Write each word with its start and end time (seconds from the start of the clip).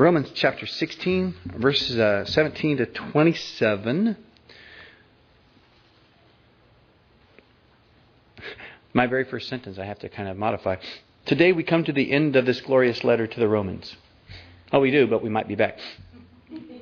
Romans 0.00 0.30
chapter 0.32 0.64
16, 0.64 1.34
verses 1.58 1.98
uh, 1.98 2.24
17 2.24 2.78
to 2.78 2.86
27. 2.86 4.16
My 8.94 9.06
very 9.06 9.24
first 9.24 9.50
sentence 9.50 9.78
I 9.78 9.84
have 9.84 9.98
to 9.98 10.08
kind 10.08 10.30
of 10.30 10.38
modify. 10.38 10.76
Today 11.26 11.52
we 11.52 11.64
come 11.64 11.84
to 11.84 11.92
the 11.92 12.12
end 12.12 12.34
of 12.34 12.46
this 12.46 12.62
glorious 12.62 13.04
letter 13.04 13.26
to 13.26 13.40
the 13.40 13.46
Romans. 13.46 13.94
Oh, 14.72 14.80
we 14.80 14.90
do, 14.90 15.06
but 15.06 15.22
we 15.22 15.28
might 15.28 15.46
be 15.46 15.54
back. 15.54 15.78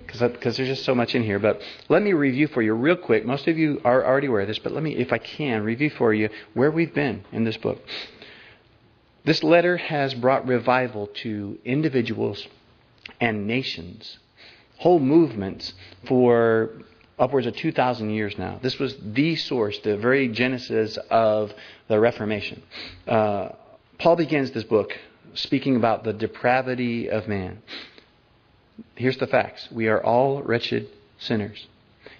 Because 0.06 0.56
there's 0.56 0.68
just 0.68 0.84
so 0.84 0.94
much 0.94 1.16
in 1.16 1.24
here. 1.24 1.40
But 1.40 1.60
let 1.88 2.04
me 2.04 2.12
review 2.12 2.46
for 2.46 2.62
you 2.62 2.72
real 2.72 2.94
quick. 2.94 3.26
Most 3.26 3.48
of 3.48 3.58
you 3.58 3.80
are 3.84 4.06
already 4.06 4.28
aware 4.28 4.42
of 4.42 4.46
this, 4.46 4.60
but 4.60 4.70
let 4.70 4.84
me, 4.84 4.94
if 4.94 5.12
I 5.12 5.18
can, 5.18 5.64
review 5.64 5.90
for 5.90 6.14
you 6.14 6.28
where 6.54 6.70
we've 6.70 6.94
been 6.94 7.24
in 7.32 7.42
this 7.42 7.56
book. 7.56 7.82
This 9.24 9.42
letter 9.42 9.76
has 9.76 10.14
brought 10.14 10.46
revival 10.46 11.08
to 11.22 11.58
individuals 11.64 12.46
and 13.20 13.46
nations, 13.46 14.18
whole 14.78 15.00
movements 15.00 15.72
for 16.06 16.70
upwards 17.18 17.46
of 17.46 17.56
2,000 17.56 18.10
years 18.10 18.38
now. 18.38 18.58
This 18.62 18.78
was 18.78 18.96
the 19.02 19.36
source, 19.36 19.78
the 19.80 19.96
very 19.96 20.28
genesis 20.28 20.96
of 21.10 21.52
the 21.88 21.98
Reformation. 21.98 22.62
Uh, 23.06 23.50
Paul 23.98 24.16
begins 24.16 24.52
this 24.52 24.64
book 24.64 24.96
speaking 25.34 25.76
about 25.76 26.04
the 26.04 26.12
depravity 26.12 27.10
of 27.10 27.26
man. 27.26 27.62
Here's 28.94 29.18
the 29.18 29.26
facts 29.26 29.68
we 29.72 29.88
are 29.88 30.02
all 30.02 30.42
wretched 30.42 30.88
sinners. 31.18 31.66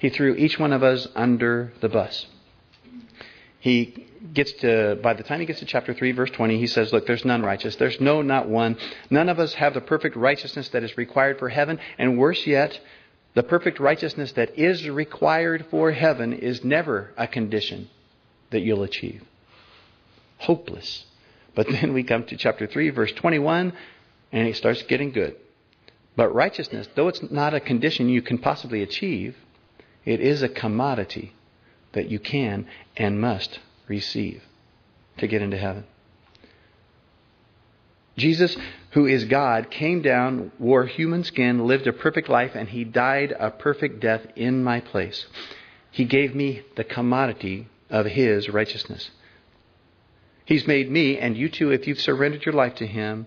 He 0.01 0.11
threw 0.11 0.34
each 0.34 0.59
one 0.59 0.73
of 0.73 0.83
us 0.83 1.06
under 1.15 1.73
the 1.80 1.89
bus. 1.89 2.27
He 3.61 4.08
gets 4.33 4.53
to, 4.53 4.99
by 5.03 5.15
the 5.15 5.23
time 5.23 5.41
he 5.41 5.47
gets 5.47 5.61
to 5.61 5.65
chapter 5.65 5.95
3, 5.95 6.13
verse 6.13 6.31
20, 6.31 6.59
he 6.59 6.67
says, 6.67 6.93
Look, 6.93 7.07
there's 7.07 7.25
none 7.25 7.43
righteous. 7.43 7.77
There's 7.77 8.01
no, 8.01 8.23
not 8.23 8.49
one. 8.49 8.77
None 9.11 9.29
of 9.29 9.39
us 9.39 9.55
have 9.55 9.75
the 9.75 9.81
perfect 9.81 10.17
righteousness 10.17 10.69
that 10.71 10.83
is 10.83 10.97
required 10.97 11.39
for 11.39 11.49
heaven. 11.49 11.79
And 11.99 12.19
worse 12.19 12.47
yet, 12.47 12.79
the 13.35 13.43
perfect 13.43 13.79
righteousness 13.81 14.33
that 14.33 14.59
is 14.59 14.89
required 14.89 15.67
for 15.70 15.92
heaven 15.92 16.33
is 16.33 16.65
never 16.65 17.12
a 17.17 17.27
condition 17.27 17.89
that 18.51 18.61
you'll 18.61 18.83
achieve. 18.83 19.23
Hopeless. 20.39 21.05
But 21.55 21.69
then 21.70 21.92
we 21.92 22.03
come 22.03 22.25
to 22.25 22.37
chapter 22.37 22.67
3, 22.67 22.91
verse 22.91 23.12
21, 23.12 23.73
and 24.33 24.48
it 24.48 24.57
starts 24.57 24.83
getting 24.83 25.12
good. 25.12 25.37
But 26.17 26.35
righteousness, 26.35 26.89
though 26.95 27.09
it's 27.09 27.23
not 27.31 27.55
a 27.55 27.61
condition 27.61 28.09
you 28.09 28.23
can 28.23 28.39
possibly 28.39 28.83
achieve, 28.83 29.37
it 30.05 30.20
is 30.20 30.42
a 30.42 30.48
commodity 30.48 31.33
that 31.92 32.11
you 32.11 32.19
can 32.19 32.67
and 32.97 33.20
must 33.20 33.61
receive 33.89 34.42
to 35.19 35.27
get 35.27 35.42
into 35.42 35.56
heaven. 35.56 35.84
Jesus, 38.17 38.56
who 38.91 39.06
is 39.06 39.25
God, 39.25 39.70
came 39.70 40.03
down, 40.03 40.50
wore 40.58 40.86
human 40.86 41.22
skin, 41.22 41.67
lived 41.67 41.86
a 41.86 41.92
perfect 41.92 42.28
life, 42.28 42.53
and 42.55 42.69
he 42.69 42.84
died 42.84 43.34
a 43.39 43.50
perfect 43.50 44.00
death 44.00 44.27
in 44.34 44.64
my 44.64 44.80
place. 44.80 45.27
He 45.91 46.05
gave 46.05 46.34
me 46.34 46.62
the 46.77 46.84
commodity 46.84 47.69
of 47.89 48.06
his 48.06 48.48
righteousness. 48.48 49.11
He's 50.45 50.67
made 50.67 50.91
me, 50.91 51.19
and 51.19 51.36
you 51.36 51.48
too, 51.48 51.70
if 51.70 51.86
you've 51.86 52.00
surrendered 52.00 52.45
your 52.45 52.55
life 52.55 52.75
to 52.77 52.86
him, 52.86 53.27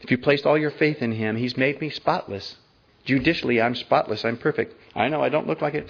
if 0.00 0.10
you 0.10 0.18
placed 0.18 0.44
all 0.44 0.58
your 0.58 0.70
faith 0.70 1.02
in 1.02 1.12
him, 1.12 1.36
he's 1.36 1.56
made 1.56 1.80
me 1.80 1.90
spotless. 1.90 2.56
Judicially, 3.04 3.60
I'm 3.60 3.74
spotless. 3.74 4.24
I'm 4.24 4.36
perfect. 4.36 4.74
I 4.94 5.08
know 5.08 5.22
I 5.22 5.28
don't 5.28 5.46
look 5.46 5.62
like 5.62 5.74
it. 5.74 5.88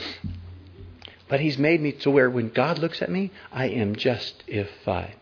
But 1.29 1.41
he's 1.41 1.59
made 1.59 1.81
me 1.81 1.93
to 1.93 2.11
where 2.11 2.31
when 2.31 2.51
God 2.51 2.79
looks 2.79 3.03
at 3.03 3.11
me, 3.11 3.33
I 3.53 3.69
am 3.69 3.97
justified. 3.97 5.17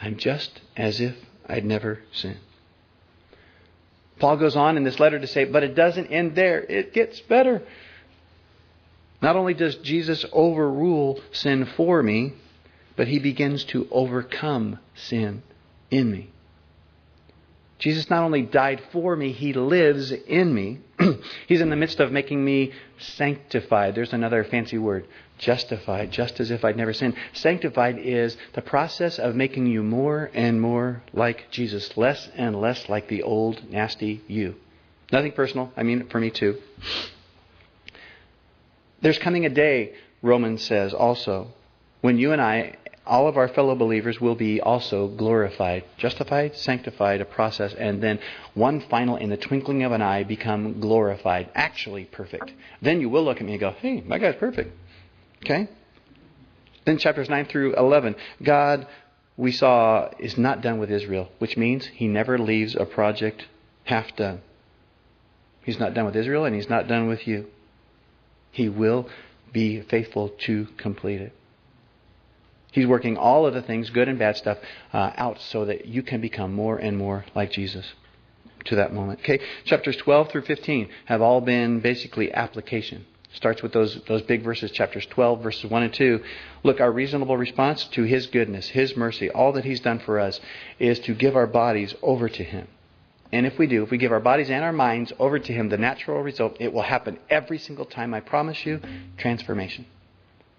I'm 0.00 0.16
just 0.16 0.60
as 0.76 1.00
if 1.00 1.16
I'd 1.46 1.64
never 1.64 2.00
sinned. 2.12 2.40
Paul 4.18 4.36
goes 4.36 4.54
on 4.54 4.76
in 4.76 4.84
this 4.84 5.00
letter 5.00 5.18
to 5.18 5.26
say, 5.26 5.44
but 5.44 5.64
it 5.64 5.74
doesn't 5.74 6.06
end 6.06 6.36
there. 6.36 6.60
It 6.60 6.92
gets 6.92 7.20
better. 7.20 7.62
Not 9.20 9.36
only 9.36 9.54
does 9.54 9.76
Jesus 9.76 10.24
overrule 10.32 11.20
sin 11.32 11.66
for 11.76 12.02
me, 12.02 12.34
but 12.96 13.08
he 13.08 13.18
begins 13.18 13.64
to 13.64 13.88
overcome 13.90 14.78
sin 14.94 15.42
in 15.90 16.10
me. 16.10 16.30
Jesus 17.82 18.08
not 18.08 18.22
only 18.22 18.42
died 18.42 18.80
for 18.92 19.16
me, 19.16 19.32
he 19.32 19.52
lives 19.52 20.12
in 20.12 20.54
me. 20.54 20.78
He's 21.48 21.60
in 21.60 21.68
the 21.68 21.74
midst 21.74 21.98
of 21.98 22.12
making 22.12 22.44
me 22.44 22.70
sanctified. 23.00 23.96
There's 23.96 24.12
another 24.12 24.44
fancy 24.44 24.78
word 24.78 25.08
justified, 25.38 26.12
just 26.12 26.38
as 26.38 26.52
if 26.52 26.64
I'd 26.64 26.76
never 26.76 26.92
sinned. 26.92 27.16
Sanctified 27.32 27.98
is 27.98 28.36
the 28.52 28.62
process 28.62 29.18
of 29.18 29.34
making 29.34 29.66
you 29.66 29.82
more 29.82 30.30
and 30.32 30.60
more 30.60 31.02
like 31.12 31.50
Jesus, 31.50 31.96
less 31.96 32.30
and 32.36 32.60
less 32.60 32.88
like 32.88 33.08
the 33.08 33.24
old, 33.24 33.68
nasty 33.68 34.22
you. 34.28 34.54
Nothing 35.10 35.32
personal. 35.32 35.72
I 35.76 35.82
mean, 35.82 36.02
it 36.02 36.12
for 36.12 36.20
me 36.20 36.30
too. 36.30 36.58
There's 39.00 39.18
coming 39.18 39.44
a 39.44 39.50
day, 39.50 39.96
Romans 40.22 40.62
says 40.62 40.94
also, 40.94 41.48
when 42.00 42.16
you 42.16 42.30
and 42.30 42.40
I 42.40 42.76
all 43.06 43.26
of 43.26 43.36
our 43.36 43.48
fellow 43.48 43.74
believers 43.74 44.20
will 44.20 44.34
be 44.34 44.60
also 44.60 45.08
glorified, 45.08 45.84
justified, 45.96 46.56
sanctified, 46.56 47.20
a 47.20 47.24
process, 47.24 47.74
and 47.74 48.02
then 48.02 48.18
one 48.54 48.80
final, 48.80 49.16
in 49.16 49.30
the 49.30 49.36
twinkling 49.36 49.82
of 49.82 49.92
an 49.92 50.00
eye, 50.00 50.22
become 50.22 50.80
glorified, 50.80 51.50
actually 51.54 52.04
perfect. 52.04 52.52
Then 52.80 53.00
you 53.00 53.08
will 53.08 53.24
look 53.24 53.38
at 53.38 53.46
me 53.46 53.52
and 53.52 53.60
go, 53.60 53.70
hey, 53.72 54.00
that 54.00 54.20
guy's 54.20 54.36
perfect. 54.36 54.76
Okay? 55.44 55.68
Then 56.84 56.98
chapters 56.98 57.28
9 57.28 57.46
through 57.46 57.74
11. 57.74 58.14
God, 58.42 58.86
we 59.36 59.50
saw, 59.50 60.10
is 60.18 60.38
not 60.38 60.60
done 60.60 60.78
with 60.78 60.90
Israel, 60.90 61.28
which 61.38 61.56
means 61.56 61.86
he 61.86 62.06
never 62.06 62.38
leaves 62.38 62.76
a 62.76 62.84
project 62.84 63.46
half 63.84 64.14
done. 64.14 64.42
He's 65.64 65.78
not 65.78 65.94
done 65.94 66.06
with 66.06 66.16
Israel, 66.16 66.44
and 66.44 66.54
he's 66.54 66.68
not 66.68 66.86
done 66.86 67.08
with 67.08 67.26
you. 67.26 67.46
He 68.52 68.68
will 68.68 69.08
be 69.52 69.80
faithful 69.80 70.28
to 70.46 70.66
complete 70.76 71.20
it. 71.20 71.32
He's 72.72 72.86
working 72.86 73.16
all 73.16 73.46
of 73.46 73.54
the 73.54 73.62
things, 73.62 73.90
good 73.90 74.08
and 74.08 74.18
bad 74.18 74.36
stuff, 74.36 74.58
uh, 74.92 75.12
out 75.16 75.40
so 75.40 75.66
that 75.66 75.86
you 75.86 76.02
can 76.02 76.20
become 76.20 76.52
more 76.52 76.76
and 76.78 76.98
more 76.98 77.24
like 77.34 77.52
Jesus 77.52 77.86
to 78.64 78.76
that 78.76 78.92
moment. 78.92 79.20
Okay, 79.20 79.40
chapters 79.64 79.96
12 79.96 80.30
through 80.30 80.42
15 80.42 80.88
have 81.04 81.22
all 81.22 81.40
been 81.40 81.80
basically 81.80 82.32
application. 82.32 83.06
Starts 83.34 83.62
with 83.62 83.72
those, 83.72 83.98
those 84.08 84.22
big 84.22 84.42
verses, 84.42 84.70
chapters 84.70 85.06
12, 85.06 85.42
verses 85.42 85.70
1 85.70 85.82
and 85.82 85.94
2. 85.94 86.22
Look, 86.64 86.80
our 86.80 86.92
reasonable 86.92 87.36
response 87.36 87.84
to 87.92 88.02
His 88.02 88.26
goodness, 88.26 88.68
His 88.68 88.94
mercy, 88.96 89.30
all 89.30 89.52
that 89.52 89.64
He's 89.64 89.80
done 89.80 90.00
for 90.00 90.20
us 90.20 90.38
is 90.78 90.98
to 91.00 91.14
give 91.14 91.34
our 91.34 91.46
bodies 91.46 91.94
over 92.02 92.28
to 92.28 92.44
Him. 92.44 92.68
And 93.32 93.46
if 93.46 93.58
we 93.58 93.66
do, 93.66 93.82
if 93.82 93.90
we 93.90 93.96
give 93.96 94.12
our 94.12 94.20
bodies 94.20 94.50
and 94.50 94.62
our 94.62 94.72
minds 94.72 95.12
over 95.18 95.38
to 95.38 95.52
Him, 95.52 95.70
the 95.70 95.78
natural 95.78 96.22
result, 96.22 96.58
it 96.60 96.72
will 96.72 96.82
happen 96.82 97.18
every 97.30 97.58
single 97.58 97.86
time. 97.86 98.12
I 98.12 98.20
promise 98.20 98.66
you, 98.66 98.80
transformation. 99.16 99.86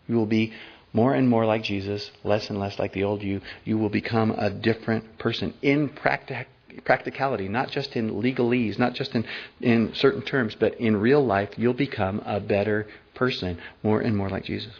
You 0.07 0.16
will 0.16 0.25
be 0.25 0.53
more 0.93 1.13
and 1.15 1.27
more 1.27 1.45
like 1.45 1.63
Jesus, 1.63 2.11
less 2.23 2.49
and 2.49 2.59
less 2.59 2.77
like 2.79 2.93
the 2.93 3.03
old 3.03 3.23
you, 3.23 3.41
you 3.65 3.77
will 3.77 3.89
become 3.89 4.31
a 4.31 4.49
different 4.49 5.17
person 5.17 5.53
in 5.61 5.89
practic- 5.89 6.47
practicality, 6.85 7.47
not 7.49 7.71
just 7.71 7.95
in 7.95 8.11
legalese, 8.11 8.77
not 8.77 8.93
just 8.93 9.13
in, 9.15 9.25
in 9.59 9.93
certain 9.95 10.21
terms, 10.21 10.55
but 10.55 10.79
in 10.79 10.95
real 10.95 11.25
life, 11.25 11.49
you'll 11.57 11.73
become 11.73 12.21
a 12.25 12.39
better 12.39 12.87
person, 13.15 13.57
more 13.81 13.99
and 13.99 14.15
more 14.15 14.29
like 14.29 14.45
Jesus. 14.45 14.73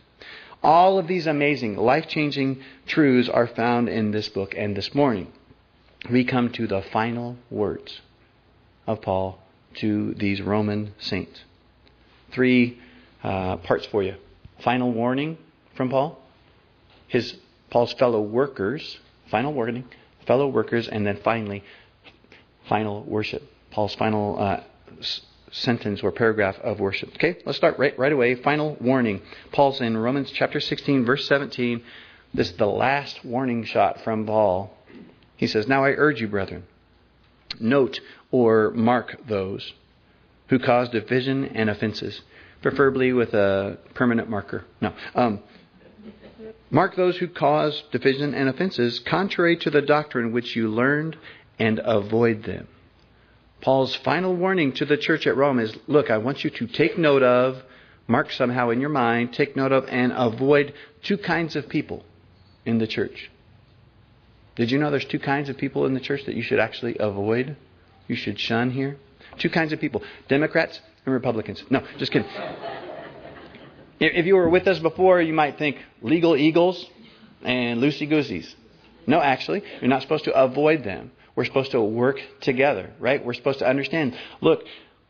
All 0.62 0.98
of 0.98 1.08
these 1.08 1.28
amazing, 1.28 1.76
life 1.76 2.08
changing 2.08 2.62
truths 2.86 3.28
are 3.28 3.48
found 3.48 3.90
in 3.90 4.12
this 4.12 4.30
book, 4.30 4.54
and 4.58 4.78
this 4.78 4.96
morning 4.96 5.32
we 6.10 6.24
come 6.24 6.52
to 6.52 6.68
the 6.68 6.82
final 6.82 7.38
words 7.50 8.02
of 8.88 9.02
Paul 9.02 9.40
to 9.76 10.14
these 10.14 10.42
Roman 10.42 10.94
saints. 11.00 11.42
Three 12.32 12.80
uh, 13.24 13.58
parts 13.58 13.86
for 13.88 14.04
you. 14.04 14.16
Final 14.60 14.92
warning, 14.92 15.38
from 15.76 15.90
Paul? 15.90 16.20
His 17.08 17.36
Paul's 17.70 17.94
fellow 17.94 18.22
workers, 18.22 19.00
final 19.30 19.54
warning, 19.54 19.86
fellow 20.28 20.48
workers, 20.48 20.88
and 20.88 21.06
then 21.06 21.20
finally, 21.24 21.64
final 22.70 23.04
worship. 23.04 23.44
Paul's 23.72 23.96
final 23.96 24.40
uh, 24.40 24.62
s- 25.00 25.22
sentence 25.52 26.02
or 26.04 26.12
paragraph 26.12 26.58
of 26.60 26.80
worship. 26.80 27.10
Okay, 27.16 27.38
let's 27.46 27.58
start 27.58 27.78
right, 27.80 27.98
right 27.98 28.12
away. 28.12 28.36
Final 28.36 28.76
warning. 28.80 29.22
Paul's 29.52 29.82
in 29.82 29.98
Romans 29.98 30.32
chapter 30.32 30.60
16, 30.60 31.06
verse 31.06 31.28
17. 31.28 31.84
This 32.34 32.52
is 32.52 32.58
the 32.58 32.66
last 32.68 33.24
warning 33.24 33.64
shot 33.64 34.02
from 34.04 34.26
Paul. 34.26 34.76
He 35.36 35.48
says, 35.48 35.68
Now 35.68 35.84
I 35.84 35.90
urge 35.90 36.22
you, 36.22 36.28
brethren, 36.28 36.64
note 37.60 38.00
or 38.32 38.72
mark 38.72 39.18
those 39.28 39.74
who 40.48 40.60
cause 40.60 40.90
division 40.90 41.46
and 41.46 41.70
offenses, 41.70 42.22
preferably 42.62 43.14
with 43.14 43.34
a 43.34 43.78
permanent 43.94 44.30
marker. 44.30 44.66
No. 44.82 44.94
Um, 45.16 45.40
Mark 46.74 46.96
those 46.96 47.18
who 47.18 47.28
cause 47.28 47.84
division 47.92 48.34
and 48.34 48.50
offenses 48.50 48.98
contrary 48.98 49.56
to 49.58 49.70
the 49.70 49.84
doctrine 49.84 50.32
which 50.34 50.56
you 50.56 50.68
learned 50.68 51.16
and 51.60 51.80
avoid 51.84 52.44
them. 52.44 52.68
Paul's 53.62 53.96
final 53.98 54.36
warning 54.36 54.74
to 54.74 54.86
the 54.86 54.98
church 54.98 55.28
at 55.28 55.38
Rome 55.38 55.60
is 55.60 55.78
look, 55.86 56.10
I 56.10 56.18
want 56.18 56.44
you 56.44 56.50
to 56.50 56.66
take 56.66 56.98
note 56.98 57.22
of, 57.22 57.62
mark 58.08 58.32
somehow 58.32 58.72
in 58.72 58.82
your 58.82 58.90
mind, 58.90 59.34
take 59.34 59.56
note 59.56 59.72
of, 59.72 59.86
and 59.88 60.12
avoid 60.14 60.74
two 61.04 61.18
kinds 61.20 61.56
of 61.56 61.70
people 61.70 62.04
in 62.66 62.80
the 62.80 62.88
church. 62.88 63.30
Did 64.56 64.72
you 64.72 64.80
know 64.80 64.90
there's 64.90 65.06
two 65.06 65.20
kinds 65.20 65.50
of 65.50 65.58
people 65.58 65.86
in 65.86 65.94
the 65.94 66.00
church 66.00 66.26
that 66.26 66.36
you 66.36 66.42
should 66.42 66.60
actually 66.60 66.98
avoid? 67.00 67.56
You 68.08 68.16
should 68.16 68.40
shun 68.40 68.72
here? 68.72 68.98
Two 69.38 69.52
kinds 69.52 69.74
of 69.74 69.80
people 69.80 70.02
Democrats 70.28 70.82
and 71.06 71.14
Republicans. 71.14 71.64
No, 71.70 71.84
just 72.00 72.12
kidding. 72.12 72.28
If 74.00 74.26
you 74.26 74.36
were 74.36 74.50
with 74.50 74.68
us 74.68 74.80
before, 74.80 75.22
you 75.22 75.34
might 75.34 75.58
think 75.58 75.78
legal 76.02 76.36
eagles 76.36 76.90
and 77.44 77.82
loosey 77.82 78.10
gooseys. 78.10 78.56
No, 79.06 79.22
actually, 79.22 79.64
you're 79.82 79.90
not 79.90 80.02
supposed 80.02 80.26
to 80.26 80.34
avoid 80.34 80.84
them. 80.84 81.12
We're 81.36 81.46
supposed 81.46 81.72
to 81.72 81.82
work 81.82 82.22
together, 82.42 82.92
right? 83.00 83.24
We're 83.24 83.34
supposed 83.34 83.60
to 83.60 83.68
understand. 83.68 84.16
Look, 84.42 84.64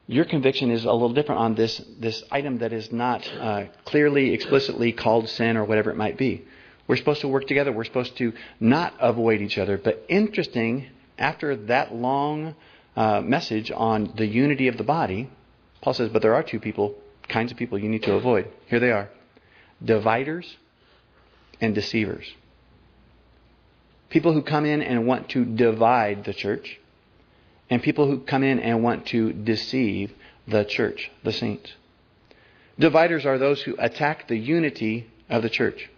your 0.08 0.26
conviction 0.26 0.72
is 0.72 0.86
a 0.86 0.92
little 0.92 1.14
different 1.14 1.42
on 1.42 1.56
this 1.56 1.82
this 2.00 2.24
item 2.32 2.60
that 2.60 2.74
is 2.74 2.92
not 2.92 3.28
uh, 3.40 3.66
clearly, 3.86 4.34
explicitly 4.34 4.92
called 4.92 5.30
sin 5.30 5.58
or 5.58 5.66
whatever 5.66 5.92
it 5.92 5.98
might 5.98 6.18
be. 6.18 6.46
We're 6.88 6.98
supposed 6.98 7.22
to 7.22 7.28
work 7.28 7.48
together. 7.48 7.72
We're 7.72 7.86
supposed 7.86 8.18
to 8.18 8.34
not 8.60 8.94
avoid 9.00 9.42
each 9.42 9.58
other. 9.58 9.78
But 9.78 10.06
interesting, 10.10 10.90
after 11.18 11.56
that 11.56 11.94
long 11.94 12.56
uh, 12.96 13.22
message 13.22 13.72
on 13.72 14.14
the 14.18 14.26
unity 14.26 14.68
of 14.68 14.78
the 14.78 14.84
body, 14.84 15.30
Paul 15.82 15.94
says, 15.94 16.10
but 16.10 16.22
there 16.22 16.36
are 16.36 16.44
two 16.44 16.60
people, 16.60 16.96
kinds 17.28 17.52
of 17.52 17.58
people 17.58 17.78
you 17.78 17.90
need 17.90 18.04
to 18.04 18.14
avoid. 18.14 18.48
Here 18.68 18.80
they 18.80 18.92
are 18.92 19.10
dividers 19.84 20.58
and 21.60 21.76
deceivers. 21.76 22.26
People 24.10 24.34
who 24.34 24.42
come 24.42 24.66
in 24.66 24.82
and 24.82 25.08
want 25.08 25.30
to 25.30 25.44
divide 25.44 26.24
the 26.26 26.34
church, 26.34 26.80
and 27.70 27.82
people 27.82 28.08
who 28.08 28.20
come 28.20 28.44
in 28.44 28.60
and 28.60 28.84
want 28.84 29.08
to 29.08 29.34
deceive 29.34 30.14
the 30.48 30.64
church, 30.64 31.10
the 31.24 31.32
saints. 31.32 31.74
Dividers 32.78 33.26
are 33.26 33.38
those 33.38 33.62
who 33.62 33.76
attack 33.80 34.28
the 34.28 34.38
unity 34.38 35.08
of 35.30 35.42
the 35.42 35.50
church, 35.50 35.90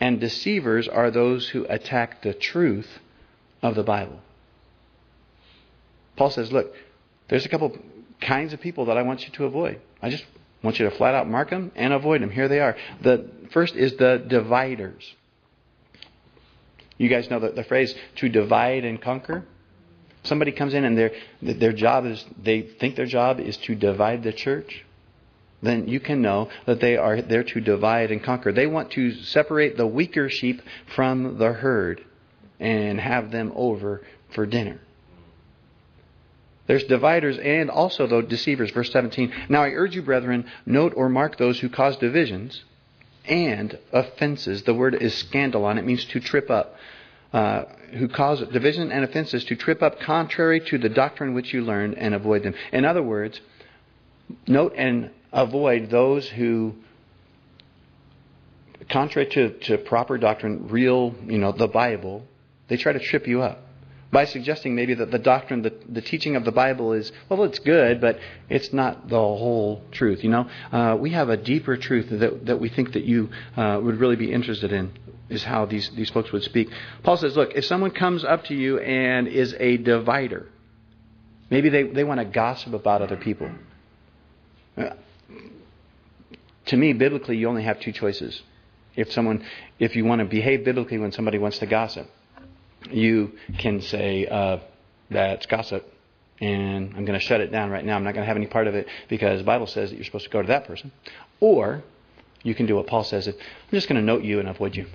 and 0.00 0.20
deceivers 0.20 0.88
are 0.88 1.10
those 1.10 1.48
who 1.48 1.64
attack 1.68 2.22
the 2.22 2.34
truth 2.34 2.98
of 3.62 3.74
the 3.74 3.82
Bible. 3.82 4.20
Paul 6.16 6.30
says, 6.30 6.52
Look, 6.52 6.74
there's 7.28 7.46
a 7.46 7.48
couple 7.48 7.76
kinds 8.20 8.52
of 8.52 8.60
people 8.60 8.86
that 8.86 8.98
I 8.98 9.02
want 9.02 9.24
you 9.24 9.32
to 9.34 9.44
avoid. 9.44 9.80
I 10.02 10.10
just 10.10 10.24
want 10.68 10.78
you 10.78 10.90
to 10.90 10.96
flat 10.96 11.14
out 11.14 11.26
mark 11.26 11.48
them 11.48 11.72
and 11.76 11.94
avoid 11.94 12.20
them. 12.20 12.28
Here 12.28 12.46
they 12.46 12.60
are. 12.60 12.76
The 13.00 13.30
first 13.52 13.74
is 13.74 13.96
the 13.96 14.22
dividers. 14.28 15.14
You 16.98 17.08
guys 17.08 17.30
know 17.30 17.40
the, 17.40 17.52
the 17.52 17.64
phrase 17.64 17.94
to 18.16 18.28
divide 18.28 18.84
and 18.84 19.00
conquer? 19.00 19.46
Somebody 20.24 20.52
comes 20.52 20.74
in 20.74 20.84
and 20.84 20.98
their 20.98 21.12
their 21.40 21.72
job 21.72 22.04
is 22.04 22.22
they 22.42 22.60
think 22.60 22.96
their 22.96 23.06
job 23.06 23.40
is 23.40 23.56
to 23.68 23.74
divide 23.74 24.22
the 24.22 24.32
church, 24.32 24.84
then 25.62 25.88
you 25.88 26.00
can 26.00 26.20
know 26.20 26.50
that 26.66 26.80
they 26.80 26.98
are 26.98 27.22
there 27.22 27.44
to 27.44 27.60
divide 27.62 28.10
and 28.10 28.22
conquer. 28.22 28.52
They 28.52 28.66
want 28.66 28.90
to 28.90 29.14
separate 29.22 29.78
the 29.78 29.86
weaker 29.86 30.28
sheep 30.28 30.60
from 30.94 31.38
the 31.38 31.52
herd 31.54 32.04
and 32.60 33.00
have 33.00 33.30
them 33.30 33.52
over 33.54 34.02
for 34.34 34.44
dinner. 34.44 34.80
There's 36.68 36.84
dividers 36.84 37.38
and 37.38 37.70
also, 37.70 38.06
though, 38.06 38.20
deceivers. 38.20 38.70
Verse 38.70 38.92
17. 38.92 39.32
Now 39.48 39.62
I 39.62 39.70
urge 39.70 39.96
you, 39.96 40.02
brethren, 40.02 40.44
note 40.66 40.92
or 40.94 41.08
mark 41.08 41.38
those 41.38 41.58
who 41.58 41.70
cause 41.70 41.96
divisions 41.96 42.62
and 43.24 43.76
offenses. 43.90 44.62
The 44.62 44.74
word 44.74 44.94
is 44.94 45.14
scandalon. 45.14 45.78
It 45.78 45.86
means 45.86 46.04
to 46.04 46.20
trip 46.20 46.50
up. 46.50 46.76
Uh, 47.32 47.64
who 47.92 48.08
cause 48.08 48.40
division 48.52 48.92
and 48.92 49.04
offenses 49.04 49.44
to 49.44 49.56
trip 49.56 49.82
up 49.82 50.00
contrary 50.00 50.60
to 50.60 50.78
the 50.78 50.88
doctrine 50.88 51.34
which 51.34 51.52
you 51.52 51.62
learned 51.62 51.96
and 51.96 52.14
avoid 52.14 52.42
them. 52.42 52.54
In 52.72 52.84
other 52.84 53.02
words, 53.02 53.40
note 54.46 54.74
and 54.76 55.10
avoid 55.32 55.90
those 55.90 56.28
who, 56.28 56.74
contrary 58.90 59.28
to, 59.30 59.58
to 59.60 59.78
proper 59.78 60.16
doctrine, 60.18 60.68
real, 60.68 61.14
you 61.26 61.38
know, 61.38 61.52
the 61.52 61.68
Bible, 61.68 62.24
they 62.68 62.76
try 62.76 62.92
to 62.92 63.00
trip 63.00 63.26
you 63.26 63.42
up 63.42 63.67
by 64.10 64.24
suggesting 64.24 64.74
maybe 64.74 64.94
that 64.94 65.10
the 65.10 65.18
doctrine, 65.18 65.62
the, 65.62 65.74
the 65.88 66.00
teaching 66.00 66.36
of 66.36 66.44
the 66.44 66.52
Bible 66.52 66.92
is, 66.92 67.12
well, 67.28 67.44
it's 67.44 67.58
good, 67.58 68.00
but 68.00 68.18
it's 68.48 68.72
not 68.72 69.08
the 69.08 69.16
whole 69.16 69.82
truth. 69.90 70.24
You 70.24 70.30
know, 70.30 70.48
uh, 70.72 70.96
we 70.98 71.10
have 71.10 71.28
a 71.28 71.36
deeper 71.36 71.76
truth 71.76 72.08
that, 72.10 72.46
that 72.46 72.58
we 72.58 72.68
think 72.70 72.92
that 72.92 73.04
you 73.04 73.30
uh, 73.56 73.78
would 73.82 74.00
really 74.00 74.16
be 74.16 74.32
interested 74.32 74.72
in, 74.72 74.92
is 75.28 75.44
how 75.44 75.66
these, 75.66 75.90
these 75.90 76.08
folks 76.08 76.32
would 76.32 76.42
speak. 76.42 76.70
Paul 77.02 77.18
says, 77.18 77.36
look, 77.36 77.52
if 77.54 77.66
someone 77.66 77.90
comes 77.90 78.24
up 78.24 78.44
to 78.44 78.54
you 78.54 78.78
and 78.78 79.28
is 79.28 79.54
a 79.58 79.76
divider, 79.76 80.46
maybe 81.50 81.68
they, 81.68 81.82
they 81.82 82.04
want 82.04 82.20
to 82.20 82.24
gossip 82.24 82.72
about 82.72 83.02
other 83.02 83.16
people. 83.16 83.50
Uh, 84.76 84.90
to 86.66 86.76
me, 86.76 86.94
biblically, 86.94 87.36
you 87.36 87.48
only 87.48 87.64
have 87.64 87.80
two 87.80 87.92
choices. 87.92 88.42
If 88.96 89.12
someone, 89.12 89.44
if 89.78 89.96
you 89.96 90.04
want 90.04 90.20
to 90.20 90.24
behave 90.24 90.64
biblically 90.64 90.98
when 90.98 91.12
somebody 91.12 91.38
wants 91.38 91.58
to 91.58 91.66
gossip, 91.66 92.10
you 92.90 93.32
can 93.58 93.80
say, 93.80 94.26
uh, 94.26 94.58
that's 95.10 95.46
gossip, 95.46 95.92
and 96.40 96.94
I'm 96.96 97.04
going 97.04 97.18
to 97.18 97.24
shut 97.24 97.40
it 97.40 97.50
down 97.50 97.70
right 97.70 97.84
now. 97.84 97.96
I'm 97.96 98.04
not 98.04 98.14
going 98.14 98.22
to 98.22 98.28
have 98.28 98.36
any 98.36 98.46
part 98.46 98.66
of 98.66 98.74
it 98.74 98.86
because 99.08 99.40
the 99.40 99.44
Bible 99.44 99.66
says 99.66 99.90
that 99.90 99.96
you're 99.96 100.04
supposed 100.04 100.24
to 100.24 100.30
go 100.30 100.42
to 100.42 100.48
that 100.48 100.66
person. 100.66 100.92
Or 101.40 101.82
you 102.42 102.54
can 102.54 102.66
do 102.66 102.76
what 102.76 102.86
Paul 102.86 103.04
says. 103.04 103.26
I'm 103.26 103.34
just 103.72 103.88
going 103.88 104.00
to 104.00 104.04
note 104.04 104.22
you 104.22 104.38
and 104.40 104.48
avoid 104.48 104.76
you. 104.76 104.86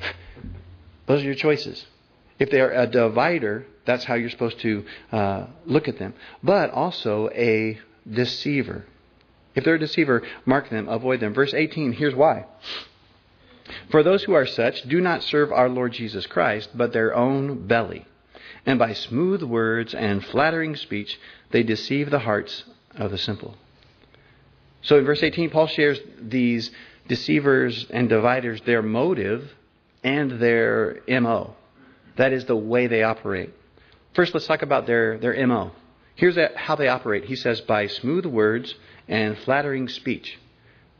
Those 1.05 1.21
are 1.21 1.25
your 1.25 1.35
choices. 1.35 1.85
If 2.39 2.49
they 2.49 2.61
are 2.61 2.71
a 2.71 2.87
divider, 2.87 3.65
that's 3.85 4.05
how 4.05 4.15
you're 4.15 4.29
supposed 4.29 4.59
to 4.61 4.85
uh, 5.11 5.47
look 5.65 5.87
at 5.87 5.99
them. 5.99 6.13
But 6.41 6.71
also 6.71 7.29
a 7.29 7.79
deceiver. 8.09 8.85
If 9.55 9.63
they're 9.63 9.75
a 9.75 9.79
deceiver, 9.79 10.23
mark 10.45 10.69
them, 10.69 10.87
avoid 10.87 11.19
them. 11.19 11.33
Verse 11.33 11.53
18, 11.53 11.93
here's 11.93 12.15
why. 12.15 12.45
For 13.89 14.03
those 14.03 14.23
who 14.23 14.33
are 14.33 14.45
such 14.45 14.83
do 14.83 14.99
not 14.99 15.23
serve 15.23 15.51
our 15.51 15.69
Lord 15.69 15.93
Jesus 15.93 16.25
Christ, 16.25 16.69
but 16.75 16.93
their 16.93 17.15
own 17.15 17.67
belly. 17.67 18.05
And 18.65 18.79
by 18.79 18.93
smooth 18.93 19.43
words 19.43 19.93
and 19.93 20.25
flattering 20.25 20.75
speech, 20.75 21.19
they 21.51 21.63
deceive 21.63 22.09
the 22.09 22.19
hearts 22.19 22.63
of 22.95 23.11
the 23.11 23.17
simple. 23.17 23.55
So 24.81 24.97
in 24.97 25.05
verse 25.05 25.23
18, 25.23 25.49
Paul 25.49 25.67
shares 25.67 25.99
these 26.19 26.71
deceivers 27.07 27.87
and 27.89 28.09
dividers, 28.09 28.61
their 28.65 28.81
motive 28.81 29.53
and 30.03 30.39
their 30.39 31.01
MO. 31.07 31.55
That 32.17 32.33
is 32.33 32.45
the 32.45 32.55
way 32.55 32.87
they 32.87 33.03
operate. 33.03 33.53
First, 34.13 34.33
let's 34.33 34.45
talk 34.45 34.61
about 34.61 34.85
their, 34.85 35.17
their 35.17 35.47
MO. 35.47 35.71
Here's 36.15 36.37
how 36.55 36.75
they 36.75 36.87
operate. 36.87 37.25
He 37.25 37.35
says, 37.35 37.61
by 37.61 37.87
smooth 37.87 38.25
words 38.25 38.75
and 39.07 39.37
flattering 39.39 39.89
speech 39.89 40.37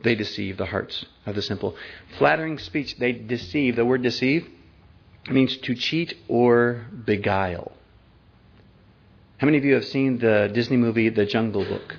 they 0.02 0.14
deceive 0.14 0.56
the 0.56 0.66
hearts 0.66 1.04
of 1.26 1.34
the 1.34 1.42
simple. 1.42 1.76
Flattering 2.18 2.58
speech, 2.58 2.98
they 2.98 3.12
deceive. 3.12 3.76
The 3.76 3.84
word 3.84 4.02
deceive 4.02 4.48
means 5.30 5.56
to 5.58 5.74
cheat 5.74 6.14
or 6.28 6.86
beguile. 7.04 7.72
How 9.38 9.46
many 9.46 9.58
of 9.58 9.64
you 9.64 9.74
have 9.74 9.84
seen 9.84 10.18
the 10.18 10.50
Disney 10.52 10.76
movie 10.76 11.08
The 11.08 11.26
Jungle 11.26 11.64
Book? 11.64 11.96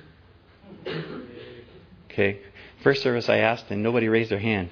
Okay. 2.10 2.40
First 2.82 3.02
service 3.02 3.28
I 3.28 3.38
asked 3.38 3.70
and 3.70 3.82
nobody 3.82 4.08
raised 4.08 4.30
their 4.30 4.38
hand. 4.38 4.70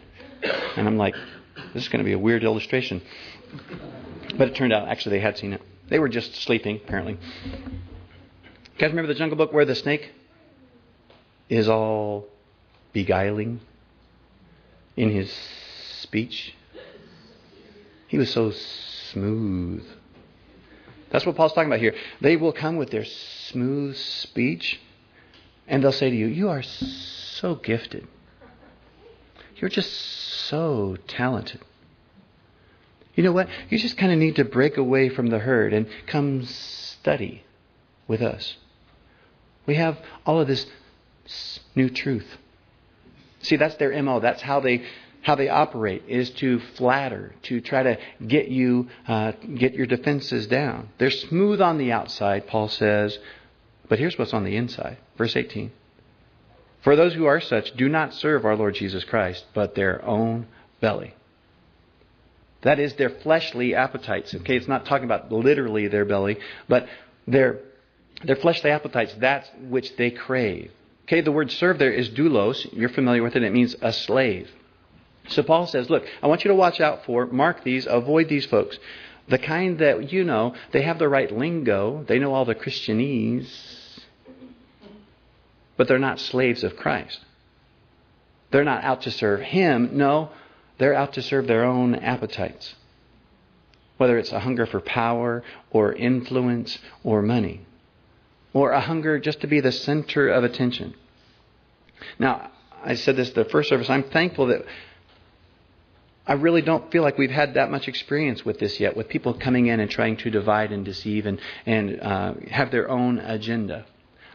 And 0.76 0.86
I'm 0.86 0.96
like, 0.96 1.14
this 1.72 1.84
is 1.84 1.88
going 1.88 1.98
to 1.98 2.04
be 2.04 2.12
a 2.12 2.18
weird 2.18 2.44
illustration. 2.44 3.02
But 4.36 4.48
it 4.48 4.54
turned 4.54 4.72
out 4.72 4.88
actually 4.88 5.16
they 5.16 5.22
had 5.22 5.36
seen 5.36 5.52
it. 5.52 5.62
They 5.88 5.98
were 5.98 6.08
just 6.08 6.34
sleeping, 6.36 6.80
apparently. 6.82 7.18
You 7.44 8.78
guys 8.78 8.90
remember 8.90 9.12
the 9.12 9.18
Jungle 9.18 9.36
Book 9.36 9.52
where 9.52 9.64
the 9.64 9.74
snake 9.74 10.12
is 11.48 11.68
all 11.68 12.26
beguiling 12.94 13.60
in 14.96 15.10
his 15.10 15.30
speech. 16.00 16.54
He 18.06 18.16
was 18.16 18.30
so 18.30 18.52
smooth. 19.10 19.84
That's 21.10 21.26
what 21.26 21.36
Paul's 21.36 21.52
talking 21.52 21.68
about 21.68 21.80
here. 21.80 21.94
They 22.22 22.36
will 22.36 22.52
come 22.52 22.76
with 22.76 22.90
their 22.90 23.04
smooth 23.04 23.96
speech 23.96 24.80
and 25.66 25.82
they'll 25.82 25.92
say 25.92 26.10
to 26.10 26.16
you, 26.16 26.26
You 26.26 26.48
are 26.48 26.62
so 26.62 27.54
gifted. 27.56 28.06
You're 29.56 29.70
just 29.70 29.92
so 29.92 30.96
talented. 31.06 31.60
You 33.14 33.22
know 33.22 33.32
what? 33.32 33.48
You 33.70 33.78
just 33.78 33.96
kind 33.96 34.12
of 34.12 34.18
need 34.18 34.36
to 34.36 34.44
break 34.44 34.76
away 34.76 35.08
from 35.08 35.28
the 35.28 35.38
herd 35.38 35.72
and 35.72 35.86
come 36.06 36.44
study 36.44 37.44
with 38.08 38.20
us. 38.20 38.56
We 39.66 39.76
have 39.76 39.98
all 40.26 40.40
of 40.40 40.48
this 40.48 40.66
new 41.74 41.88
truth. 41.88 42.26
See, 43.44 43.56
that's 43.56 43.76
their 43.76 44.02
MO. 44.02 44.20
That's 44.20 44.42
how 44.42 44.60
they 44.60 44.84
how 45.22 45.36
they 45.36 45.48
operate 45.48 46.02
is 46.06 46.28
to 46.30 46.60
flatter, 46.76 47.34
to 47.44 47.60
try 47.62 47.82
to 47.82 47.98
get 48.26 48.48
you 48.48 48.88
uh, 49.08 49.32
get 49.56 49.74
your 49.74 49.86
defenses 49.86 50.46
down. 50.46 50.90
They're 50.98 51.10
smooth 51.10 51.60
on 51.62 51.78
the 51.78 51.92
outside, 51.92 52.46
Paul 52.46 52.68
says, 52.68 53.18
but 53.88 53.98
here's 53.98 54.18
what's 54.18 54.34
on 54.34 54.44
the 54.44 54.56
inside. 54.56 54.98
Verse 55.16 55.34
18. 55.34 55.72
For 56.82 56.96
those 56.96 57.14
who 57.14 57.24
are 57.24 57.40
such 57.40 57.72
do 57.72 57.88
not 57.88 58.12
serve 58.12 58.44
our 58.44 58.56
Lord 58.56 58.74
Jesus 58.74 59.04
Christ, 59.04 59.44
but 59.54 59.74
their 59.74 60.04
own 60.04 60.46
belly. 60.80 61.14
That 62.62 62.78
is 62.78 62.94
their 62.94 63.10
fleshly 63.10 63.74
appetites. 63.74 64.34
Okay, 64.34 64.56
it's 64.56 64.68
not 64.68 64.86
talking 64.86 65.04
about 65.04 65.32
literally 65.32 65.88
their 65.88 66.04
belly, 66.04 66.38
but 66.68 66.86
their 67.26 67.60
their 68.22 68.36
fleshly 68.36 68.70
appetites, 68.70 69.14
that 69.20 69.50
which 69.68 69.96
they 69.96 70.10
crave. 70.10 70.70
Okay, 71.04 71.20
the 71.20 71.32
word 71.32 71.50
serve 71.50 71.78
there 71.78 71.92
is 71.92 72.08
doulos. 72.08 72.66
You're 72.72 72.88
familiar 72.88 73.22
with 73.22 73.36
it. 73.36 73.42
It 73.42 73.52
means 73.52 73.76
a 73.80 73.92
slave. 73.92 74.50
So 75.28 75.42
Paul 75.42 75.66
says, 75.66 75.88
look, 75.88 76.04
I 76.22 76.26
want 76.26 76.44
you 76.44 76.48
to 76.48 76.54
watch 76.54 76.80
out 76.80 77.04
for, 77.04 77.26
mark 77.26 77.64
these, 77.64 77.86
avoid 77.86 78.28
these 78.28 78.46
folks. 78.46 78.78
The 79.28 79.38
kind 79.38 79.78
that, 79.78 80.12
you 80.12 80.24
know, 80.24 80.54
they 80.72 80.82
have 80.82 80.98
the 80.98 81.08
right 81.08 81.30
lingo, 81.30 82.04
they 82.06 82.18
know 82.18 82.34
all 82.34 82.44
the 82.44 82.54
Christianese, 82.54 84.00
but 85.76 85.88
they're 85.88 85.98
not 85.98 86.20
slaves 86.20 86.62
of 86.62 86.76
Christ. 86.76 87.20
They're 88.50 88.64
not 88.64 88.84
out 88.84 89.02
to 89.02 89.10
serve 89.10 89.40
Him. 89.40 89.90
No, 89.94 90.30
they're 90.78 90.94
out 90.94 91.14
to 91.14 91.22
serve 91.22 91.46
their 91.46 91.64
own 91.64 91.94
appetites, 91.94 92.74
whether 93.96 94.18
it's 94.18 94.32
a 94.32 94.40
hunger 94.40 94.66
for 94.66 94.80
power 94.80 95.42
or 95.70 95.92
influence 95.94 96.78
or 97.02 97.22
money, 97.22 97.62
or 98.54 98.70
a 98.70 98.80
hunger 98.80 99.18
just 99.18 99.42
to 99.42 99.46
be 99.46 99.60
the 99.60 99.72
center 99.72 100.28
of 100.28 100.44
attention. 100.44 100.94
Now, 102.18 102.50
I 102.82 102.94
said 102.94 103.16
this 103.16 103.30
the 103.30 103.44
first 103.44 103.68
service. 103.68 103.90
I'm 103.90 104.04
thankful 104.04 104.46
that 104.46 104.64
I 106.26 106.34
really 106.34 106.62
don't 106.62 106.90
feel 106.90 107.02
like 107.02 107.18
we've 107.18 107.30
had 107.30 107.54
that 107.54 107.70
much 107.70 107.88
experience 107.88 108.44
with 108.44 108.58
this 108.58 108.80
yet, 108.80 108.96
with 108.96 109.08
people 109.08 109.34
coming 109.34 109.66
in 109.66 109.80
and 109.80 109.90
trying 109.90 110.16
to 110.18 110.30
divide 110.30 110.72
and 110.72 110.84
deceive 110.84 111.26
and, 111.26 111.38
and 111.66 112.00
uh, 112.00 112.34
have 112.50 112.70
their 112.70 112.88
own 112.88 113.18
agenda. 113.18 113.84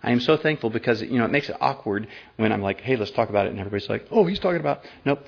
I 0.04 0.12
am 0.12 0.20
so 0.20 0.38
thankful 0.38 0.70
because 0.70 1.02
you 1.02 1.18
know 1.18 1.26
it 1.26 1.32
makes 1.32 1.50
it 1.50 1.58
awkward 1.60 2.08
when 2.38 2.54
I'm 2.54 2.62
like, 2.62 2.82
"Hey, 2.82 2.96
let's 2.96 3.12
talk 3.12 3.30
about 3.30 3.48
it," 3.48 3.50
and 3.50 3.60
everybody's 3.60 3.90
like, 3.90 4.08
"Oh, 4.12 4.26
he's 4.26 4.40
talking 4.40 4.60
about." 4.60 4.86
Nope. 5.04 5.26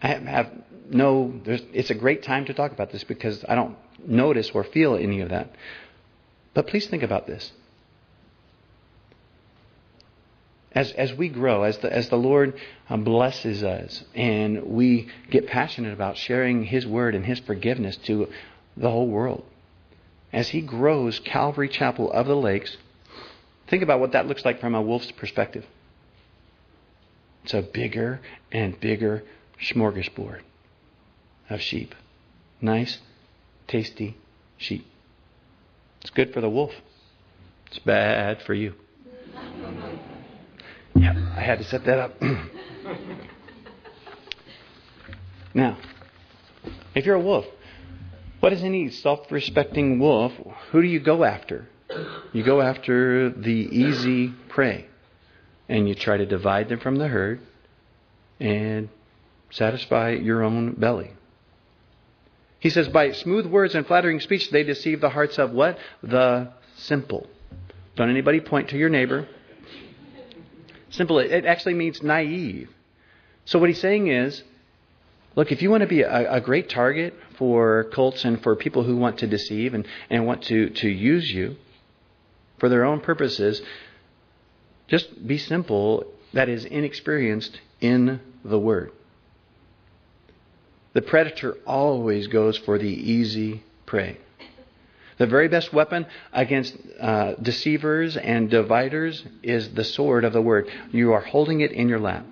I 0.00 0.08
have, 0.08 0.22
have 0.22 0.52
no. 0.90 1.40
it's 1.44 1.90
a 1.90 1.94
great 1.94 2.22
time 2.22 2.44
to 2.44 2.54
talk 2.54 2.70
about 2.72 2.92
this 2.92 3.02
because 3.02 3.44
I 3.48 3.54
don't 3.54 3.76
notice 4.06 4.50
or 4.50 4.64
feel 4.64 4.96
any 4.96 5.20
of 5.22 5.30
that. 5.30 5.54
But 6.52 6.68
please 6.68 6.86
think 6.86 7.02
about 7.02 7.26
this. 7.26 7.50
As, 10.74 10.90
as 10.92 11.14
we 11.14 11.28
grow, 11.28 11.62
as 11.62 11.78
the, 11.78 11.92
as 11.92 12.08
the 12.08 12.16
Lord 12.16 12.58
um, 12.90 13.04
blesses 13.04 13.62
us, 13.62 14.02
and 14.14 14.64
we 14.64 15.08
get 15.30 15.46
passionate 15.46 15.92
about 15.92 16.16
sharing 16.16 16.64
His 16.64 16.84
word 16.86 17.14
and 17.14 17.24
His 17.24 17.38
forgiveness 17.40 17.96
to 18.04 18.28
the 18.76 18.90
whole 18.90 19.06
world, 19.06 19.44
as 20.32 20.48
He 20.48 20.60
grows 20.60 21.20
Calvary 21.20 21.68
Chapel 21.68 22.10
of 22.12 22.26
the 22.26 22.36
Lakes, 22.36 22.76
think 23.68 23.84
about 23.84 24.00
what 24.00 24.12
that 24.12 24.26
looks 24.26 24.44
like 24.44 24.60
from 24.60 24.74
a 24.74 24.82
wolf's 24.82 25.12
perspective. 25.12 25.64
It's 27.44 27.54
a 27.54 27.62
bigger 27.62 28.20
and 28.50 28.78
bigger 28.80 29.22
smorgasbord 29.62 30.40
of 31.50 31.60
sheep. 31.60 31.94
Nice, 32.60 32.98
tasty 33.68 34.16
sheep. 34.56 34.86
It's 36.00 36.10
good 36.10 36.32
for 36.32 36.40
the 36.40 36.50
wolf. 36.50 36.72
It's 37.66 37.78
bad 37.78 38.42
for 38.42 38.54
you. 38.54 38.74
I 41.36 41.40
had 41.40 41.58
to 41.58 41.64
set 41.64 41.84
that 41.84 41.98
up. 41.98 42.22
now, 45.54 45.76
if 46.94 47.04
you're 47.04 47.16
a 47.16 47.20
wolf, 47.20 47.44
what 48.40 48.52
is 48.52 48.62
any 48.62 48.90
self 48.90 49.30
respecting 49.32 49.98
wolf? 49.98 50.32
Who 50.70 50.80
do 50.80 50.86
you 50.86 51.00
go 51.00 51.24
after? 51.24 51.68
You 52.32 52.44
go 52.44 52.60
after 52.60 53.30
the 53.30 53.50
easy 53.50 54.32
prey. 54.48 54.86
And 55.68 55.88
you 55.88 55.94
try 55.94 56.18
to 56.18 56.26
divide 56.26 56.68
them 56.68 56.78
from 56.80 56.96
the 56.96 57.08
herd 57.08 57.40
and 58.38 58.88
satisfy 59.50 60.10
your 60.10 60.42
own 60.42 60.74
belly. 60.74 61.12
He 62.60 62.70
says, 62.70 62.88
by 62.88 63.12
smooth 63.12 63.46
words 63.46 63.74
and 63.74 63.86
flattering 63.86 64.20
speech, 64.20 64.50
they 64.50 64.62
deceive 64.62 65.00
the 65.00 65.10
hearts 65.10 65.38
of 65.38 65.52
what? 65.52 65.78
The 66.02 66.52
simple. 66.76 67.26
Don't 67.96 68.10
anybody 68.10 68.40
point 68.40 68.70
to 68.70 68.78
your 68.78 68.88
neighbor. 68.88 69.28
Simple. 70.94 71.18
It 71.18 71.44
actually 71.44 71.74
means 71.74 72.02
naive. 72.02 72.70
So 73.46 73.58
what 73.58 73.68
he's 73.68 73.80
saying 73.80 74.06
is, 74.06 74.44
look, 75.34 75.50
if 75.50 75.60
you 75.60 75.68
want 75.68 75.80
to 75.80 75.88
be 75.88 76.02
a, 76.02 76.34
a, 76.34 76.40
great 76.40 76.68
target 76.68 77.14
for 77.36 77.84
cults 77.92 78.24
and 78.24 78.40
for 78.40 78.54
people 78.54 78.84
who 78.84 78.96
want 78.96 79.18
to 79.18 79.26
deceive 79.26 79.74
and, 79.74 79.86
and 80.08 80.24
want 80.24 80.44
to, 80.44 80.70
to 80.70 80.88
use 80.88 81.28
you 81.28 81.56
for 82.58 82.68
their 82.68 82.84
own 82.84 83.00
purposes, 83.00 83.60
just 84.86 85.26
be 85.26 85.36
simple, 85.36 86.04
that 86.32 86.48
is, 86.48 86.64
inexperienced 86.64 87.60
in 87.80 88.20
the 88.44 88.58
Word. 88.58 88.92
The 90.92 91.02
predator 91.02 91.56
always 91.66 92.28
goes 92.28 92.56
for 92.56 92.78
the 92.78 92.86
easy 92.86 93.64
prey. 93.84 94.18
The 95.18 95.26
very 95.26 95.48
best 95.48 95.72
weapon 95.72 96.06
against 96.32 96.76
uh, 97.00 97.34
deceivers 97.34 98.16
and 98.16 98.50
dividers 98.50 99.24
is 99.42 99.72
the 99.74 99.84
sword 99.84 100.24
of 100.24 100.32
the 100.32 100.42
word. 100.42 100.68
You 100.90 101.12
are 101.12 101.20
holding 101.20 101.60
it 101.60 101.72
in 101.72 101.88
your 101.88 102.00
lap. 102.00 102.26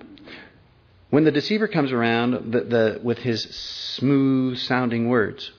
When 1.10 1.24
the 1.24 1.30
deceiver 1.30 1.68
comes 1.68 1.92
around 1.92 2.52
the, 2.52 2.60
the, 2.60 3.00
with 3.02 3.18
his 3.18 3.42
smooth 3.42 4.58
sounding 4.58 5.08
words, 5.08 5.52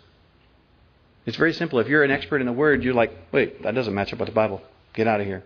it's 1.26 1.38
very 1.38 1.54
simple. 1.54 1.80
If 1.80 1.88
you're 1.88 2.04
an 2.04 2.12
expert 2.12 2.42
in 2.42 2.48
the 2.48 2.54
word, 2.54 2.84
you're 2.84 2.94
like, 2.94 3.12
wait, 3.32 3.64
that 3.64 3.76
doesn't 3.76 3.94
match 3.94 4.12
up 4.12 4.20
with 4.20 4.28
the 4.28 4.34
Bible. 4.36 4.62
Get 4.94 5.08
out 5.08 5.22
of 5.22 5.28
here. 5.28 5.44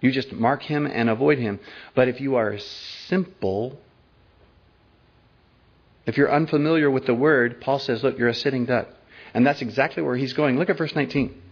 You 0.00 0.12
just 0.12 0.32
mark 0.32 0.62
him 0.62 0.86
and 0.86 1.08
avoid 1.08 1.38
him. 1.38 1.58
But 1.94 2.08
if 2.08 2.20
you 2.20 2.36
are 2.36 2.58
simple, 3.08 3.80
if 6.06 6.18
you're 6.18 6.30
unfamiliar 6.30 6.90
with 6.90 7.06
the 7.06 7.14
word, 7.14 7.60
Paul 7.60 7.78
says, 7.78 8.04
look, 8.04 8.18
you're 8.18 8.28
a 8.28 8.34
sitting 8.34 8.66
duck. 8.66 8.88
And 9.34 9.44
that's 9.44 9.60
exactly 9.60 10.02
where 10.02 10.16
he's 10.16 10.32
going. 10.32 10.58
Look 10.58 10.70
at 10.70 10.78
verse 10.78 10.94
19. 10.94 11.42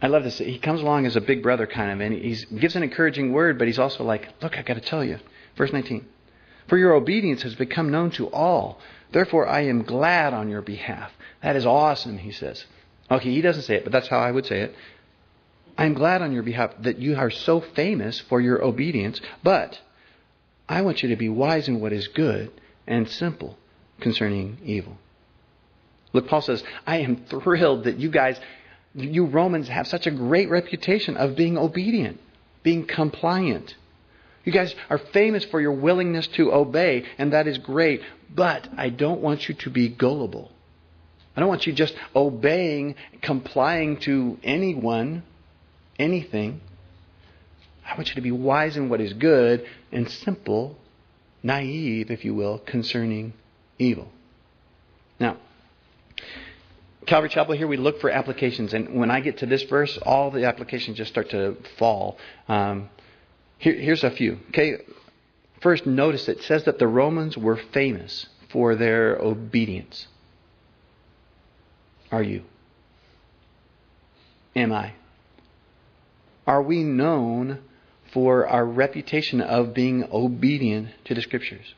I 0.00 0.06
love 0.06 0.22
this. 0.22 0.38
He 0.38 0.58
comes 0.58 0.80
along 0.80 1.06
as 1.06 1.16
a 1.16 1.20
big 1.20 1.42
brother 1.42 1.66
kind 1.66 1.90
of, 1.90 2.00
and 2.00 2.14
he 2.14 2.36
gives 2.56 2.76
an 2.76 2.84
encouraging 2.84 3.32
word, 3.32 3.58
but 3.58 3.66
he's 3.66 3.78
also 3.78 4.04
like, 4.04 4.28
Look, 4.42 4.56
I've 4.56 4.66
got 4.66 4.74
to 4.74 4.80
tell 4.80 5.02
you. 5.02 5.18
Verse 5.56 5.72
19. 5.72 6.06
For 6.68 6.76
your 6.76 6.92
obedience 6.92 7.42
has 7.42 7.54
become 7.54 7.90
known 7.90 8.10
to 8.12 8.30
all. 8.30 8.78
Therefore, 9.10 9.48
I 9.48 9.62
am 9.62 9.82
glad 9.82 10.34
on 10.34 10.50
your 10.50 10.60
behalf. 10.60 11.10
That 11.42 11.56
is 11.56 11.64
awesome, 11.64 12.18
he 12.18 12.30
says. 12.30 12.64
Okay, 13.10 13.30
he 13.30 13.40
doesn't 13.40 13.62
say 13.62 13.76
it, 13.76 13.84
but 13.84 13.92
that's 13.92 14.08
how 14.08 14.18
I 14.18 14.30
would 14.30 14.44
say 14.44 14.60
it. 14.60 14.74
I 15.78 15.86
am 15.86 15.94
glad 15.94 16.20
on 16.20 16.32
your 16.32 16.42
behalf 16.42 16.74
that 16.80 16.98
you 16.98 17.16
are 17.16 17.30
so 17.30 17.60
famous 17.60 18.20
for 18.20 18.40
your 18.40 18.62
obedience, 18.62 19.20
but 19.42 19.80
I 20.68 20.82
want 20.82 21.02
you 21.02 21.08
to 21.08 21.16
be 21.16 21.28
wise 21.28 21.68
in 21.68 21.80
what 21.80 21.92
is 21.92 22.08
good 22.08 22.50
and 22.86 23.08
simple 23.08 23.56
concerning 24.00 24.58
evil. 24.62 24.98
Look, 26.12 26.28
Paul 26.28 26.42
says, 26.42 26.62
I 26.86 26.98
am 26.98 27.24
thrilled 27.26 27.84
that 27.84 27.98
you 27.98 28.10
guys, 28.10 28.40
you 28.94 29.26
Romans, 29.26 29.68
have 29.68 29.86
such 29.86 30.06
a 30.06 30.10
great 30.10 30.48
reputation 30.48 31.16
of 31.16 31.36
being 31.36 31.58
obedient, 31.58 32.20
being 32.62 32.86
compliant. 32.86 33.74
You 34.44 34.52
guys 34.52 34.74
are 34.88 34.98
famous 34.98 35.44
for 35.44 35.60
your 35.60 35.72
willingness 35.72 36.26
to 36.28 36.52
obey, 36.52 37.04
and 37.18 37.32
that 37.32 37.46
is 37.46 37.58
great. 37.58 38.00
But 38.34 38.68
I 38.76 38.88
don't 38.88 39.20
want 39.20 39.48
you 39.48 39.54
to 39.56 39.70
be 39.70 39.88
gullible. 39.88 40.50
I 41.36 41.40
don't 41.40 41.48
want 41.48 41.66
you 41.66 41.72
just 41.72 41.94
obeying, 42.16 42.94
complying 43.20 43.98
to 44.00 44.38
anyone, 44.42 45.22
anything. 45.98 46.60
I 47.86 47.94
want 47.94 48.08
you 48.08 48.14
to 48.16 48.20
be 48.20 48.32
wise 48.32 48.76
in 48.76 48.88
what 48.88 49.00
is 49.00 49.12
good 49.12 49.66
and 49.92 50.10
simple, 50.10 50.76
naive, 51.42 52.10
if 52.10 52.24
you 52.24 52.34
will, 52.34 52.58
concerning 52.58 53.34
evil. 53.78 54.08
Now, 55.20 55.36
Calvary 57.08 57.30
Chapel 57.30 57.54
here, 57.54 57.66
we 57.66 57.78
look 57.78 58.02
for 58.02 58.10
applications, 58.10 58.74
and 58.74 58.94
when 58.94 59.10
I 59.10 59.20
get 59.20 59.38
to 59.38 59.46
this 59.46 59.62
verse, 59.62 59.96
all 60.02 60.30
the 60.30 60.44
applications 60.44 60.98
just 60.98 61.10
start 61.10 61.30
to 61.30 61.56
fall. 61.78 62.18
Um, 62.48 62.90
here, 63.56 63.72
here's 63.72 64.04
a 64.04 64.10
few. 64.10 64.40
Okay, 64.50 64.76
first, 65.62 65.86
notice 65.86 66.28
it 66.28 66.42
says 66.42 66.64
that 66.64 66.78
the 66.78 66.86
Romans 66.86 67.36
were 67.38 67.56
famous 67.56 68.26
for 68.50 68.74
their 68.74 69.16
obedience. 69.16 70.06
Are 72.12 72.22
you? 72.22 72.42
Am 74.54 74.70
I? 74.70 74.92
Are 76.46 76.62
we 76.62 76.84
known 76.84 77.60
for 78.12 78.46
our 78.46 78.66
reputation 78.66 79.40
of 79.40 79.72
being 79.72 80.06
obedient 80.12 80.90
to 81.06 81.14
the 81.14 81.22
Scriptures? 81.22 81.74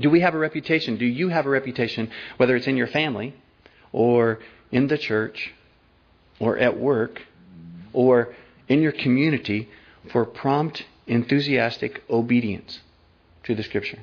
Do 0.00 0.10
we 0.10 0.18
have 0.20 0.34
a 0.34 0.38
reputation? 0.38 0.96
Do 0.96 1.06
you 1.06 1.28
have 1.28 1.46
a 1.46 1.50
reputation, 1.50 2.10
whether 2.38 2.56
it's 2.56 2.66
in 2.66 2.76
your 2.76 2.88
family? 2.88 3.32
Or 3.96 4.38
in 4.70 4.88
the 4.88 4.98
church 4.98 5.54
or 6.38 6.58
at 6.58 6.78
work 6.78 7.22
or 7.94 8.34
in 8.68 8.82
your 8.82 8.92
community 8.92 9.70
for 10.12 10.26
prompt, 10.26 10.84
enthusiastic 11.06 12.02
obedience 12.10 12.80
to 13.44 13.54
the 13.54 13.62
Scripture. 13.62 14.00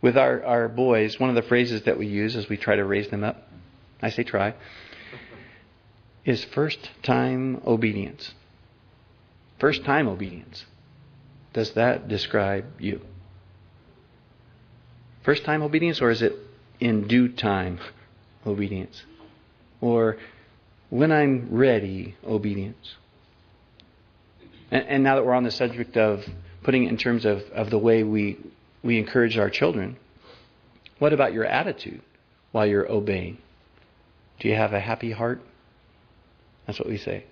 With 0.00 0.16
our, 0.16 0.42
our 0.42 0.68
boys, 0.68 1.20
one 1.20 1.28
of 1.28 1.36
the 1.36 1.42
phrases 1.42 1.82
that 1.82 1.98
we 1.98 2.06
use 2.06 2.34
as 2.34 2.48
we 2.48 2.56
try 2.56 2.76
to 2.76 2.84
raise 2.84 3.08
them 3.10 3.22
up, 3.22 3.46
I 4.00 4.08
say 4.08 4.22
try, 4.22 4.54
is 6.24 6.42
first 6.44 6.90
time 7.02 7.60
obedience. 7.66 8.32
First 9.58 9.84
time 9.84 10.08
obedience. 10.08 10.64
Does 11.52 11.72
that 11.72 12.08
describe 12.08 12.64
you? 12.80 13.02
First 15.24 15.44
time 15.44 15.62
obedience, 15.62 16.00
or 16.00 16.10
is 16.10 16.22
it 16.22 16.32
in 16.82 17.06
due 17.06 17.28
time 17.28 17.78
obedience. 18.44 19.04
Or 19.80 20.16
when 20.90 21.12
I'm 21.12 21.48
ready 21.50 22.16
obedience. 22.26 22.96
And, 24.70 24.86
and, 24.88 25.02
now 25.04 25.14
that 25.14 25.24
we're 25.24 25.34
on 25.34 25.44
the 25.44 25.50
subject 25.50 25.96
of 25.96 26.24
putting 26.64 26.84
it 26.84 26.88
in 26.88 26.96
terms 26.96 27.24
of, 27.24 27.42
of 27.52 27.70
the 27.70 27.78
way 27.78 28.02
we, 28.02 28.38
we 28.82 28.98
encourage 28.98 29.38
our 29.38 29.48
children, 29.48 29.96
what 30.98 31.12
about 31.12 31.32
your 31.32 31.44
attitude 31.44 32.00
while 32.50 32.66
you're 32.66 32.90
obeying? 32.90 33.38
Do 34.40 34.48
you 34.48 34.56
have 34.56 34.72
a 34.72 34.80
happy 34.80 35.12
heart? 35.12 35.40
That's 36.66 36.80
what 36.80 36.88
we 36.88 36.98
say. 36.98 37.24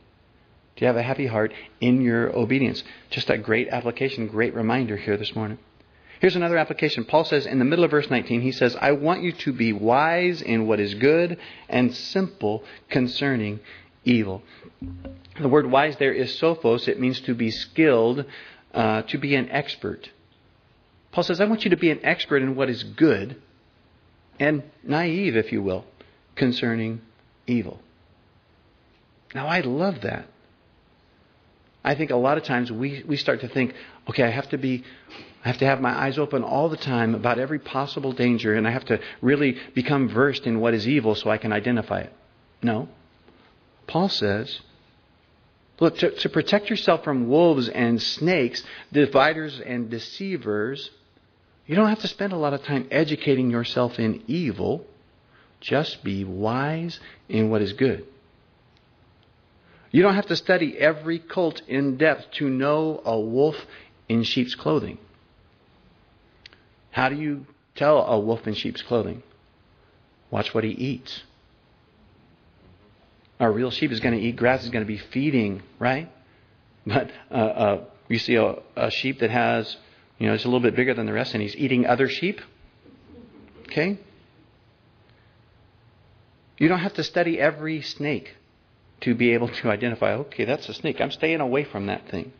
Do 0.77 0.85
you 0.85 0.87
have 0.87 0.97
a 0.97 1.03
happy 1.03 1.27
heart 1.27 1.53
in 1.81 2.03
your 2.03 2.35
obedience? 2.37 2.85
Just 3.11 3.31
a 3.31 3.39
great 3.39 3.69
application, 3.69 4.29
great 4.29 4.55
reminder 4.55 4.97
here 4.97 5.17
this 5.17 5.35
morning. 5.35 5.59
Here's 6.21 6.37
another 6.37 6.59
application. 6.59 7.07
Paul 7.07 7.25
says 7.25 7.47
in 7.47 7.59
the 7.59 7.65
middle 7.65 7.85
of 7.85 7.91
verse 7.91 8.11
19, 8.11 8.43
he 8.43 8.53
says, 8.53 8.77
I 8.79 8.93
want 8.93 9.23
you 9.23 9.33
to 9.33 9.53
be 9.55 9.73
wise 9.73 10.43
in 10.43 10.67
what 10.67 10.79
is 10.79 10.93
good 10.95 11.39
and 11.67 11.95
simple 11.95 12.63
concerning 12.91 13.61
evil. 14.05 14.43
The 15.41 15.49
word 15.49 15.71
wise 15.71 15.97
there 15.97 16.13
is 16.13 16.39
sophos. 16.39 16.89
It 16.89 17.01
means 17.01 17.21
to 17.23 17.35
be 17.35 17.51
skilled, 17.51 18.27
uh, 18.75 19.03
to 19.03 19.17
be 19.17 19.35
an 19.35 19.49
expert. 19.51 20.11
Paul 21.11 21.25
says, 21.25 21.41
I 21.41 21.47
want 21.47 21.65
you 21.65 21.71
to 21.71 21.79
be 21.79 21.91
an 21.91 22.01
expert 22.05 22.43
in 22.43 22.55
what 22.55 22.69
is 22.69 22.83
good 22.85 23.41
and 24.39 24.63
naive, 24.83 25.37
if 25.37 25.53
you 25.53 25.63
will, 25.63 25.87
concerning 26.35 27.01
evil. 27.47 27.81
Now, 29.35 29.47
I 29.47 29.61
love 29.61 30.03
that. 30.03 30.27
I 31.83 31.95
think 31.95 32.11
a 32.11 32.17
lot 32.17 32.37
of 32.37 32.45
times 32.45 32.71
we, 32.71 33.03
we 33.07 33.17
start 33.17 33.41
to 33.41 33.49
think, 33.49 33.75
okay, 34.09 34.23
I 34.23 34.31
have 34.31 34.49
to 34.51 34.59
be, 34.59 34.85
I 35.45 35.49
have 35.49 35.59
to 35.59 35.67
have 35.67 35.81
my 35.81 35.91
eyes 35.91 36.19
open 36.19 36.43
all 36.43 36.69
the 36.69 36.77
time 36.77 37.15
about 37.15 37.39
every 37.39 37.59
possible 37.59 38.13
danger, 38.13 38.55
and 38.55 38.69
I 38.69 38.71
have 38.71 38.85
to 38.87 39.01
really 39.23 39.57
become 39.75 40.09
versed 40.09 40.47
in 40.47 40.61
what 40.61 40.75
is 40.75 40.87
evil 40.87 41.15
so 41.15 41.31
I 41.31 41.39
can 41.39 41.53
identify 41.53 42.01
it. 42.01 42.13
No. 42.63 42.89
Paul 43.87 44.11
says, 44.11 44.61
look, 45.81 45.97
to, 45.99 46.11
to 46.11 46.29
protect 46.29 46.69
yourself 46.69 47.03
from 47.03 47.29
wolves 47.29 47.69
and 47.69 48.01
snakes, 48.01 48.63
dividers 48.93 49.59
and 49.65 49.89
deceivers, 49.89 50.91
you 51.67 51.77
don't 51.77 51.89
have 51.89 52.01
to 52.01 52.09
spend 52.09 52.33
a 52.33 52.37
lot 52.37 52.53
of 52.53 52.63
time 52.63 52.89
educating 52.91 53.51
yourself 53.51 53.99
in 53.99 54.23
evil. 54.27 54.85
Just 55.61 56.05
be 56.05 56.25
wise 56.25 57.01
in 57.29 57.49
what 57.49 57.63
is 57.63 57.73
good. 57.73 58.07
You 59.91 60.03
don't 60.03 60.15
have 60.15 60.27
to 60.27 60.37
study 60.37 60.79
every 60.79 61.19
cult 61.19 61.63
in 61.67 61.97
depth 61.97 62.31
to 62.33 62.49
know 62.49 63.01
a 63.05 63.19
wolf 63.19 63.57
in 64.09 64.23
sheep's 64.23 64.55
clothing. 64.55 64.99
How 66.93 67.09
do 67.09 67.17
you 67.17 67.47
tell 67.75 67.99
a 67.99 68.19
wolf 68.19 68.47
in 68.47 68.55
sheep's 68.55 68.83
clothing? 68.83 69.23
Watch 70.31 70.55
what 70.55 70.65
he 70.65 70.71
eats. 70.71 71.23
A 73.41 73.51
real 73.51 73.71
sheep 73.71 73.91
is 73.91 74.01
going 74.01 74.15
to 74.15 74.21
eat 74.21 74.37
grass, 74.37 74.65
is 74.65 74.71
going 74.71 74.85
to 74.85 74.89
be 74.89 74.99
feeding, 74.99 75.63
right? 75.79 76.13
But 76.87 77.11
uh, 77.31 77.35
uh, 77.35 77.85
you 78.09 78.19
see 78.19 78.37
a, 78.37 78.57
a 78.77 78.91
sheep 78.91 79.21
that 79.21 79.31
has, 79.31 79.77
you 80.19 80.27
know, 80.27 80.35
it's 80.35 80.45
a 80.45 80.49
little 80.49 80.61
bit 80.61 80.77
bigger 80.77 80.95
than 80.95 81.07
the 81.07 81.13
rest 81.13 81.35
and 81.35 81.43
he's 81.43 81.57
eating 81.57 81.87
other 81.87 82.09
sheep. 82.09 82.41
Okay? 83.63 83.99
You 86.59 86.69
don't 86.69 86.81
have 86.81 86.95
to 86.95 87.05
study 87.05 87.41
every 87.41 87.83
snake 87.83 88.37
to 89.03 89.15
be 89.15 89.33
able 89.33 89.49
to 89.49 89.71
identify, 89.71 90.13
okay, 90.13 90.45
that's 90.45 90.69
a 90.69 90.75
snake. 90.75 91.01
I'm 91.01 91.11
staying 91.11 91.41
away 91.41 91.65
from 91.65 91.87
that 91.87 92.09
thing. 92.09 92.33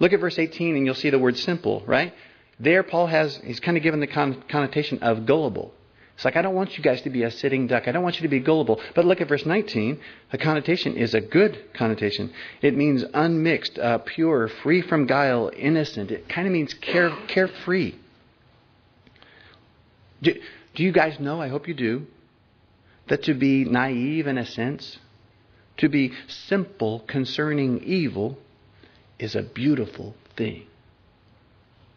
Look 0.00 0.12
at 0.12 0.20
verse 0.20 0.38
18 0.38 0.76
and 0.76 0.86
you'll 0.86 0.94
see 0.94 1.10
the 1.10 1.18
word 1.18 1.36
simple, 1.36 1.82
right? 1.86 2.14
There, 2.60 2.82
Paul 2.82 3.06
has, 3.06 3.36
he's 3.44 3.60
kind 3.60 3.76
of 3.76 3.82
given 3.82 4.00
the 4.00 4.06
con- 4.06 4.42
connotation 4.48 4.98
of 5.00 5.26
gullible. 5.26 5.72
It's 6.14 6.24
like, 6.24 6.34
I 6.34 6.42
don't 6.42 6.56
want 6.56 6.76
you 6.76 6.82
guys 6.82 7.00
to 7.02 7.10
be 7.10 7.22
a 7.22 7.30
sitting 7.30 7.68
duck. 7.68 7.86
I 7.86 7.92
don't 7.92 8.02
want 8.02 8.16
you 8.16 8.22
to 8.22 8.28
be 8.28 8.40
gullible. 8.40 8.80
But 8.96 9.04
look 9.04 9.20
at 9.20 9.28
verse 9.28 9.46
19. 9.46 10.00
The 10.32 10.38
connotation 10.38 10.96
is 10.96 11.14
a 11.14 11.20
good 11.20 11.72
connotation. 11.74 12.32
It 12.60 12.76
means 12.76 13.04
unmixed, 13.14 13.78
uh, 13.78 13.98
pure, 13.98 14.48
free 14.48 14.82
from 14.82 15.06
guile, 15.06 15.52
innocent. 15.56 16.10
It 16.10 16.28
kind 16.28 16.48
of 16.48 16.52
means 16.52 16.74
care, 16.74 17.16
carefree. 17.28 17.94
Do, 20.20 20.34
do 20.74 20.82
you 20.82 20.90
guys 20.90 21.20
know, 21.20 21.40
I 21.40 21.46
hope 21.46 21.68
you 21.68 21.74
do, 21.74 22.06
that 23.06 23.22
to 23.24 23.34
be 23.34 23.64
naive 23.64 24.26
in 24.26 24.38
a 24.38 24.46
sense 24.46 24.98
to 25.78 25.88
be 25.88 26.12
simple 26.26 27.00
concerning 27.00 27.82
evil 27.82 28.38
is 29.18 29.34
a 29.34 29.42
beautiful 29.42 30.14
thing. 30.36 30.66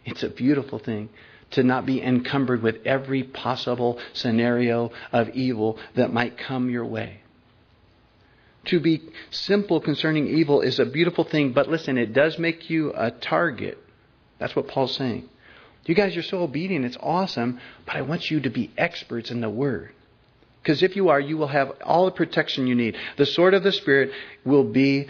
It's 0.05 0.23
a 0.23 0.29
beautiful 0.29 0.79
thing 0.79 1.09
to 1.51 1.63
not 1.63 1.85
be 1.85 2.01
encumbered 2.01 2.61
with 2.61 2.77
every 2.85 3.23
possible 3.23 3.99
scenario 4.13 4.91
of 5.11 5.29
evil 5.29 5.77
that 5.95 6.13
might 6.13 6.37
come 6.37 6.69
your 6.69 6.85
way. 6.85 7.19
To 8.65 8.79
be 8.79 9.01
simple 9.31 9.81
concerning 9.81 10.27
evil 10.27 10.61
is 10.61 10.79
a 10.79 10.85
beautiful 10.85 11.23
thing, 11.23 11.51
but 11.51 11.67
listen, 11.67 11.97
it 11.97 12.13
does 12.13 12.37
make 12.37 12.69
you 12.69 12.93
a 12.95 13.11
target. 13.11 13.77
That's 14.39 14.55
what 14.55 14.67
Paul's 14.67 14.95
saying. 14.95 15.27
You 15.85 15.95
guys 15.95 16.15
are 16.15 16.21
so 16.21 16.43
obedient, 16.43 16.85
it's 16.85 16.97
awesome, 16.99 17.59
but 17.85 17.95
I 17.95 18.01
want 18.01 18.29
you 18.29 18.39
to 18.41 18.49
be 18.49 18.71
experts 18.77 19.31
in 19.31 19.41
the 19.41 19.49
Word. 19.49 19.91
Because 20.61 20.83
if 20.83 20.95
you 20.95 21.09
are, 21.09 21.19
you 21.19 21.37
will 21.37 21.47
have 21.47 21.71
all 21.83 22.05
the 22.05 22.11
protection 22.11 22.67
you 22.67 22.75
need. 22.75 22.95
The 23.17 23.25
sword 23.25 23.53
of 23.53 23.63
the 23.63 23.71
Spirit 23.71 24.11
will 24.45 24.63
be 24.63 25.07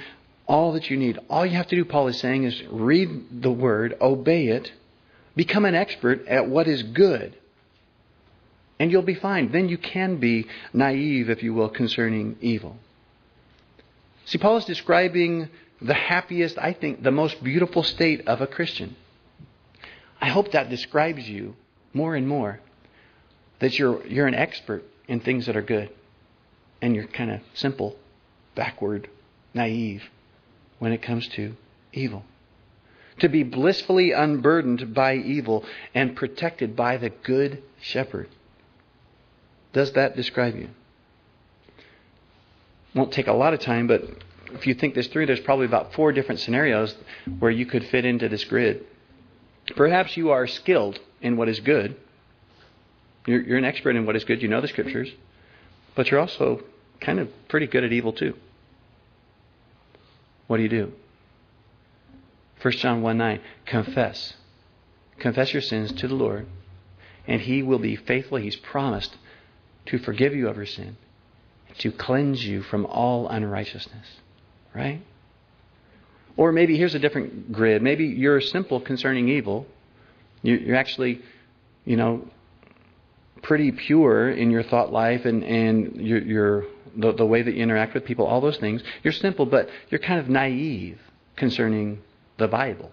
all 0.47 0.73
that 0.73 0.89
you 0.89 0.97
need. 0.97 1.19
All 1.29 1.45
you 1.45 1.57
have 1.57 1.67
to 1.67 1.75
do, 1.75 1.85
Paul 1.85 2.07
is 2.07 2.19
saying, 2.19 2.43
is 2.43 2.61
read 2.69 3.41
the 3.41 3.51
Word, 3.51 3.97
obey 3.99 4.47
it, 4.47 4.71
become 5.35 5.65
an 5.65 5.75
expert 5.75 6.25
at 6.27 6.47
what 6.47 6.67
is 6.67 6.83
good, 6.83 7.35
and 8.79 8.91
you'll 8.91 9.01
be 9.01 9.15
fine. 9.15 9.51
Then 9.51 9.69
you 9.69 9.77
can 9.77 10.17
be 10.17 10.47
naive, 10.73 11.29
if 11.29 11.43
you 11.43 11.53
will, 11.53 11.69
concerning 11.69 12.37
evil. 12.41 12.77
See, 14.25 14.37
Paul 14.37 14.57
is 14.57 14.65
describing 14.65 15.49
the 15.81 15.93
happiest, 15.93 16.57
I 16.57 16.73
think, 16.73 17.03
the 17.03 17.11
most 17.11 17.43
beautiful 17.43 17.83
state 17.83 18.27
of 18.27 18.41
a 18.41 18.47
Christian. 18.47 18.95
I 20.21 20.29
hope 20.29 20.51
that 20.53 20.69
describes 20.69 21.27
you 21.27 21.55
more 21.93 22.15
and 22.15 22.27
more. 22.27 22.59
That 23.59 23.77
you're, 23.77 24.05
you're 24.07 24.27
an 24.27 24.35
expert 24.35 24.83
in 25.11 25.19
things 25.19 25.45
that 25.45 25.57
are 25.57 25.61
good. 25.61 25.89
And 26.81 26.95
you're 26.95 27.05
kind 27.05 27.31
of 27.31 27.41
simple, 27.53 27.97
backward, 28.55 29.09
naive 29.53 30.03
when 30.79 30.93
it 30.93 31.01
comes 31.01 31.27
to 31.35 31.53
evil. 31.91 32.23
To 33.19 33.27
be 33.27 33.43
blissfully 33.43 34.13
unburdened 34.13 34.93
by 34.93 35.15
evil 35.15 35.65
and 35.93 36.15
protected 36.15 36.77
by 36.77 36.95
the 36.95 37.09
good 37.09 37.61
shepherd. 37.81 38.29
Does 39.73 39.91
that 39.91 40.15
describe 40.15 40.55
you? 40.55 40.69
Won't 42.95 43.11
take 43.11 43.27
a 43.27 43.33
lot 43.33 43.53
of 43.53 43.59
time, 43.59 43.87
but 43.87 44.03
if 44.53 44.65
you 44.65 44.73
think 44.73 44.95
this 44.95 45.07
through, 45.07 45.25
there's 45.25 45.41
probably 45.41 45.65
about 45.65 45.93
four 45.93 46.13
different 46.13 46.39
scenarios 46.39 46.95
where 47.39 47.51
you 47.51 47.65
could 47.65 47.85
fit 47.87 48.05
into 48.05 48.29
this 48.29 48.45
grid. 48.45 48.85
Perhaps 49.75 50.15
you 50.15 50.31
are 50.31 50.47
skilled 50.47 51.01
in 51.21 51.35
what 51.35 51.49
is 51.49 51.59
good 51.59 51.97
you're, 53.25 53.41
you're 53.41 53.57
an 53.57 53.65
expert 53.65 53.95
in 53.95 54.05
what 54.05 54.15
is 54.15 54.23
good. 54.23 54.41
You 54.41 54.47
know 54.47 54.61
the 54.61 54.67
scriptures. 54.67 55.09
But 55.95 56.09
you're 56.09 56.19
also 56.19 56.63
kind 56.99 57.19
of 57.19 57.29
pretty 57.47 57.67
good 57.67 57.83
at 57.83 57.91
evil 57.91 58.13
too. 58.13 58.35
What 60.47 60.57
do 60.57 60.63
you 60.63 60.69
do? 60.69 60.91
1 62.61 62.71
John 62.73 63.01
1 63.01 63.17
9. 63.17 63.39
Confess. 63.65 64.33
Confess 65.19 65.53
your 65.53 65.61
sins 65.61 65.91
to 65.93 66.07
the 66.07 66.15
Lord, 66.15 66.47
and 67.27 67.41
He 67.41 67.63
will 67.63 67.79
be 67.79 67.95
faithful. 67.95 68.37
He's 68.37 68.55
promised 68.55 69.15
to 69.87 69.97
forgive 69.99 70.33
you 70.33 70.47
of 70.47 70.57
your 70.57 70.65
sin, 70.65 70.97
to 71.79 71.91
cleanse 71.91 72.45
you 72.45 72.61
from 72.63 72.85
all 72.85 73.27
unrighteousness. 73.27 74.07
Right? 74.73 75.01
Or 76.37 76.51
maybe 76.51 76.77
here's 76.77 76.95
a 76.95 76.99
different 76.99 77.51
grid. 77.51 77.81
Maybe 77.81 78.05
you're 78.05 78.41
simple 78.41 78.79
concerning 78.79 79.29
evil. 79.29 79.67
You're 80.43 80.75
actually, 80.75 81.21
you 81.85 81.97
know, 81.97 82.27
pretty 83.41 83.71
pure 83.71 84.29
in 84.29 84.51
your 84.51 84.63
thought 84.63 84.91
life 84.91 85.25
and, 85.25 85.43
and 85.43 85.95
your, 85.95 86.19
your 86.19 86.65
the, 86.95 87.13
the 87.13 87.25
way 87.25 87.41
that 87.41 87.53
you 87.53 87.63
interact 87.63 87.93
with 87.93 88.05
people, 88.05 88.25
all 88.25 88.41
those 88.41 88.57
things. 88.57 88.83
You're 89.03 89.13
simple, 89.13 89.45
but 89.45 89.69
you're 89.89 89.99
kind 89.99 90.19
of 90.19 90.29
naive 90.29 90.99
concerning 91.35 92.01
the 92.37 92.47
Bible, 92.47 92.91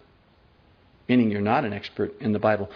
meaning 1.09 1.31
you're 1.31 1.41
not 1.41 1.65
an 1.65 1.73
expert 1.73 2.21
in 2.21 2.33
the 2.33 2.39
Bible. 2.39 2.71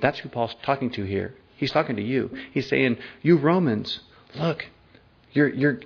That's 0.00 0.18
who 0.18 0.28
Paul's 0.28 0.54
talking 0.62 0.90
to 0.92 1.04
here. 1.04 1.34
He's 1.56 1.72
talking 1.72 1.96
to 1.96 2.02
you. 2.02 2.30
He's 2.52 2.68
saying, 2.68 2.98
"You 3.22 3.36
Romans, 3.36 4.00
look, 4.36 4.64
you're 5.32 5.48
you're 5.48 5.80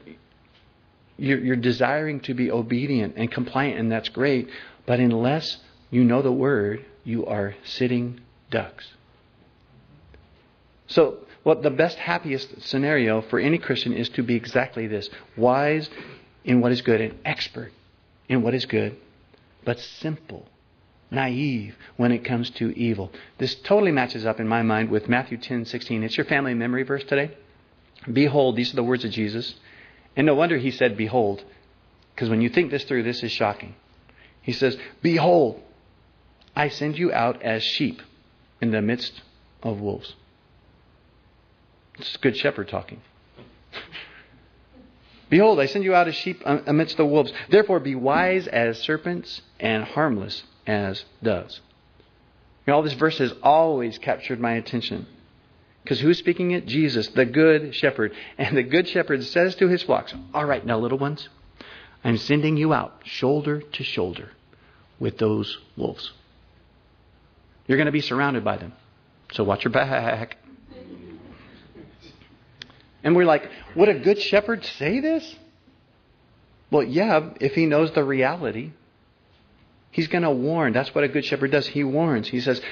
you're, 1.16 1.38
you're 1.38 1.56
desiring 1.56 2.20
to 2.20 2.34
be 2.34 2.50
obedient 2.50 3.14
and 3.16 3.30
compliant, 3.30 3.78
and 3.78 3.90
that's 3.90 4.08
great. 4.10 4.48
But 4.84 5.00
unless 5.00 5.58
you 5.90 6.04
know 6.04 6.20
the 6.20 6.32
Word, 6.32 6.84
you 7.04 7.24
are 7.24 7.54
sitting 7.64 8.20
ducks." 8.50 8.86
So 10.88 11.20
what 11.42 11.62
the 11.62 11.70
best, 11.70 11.98
happiest 11.98 12.62
scenario 12.62 13.20
for 13.22 13.38
any 13.38 13.58
Christian 13.58 13.92
is 13.92 14.08
to 14.10 14.22
be 14.22 14.34
exactly 14.34 14.86
this 14.86 15.10
wise 15.36 15.88
in 16.44 16.60
what 16.60 16.72
is 16.72 16.82
good 16.82 17.00
and 17.00 17.18
expert 17.24 17.72
in 18.28 18.42
what 18.42 18.54
is 18.54 18.66
good, 18.66 18.96
but 19.64 19.78
simple, 19.78 20.46
naive 21.10 21.76
when 21.96 22.12
it 22.12 22.24
comes 22.24 22.50
to 22.50 22.76
evil. 22.78 23.12
This 23.38 23.54
totally 23.54 23.92
matches 23.92 24.24
up 24.24 24.40
in 24.40 24.48
my 24.48 24.62
mind 24.62 24.90
with 24.90 25.08
Matthew 25.08 25.36
10 25.36 25.66
16. 25.66 26.02
It's 26.02 26.16
your 26.16 26.26
family 26.26 26.54
memory 26.54 26.82
verse 26.82 27.04
today. 27.04 27.36
Behold, 28.10 28.56
these 28.56 28.72
are 28.72 28.76
the 28.76 28.84
words 28.84 29.04
of 29.04 29.10
Jesus. 29.10 29.54
And 30.16 30.26
no 30.26 30.34
wonder 30.34 30.58
he 30.58 30.70
said, 30.70 30.96
Behold, 30.96 31.44
because 32.14 32.28
when 32.28 32.40
you 32.40 32.48
think 32.48 32.70
this 32.70 32.84
through, 32.84 33.02
this 33.02 33.22
is 33.22 33.32
shocking. 33.32 33.74
He 34.40 34.52
says, 34.52 34.76
Behold, 35.02 35.62
I 36.56 36.68
send 36.68 36.98
you 36.98 37.12
out 37.12 37.42
as 37.42 37.62
sheep 37.62 38.02
in 38.60 38.70
the 38.70 38.82
midst 38.82 39.22
of 39.62 39.80
wolves. 39.80 40.14
It's 42.02 42.16
Good 42.16 42.36
Shepherd 42.36 42.68
talking. 42.68 43.00
Behold, 45.30 45.60
I 45.60 45.66
send 45.66 45.84
you 45.84 45.94
out 45.94 46.08
as 46.08 46.16
sheep 46.16 46.42
amidst 46.44 46.96
the 46.96 47.06
wolves. 47.06 47.32
Therefore, 47.48 47.78
be 47.78 47.94
wise 47.94 48.48
as 48.48 48.80
serpents 48.80 49.40
and 49.60 49.84
harmless 49.84 50.42
as 50.66 51.04
doves. 51.22 51.60
You 52.66 52.72
know, 52.72 52.76
all 52.76 52.82
this 52.82 52.92
verse 52.94 53.18
has 53.18 53.32
always 53.42 53.98
captured 53.98 54.40
my 54.40 54.54
attention. 54.54 55.06
Because 55.82 56.00
who's 56.00 56.18
speaking 56.18 56.50
it? 56.50 56.66
Jesus, 56.66 57.06
the 57.08 57.24
good 57.24 57.74
shepherd. 57.74 58.12
And 58.36 58.56
the 58.56 58.62
good 58.64 58.88
shepherd 58.88 59.24
says 59.24 59.54
to 59.56 59.68
his 59.68 59.84
flocks, 59.84 60.12
All 60.34 60.44
right, 60.44 60.66
now, 60.66 60.78
little 60.78 60.98
ones, 60.98 61.28
I'm 62.02 62.18
sending 62.18 62.56
you 62.56 62.74
out 62.74 63.00
shoulder 63.04 63.60
to 63.60 63.84
shoulder 63.84 64.32
with 64.98 65.18
those 65.18 65.56
wolves. 65.76 66.12
You're 67.68 67.78
going 67.78 67.86
to 67.86 67.92
be 67.92 68.00
surrounded 68.00 68.44
by 68.44 68.56
them. 68.56 68.72
So 69.32 69.44
watch 69.44 69.64
your 69.64 69.72
back. 69.72 70.36
And 73.04 73.16
we're 73.16 73.24
like, 73.24 73.48
would 73.74 73.88
a 73.88 73.98
good 73.98 74.20
shepherd 74.20 74.64
say 74.64 75.00
this? 75.00 75.36
Well, 76.70 76.84
yeah, 76.84 77.30
if 77.40 77.54
he 77.54 77.66
knows 77.66 77.92
the 77.92 78.04
reality. 78.04 78.72
He's 79.90 80.08
going 80.08 80.22
to 80.22 80.30
warn. 80.30 80.72
That's 80.72 80.94
what 80.94 81.04
a 81.04 81.08
good 81.08 81.24
shepherd 81.24 81.50
does. 81.50 81.66
He 81.66 81.84
warns. 81.84 82.28
He 82.28 82.40
says, 82.40 82.62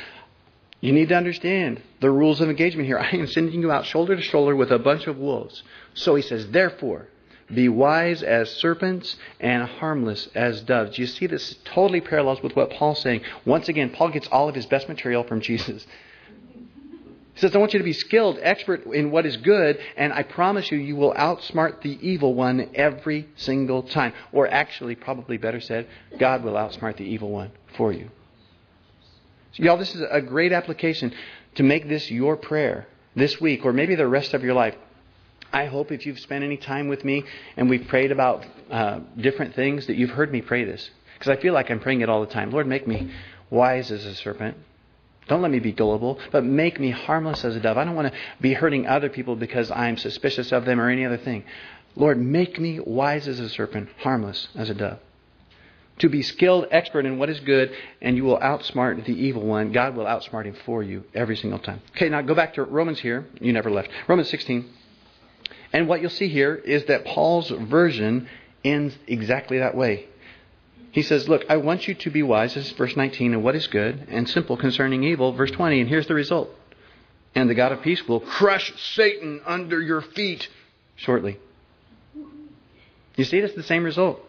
you 0.80 0.92
need 0.92 1.10
to 1.10 1.16
understand 1.16 1.82
the 2.00 2.10
rules 2.10 2.40
of 2.40 2.48
engagement 2.48 2.86
here. 2.86 2.98
I 3.00 3.10
am 3.10 3.26
sending 3.26 3.60
you 3.60 3.70
out 3.70 3.84
shoulder 3.86 4.16
to 4.16 4.22
shoulder 4.22 4.56
with 4.56 4.70
a 4.70 4.78
bunch 4.78 5.06
of 5.06 5.18
wolves. 5.18 5.62
So 5.94 6.14
he 6.14 6.22
says, 6.22 6.48
therefore, 6.48 7.08
be 7.52 7.68
wise 7.68 8.22
as 8.22 8.50
serpents 8.50 9.16
and 9.40 9.64
harmless 9.64 10.28
as 10.34 10.62
doves. 10.62 10.98
You 10.98 11.06
see, 11.06 11.26
this 11.26 11.56
totally 11.64 12.00
parallels 12.00 12.42
with 12.42 12.54
what 12.56 12.70
Paul's 12.70 13.00
saying. 13.00 13.22
Once 13.44 13.68
again, 13.68 13.90
Paul 13.90 14.10
gets 14.10 14.28
all 14.28 14.48
of 14.48 14.54
his 14.54 14.66
best 14.66 14.88
material 14.88 15.24
from 15.24 15.40
Jesus. 15.40 15.86
Says, 17.40 17.54
I 17.54 17.58
want 17.58 17.72
you 17.72 17.78
to 17.78 17.84
be 17.84 17.94
skilled, 17.94 18.38
expert 18.42 18.84
in 18.84 19.10
what 19.10 19.24
is 19.24 19.38
good, 19.38 19.78
and 19.96 20.12
I 20.12 20.22
promise 20.22 20.70
you, 20.70 20.76
you 20.76 20.94
will 20.94 21.14
outsmart 21.14 21.80
the 21.80 21.98
evil 22.06 22.34
one 22.34 22.68
every 22.74 23.30
single 23.36 23.82
time. 23.82 24.12
Or 24.30 24.46
actually, 24.46 24.94
probably 24.94 25.38
better 25.38 25.58
said, 25.58 25.86
God 26.18 26.44
will 26.44 26.52
outsmart 26.52 26.98
the 26.98 27.04
evil 27.04 27.30
one 27.30 27.50
for 27.78 27.92
you. 27.92 28.10
So, 29.52 29.62
y'all, 29.62 29.78
this 29.78 29.94
is 29.94 30.02
a 30.10 30.20
great 30.20 30.52
application 30.52 31.14
to 31.54 31.62
make 31.62 31.88
this 31.88 32.10
your 32.10 32.36
prayer 32.36 32.86
this 33.16 33.40
week, 33.40 33.64
or 33.64 33.72
maybe 33.72 33.94
the 33.94 34.06
rest 34.06 34.34
of 34.34 34.44
your 34.44 34.54
life. 34.54 34.74
I 35.50 35.64
hope 35.64 35.90
if 35.92 36.04
you've 36.04 36.20
spent 36.20 36.44
any 36.44 36.58
time 36.58 36.88
with 36.88 37.06
me 37.06 37.24
and 37.56 37.70
we've 37.70 37.88
prayed 37.88 38.12
about 38.12 38.44
uh, 38.70 39.00
different 39.16 39.54
things 39.54 39.86
that 39.86 39.96
you've 39.96 40.10
heard 40.10 40.30
me 40.30 40.42
pray 40.42 40.64
this. 40.64 40.90
Because 41.14 41.36
I 41.36 41.40
feel 41.40 41.54
like 41.54 41.70
I'm 41.70 41.80
praying 41.80 42.02
it 42.02 42.10
all 42.10 42.20
the 42.20 42.32
time. 42.32 42.50
Lord, 42.50 42.66
make 42.66 42.86
me 42.86 43.10
wise 43.48 43.90
as 43.90 44.04
a 44.04 44.14
serpent 44.14 44.58
don't 45.28 45.42
let 45.42 45.50
me 45.50 45.60
be 45.60 45.72
gullible, 45.72 46.18
but 46.32 46.44
make 46.44 46.80
me 46.80 46.90
harmless 46.90 47.44
as 47.44 47.54
a 47.54 47.60
dove. 47.60 47.78
I 47.78 47.84
don't 47.84 47.94
want 47.94 48.12
to 48.12 48.18
be 48.40 48.52
hurting 48.52 48.86
other 48.86 49.08
people 49.08 49.36
because 49.36 49.70
I'm 49.70 49.96
suspicious 49.96 50.52
of 50.52 50.64
them 50.64 50.80
or 50.80 50.90
any 50.90 51.04
other 51.04 51.18
thing. 51.18 51.44
Lord, 51.96 52.20
make 52.20 52.58
me 52.58 52.80
wise 52.80 53.28
as 53.28 53.40
a 53.40 53.48
serpent, 53.48 53.90
harmless 53.98 54.48
as 54.54 54.70
a 54.70 54.74
dove. 54.74 54.98
To 55.98 56.08
be 56.08 56.22
skilled, 56.22 56.66
expert 56.70 57.04
in 57.04 57.18
what 57.18 57.28
is 57.28 57.40
good, 57.40 57.72
and 58.00 58.16
you 58.16 58.24
will 58.24 58.38
outsmart 58.38 59.04
the 59.04 59.12
evil 59.12 59.42
one. 59.42 59.70
God 59.70 59.94
will 59.94 60.06
outsmart 60.06 60.46
him 60.46 60.56
for 60.64 60.82
you 60.82 61.04
every 61.14 61.36
single 61.36 61.58
time. 61.58 61.82
Okay, 61.94 62.08
now 62.08 62.22
go 62.22 62.34
back 62.34 62.54
to 62.54 62.64
Romans 62.64 63.00
here. 63.00 63.26
You 63.40 63.52
never 63.52 63.70
left. 63.70 63.90
Romans 64.08 64.30
16. 64.30 64.66
And 65.72 65.88
what 65.88 66.00
you'll 66.00 66.10
see 66.10 66.28
here 66.28 66.54
is 66.54 66.86
that 66.86 67.04
Paul's 67.04 67.50
version 67.50 68.28
ends 68.64 68.96
exactly 69.06 69.58
that 69.58 69.76
way. 69.76 70.08
He 70.92 71.02
says, 71.02 71.28
Look, 71.28 71.44
I 71.48 71.56
want 71.56 71.86
you 71.86 71.94
to 71.94 72.10
be 72.10 72.22
wise, 72.22 72.54
this 72.54 72.66
is 72.66 72.72
verse 72.72 72.96
19, 72.96 73.34
and 73.34 73.44
what 73.44 73.54
is 73.54 73.66
good, 73.66 74.06
and 74.08 74.28
simple 74.28 74.56
concerning 74.56 75.04
evil, 75.04 75.32
verse 75.32 75.50
20, 75.50 75.80
and 75.80 75.88
here's 75.88 76.06
the 76.06 76.14
result. 76.14 76.50
And 77.34 77.48
the 77.48 77.54
God 77.54 77.72
of 77.72 77.82
peace 77.82 78.06
will 78.08 78.20
crush 78.20 78.72
Satan 78.94 79.40
under 79.46 79.80
your 79.80 80.00
feet 80.00 80.48
shortly. 80.96 81.38
You 83.16 83.24
see, 83.24 83.38
it's 83.38 83.54
the 83.54 83.62
same 83.62 83.84
result. 83.84 84.20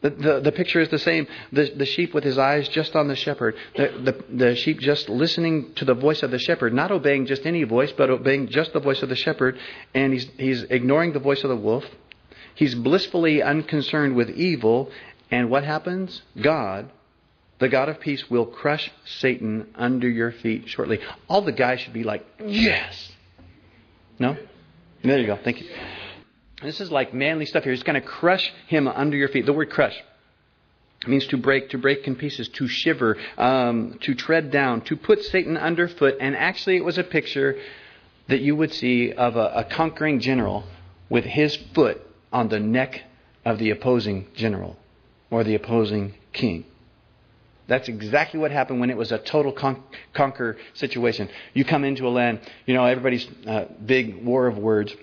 The, 0.00 0.10
the, 0.10 0.40
the, 0.40 0.52
picture 0.52 0.80
is 0.80 0.90
the 0.90 0.98
same. 0.98 1.26
The, 1.50 1.72
the 1.74 1.86
sheep 1.86 2.14
with 2.14 2.22
his 2.22 2.38
eyes 2.38 2.68
just 2.68 2.94
on 2.94 3.08
the 3.08 3.16
shepherd. 3.16 3.56
The, 3.76 4.14
the, 4.28 4.36
the 4.36 4.54
sheep 4.56 4.78
just 4.78 5.08
listening 5.08 5.72
to 5.74 5.84
the 5.84 5.94
voice 5.94 6.22
of 6.22 6.30
the 6.30 6.38
shepherd, 6.38 6.72
not 6.72 6.92
obeying 6.92 7.26
just 7.26 7.44
any 7.46 7.64
voice, 7.64 7.92
but 7.92 8.08
obeying 8.08 8.48
just 8.48 8.72
the 8.72 8.80
voice 8.80 9.02
of 9.02 9.08
the 9.08 9.16
shepherd. 9.16 9.58
And 9.94 10.12
he's, 10.12 10.28
he's 10.36 10.62
ignoring 10.64 11.14
the 11.14 11.18
voice 11.18 11.42
of 11.42 11.50
the 11.50 11.56
wolf. 11.56 11.84
He's 12.58 12.74
blissfully 12.74 13.40
unconcerned 13.40 14.16
with 14.16 14.30
evil. 14.30 14.90
And 15.30 15.48
what 15.48 15.62
happens? 15.62 16.22
God, 16.42 16.90
the 17.60 17.68
God 17.68 17.88
of 17.88 18.00
peace, 18.00 18.28
will 18.28 18.46
crush 18.46 18.90
Satan 19.04 19.68
under 19.76 20.08
your 20.08 20.32
feet 20.32 20.68
shortly. 20.68 20.98
All 21.28 21.40
the 21.40 21.52
guys 21.52 21.78
should 21.78 21.92
be 21.92 22.02
like, 22.02 22.26
yes. 22.44 23.12
No? 24.18 24.36
There 25.04 25.20
you 25.20 25.26
go. 25.28 25.36
Thank 25.36 25.60
you. 25.60 25.68
This 26.60 26.80
is 26.80 26.90
like 26.90 27.14
manly 27.14 27.46
stuff 27.46 27.62
here. 27.62 27.72
He's 27.72 27.84
going 27.84 28.00
to 28.02 28.06
crush 28.06 28.52
him 28.66 28.88
under 28.88 29.16
your 29.16 29.28
feet. 29.28 29.46
The 29.46 29.52
word 29.52 29.70
crush 29.70 29.96
means 31.06 31.28
to 31.28 31.36
break, 31.36 31.70
to 31.70 31.78
break 31.78 32.08
in 32.08 32.16
pieces, 32.16 32.48
to 32.48 32.66
shiver, 32.66 33.16
um, 33.36 34.00
to 34.00 34.16
tread 34.16 34.50
down, 34.50 34.80
to 34.80 34.96
put 34.96 35.22
Satan 35.22 35.56
underfoot. 35.56 36.16
And 36.20 36.34
actually, 36.34 36.76
it 36.76 36.84
was 36.84 36.98
a 36.98 37.04
picture 37.04 37.56
that 38.26 38.40
you 38.40 38.56
would 38.56 38.74
see 38.74 39.12
of 39.12 39.36
a, 39.36 39.52
a 39.54 39.64
conquering 39.64 40.18
general 40.18 40.64
with 41.08 41.24
his 41.24 41.54
foot 41.72 42.04
on 42.32 42.48
the 42.48 42.60
neck 42.60 43.02
of 43.44 43.58
the 43.58 43.70
opposing 43.70 44.26
general 44.34 44.76
or 45.30 45.44
the 45.44 45.54
opposing 45.54 46.14
king. 46.32 46.64
That's 47.66 47.88
exactly 47.88 48.40
what 48.40 48.50
happened 48.50 48.80
when 48.80 48.88
it 48.88 48.96
was 48.96 49.12
a 49.12 49.18
total 49.18 49.52
con- 49.52 49.82
conquer 50.14 50.56
situation. 50.72 51.28
You 51.52 51.64
come 51.66 51.84
into 51.84 52.06
a 52.06 52.10
land, 52.10 52.40
you 52.64 52.74
know, 52.74 52.84
everybody's 52.86 53.26
uh, 53.46 53.66
big 53.84 54.24
war 54.24 54.46
of 54.46 54.56
words. 54.56 54.94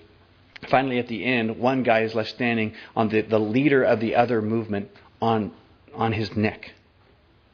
Finally, 0.68 0.98
at 0.98 1.06
the 1.06 1.24
end, 1.24 1.58
one 1.58 1.84
guy 1.84 2.00
is 2.00 2.14
left 2.14 2.30
standing 2.30 2.74
on 2.96 3.08
the, 3.08 3.20
the 3.20 3.38
leader 3.38 3.84
of 3.84 4.00
the 4.00 4.16
other 4.16 4.42
movement 4.42 4.90
on, 5.22 5.52
on 5.94 6.12
his 6.12 6.34
neck. 6.36 6.72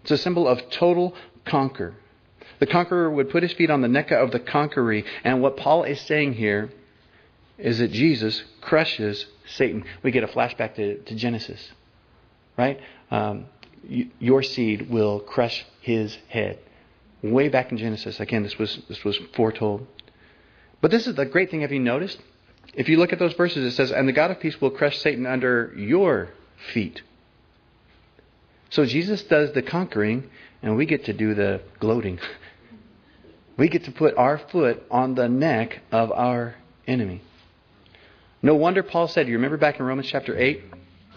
It's 0.03 0.13
a 0.13 0.19
symbol 0.19 0.49
of 0.49 0.71
total 0.71 1.15
conquer. 1.45 1.95
The 2.59 2.67
conqueror 2.67 3.11
would 3.11 3.29
put 3.29 3.43
his 3.43 3.53
feet 3.53 3.71
on 3.71 3.83
the 3.83 3.89
neck 3.89 4.13
of 4.13 4.31
the 4.31 4.41
conqueree. 4.41 5.05
And 5.25 5.43
what 5.43 5.57
Paul 5.57 5.83
is 5.83 6.01
saying 6.03 6.35
here 6.35 6.71
is 7.59 7.79
that 7.79 7.93
Jesus 7.93 8.43
crushes 8.61 9.27
Satan. 9.47 9.85
We 10.03 10.11
get 10.11 10.25
a 10.25 10.29
flashback 10.29 10.75
to, 10.77 10.99
to 10.99 11.15
Genesis, 11.15 11.73
right? 12.57 12.81
Um, 13.11 13.47
your 14.19 14.43
seed 14.43 14.91
will 14.91 15.21
crush 15.21 15.65
his 15.81 16.17
head. 16.29 16.59
Way 17.23 17.49
back 17.49 17.71
in 17.71 17.79
Genesis, 17.79 18.19
again, 18.21 18.43
this 18.43 18.59
was 18.59 18.81
this 18.89 19.05
was 19.05 19.19
foretold. 19.35 19.87
But 20.81 20.91
this 20.91 21.07
is 21.07 21.15
the 21.15 21.27
great 21.27 21.51
thing. 21.51 21.61
Have 21.61 21.73
you 21.73 21.79
noticed? 21.79 22.19
If 22.75 22.89
you 22.89 22.97
look 22.97 23.13
at 23.13 23.19
those 23.19 23.35
verses, 23.35 23.65
it 23.65 23.77
says, 23.77 23.93
"And 23.93 24.09
the 24.09 24.13
God 24.13 24.31
of 24.31 24.41
peace 24.41 24.61
will 24.61 24.71
crush 24.71 24.99
Satan 24.99 25.27
under 25.27 25.73
your 25.77 26.31
feet." 26.73 27.03
So 28.71 28.85
Jesus 28.85 29.23
does 29.23 29.53
the 29.53 29.63
conquering, 29.63 30.31
and 30.63 30.77
we 30.77 30.87
get 30.87 31.05
to 31.05 31.13
do 31.13 31.35
the 31.35 31.61
gloating. 31.79 32.19
we 33.57 33.69
get 33.69 33.85
to 33.85 33.93
put 33.93 34.17
our 34.17 34.39
foot 34.39 34.83
on 34.91 35.15
the 35.15 35.29
neck 35.29 35.81
of 35.93 36.11
our 36.11 36.57
enemy. 36.87 37.21
No 38.43 38.57
wonder 38.57 38.83
Paul 38.83 39.09
said, 39.09 39.29
you 39.29 39.35
remember 39.35 39.57
back 39.57 39.79
in 39.79 39.87
Romans 39.87 40.09
chapter 40.09 40.37
8? 40.37 40.65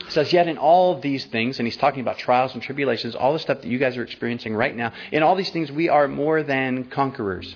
It 0.02 0.12
says, 0.12 0.32
Yet 0.32 0.48
in 0.48 0.58
all 0.58 1.00
these 1.00 1.26
things, 1.26 1.58
and 1.58 1.68
he's 1.68 1.78
talking 1.78 2.02
about 2.02 2.20
trials 2.20 2.54
and 2.54 2.62
tribulations, 2.62 3.16
all 3.16 3.34
the 3.34 3.40
stuff 3.40 3.62
that 3.62 3.68
you 3.68 3.80
guys 3.80 3.98
are 3.98 4.04
experiencing 4.04 4.56
right 4.56 4.76
now, 4.76 4.94
in 5.12 5.24
all 5.24 5.36
these 5.36 5.50
things 5.50 5.72
we 5.72 5.90
are 5.90 6.08
more 6.08 6.44
than 6.44 6.86
conquerors. 6.86 7.56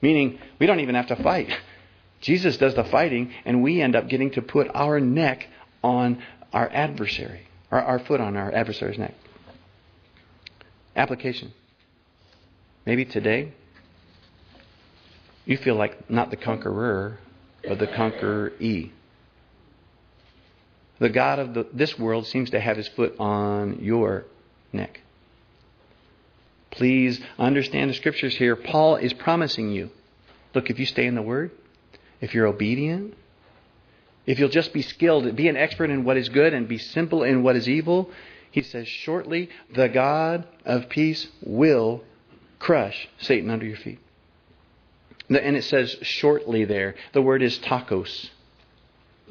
Meaning, 0.00 0.38
we 0.58 0.66
don't 0.66 0.80
even 0.80 0.94
have 0.94 1.08
to 1.08 1.16
fight. 1.16 1.50
Jesus 2.20 2.56
does 2.56 2.74
the 2.74 2.84
fighting, 2.84 3.32
and 3.44 3.62
we 3.62 3.82
end 3.82 3.94
up 3.94 4.08
getting 4.08 4.30
to 4.32 4.42
put 4.42 4.68
our 4.74 4.98
neck 5.00 5.46
on 5.84 6.22
our 6.52 6.68
adversary, 6.72 7.46
or 7.70 7.80
our 7.80 7.98
foot 7.98 8.20
on 8.20 8.36
our 8.36 8.50
adversary's 8.52 8.98
neck. 8.98 9.14
Application. 10.96 11.52
Maybe 12.86 13.04
today, 13.04 13.52
you 15.44 15.58
feel 15.58 15.74
like 15.74 16.10
not 16.10 16.30
the 16.30 16.36
conqueror, 16.36 17.18
of 17.68 17.78
the 17.78 17.86
conqueror 17.86 18.52
E. 18.60 18.90
The 20.98 21.08
God 21.08 21.38
of 21.38 21.54
the, 21.54 21.66
this 21.72 21.98
world 21.98 22.26
seems 22.26 22.50
to 22.50 22.60
have 22.60 22.76
his 22.76 22.88
foot 22.88 23.14
on 23.18 23.78
your 23.82 24.24
neck. 24.72 25.00
Please 26.70 27.20
understand 27.38 27.90
the 27.90 27.94
scriptures 27.94 28.36
here. 28.36 28.56
Paul 28.56 28.96
is 28.96 29.12
promising 29.12 29.70
you 29.70 29.90
look, 30.54 30.70
if 30.70 30.78
you 30.78 30.86
stay 30.86 31.06
in 31.06 31.14
the 31.14 31.22
Word, 31.22 31.50
if 32.20 32.34
you're 32.34 32.46
obedient, 32.46 33.14
if 34.26 34.38
you'll 34.38 34.48
just 34.48 34.72
be 34.72 34.82
skilled, 34.82 35.34
be 35.36 35.48
an 35.48 35.56
expert 35.56 35.90
in 35.90 36.04
what 36.04 36.16
is 36.16 36.28
good 36.28 36.52
and 36.52 36.68
be 36.68 36.78
simple 36.78 37.22
in 37.22 37.42
what 37.42 37.56
is 37.56 37.68
evil, 37.68 38.10
he 38.50 38.62
says, 38.62 38.88
shortly, 38.88 39.48
the 39.74 39.88
God 39.88 40.46
of 40.64 40.88
peace 40.88 41.28
will 41.42 42.02
crush 42.58 43.08
Satan 43.18 43.50
under 43.50 43.64
your 43.64 43.76
feet. 43.76 44.00
And 45.28 45.56
it 45.56 45.64
says 45.64 45.96
shortly 46.02 46.64
there. 46.64 46.94
The 47.12 47.22
word 47.22 47.42
is 47.42 47.58
tachos. 47.58 48.30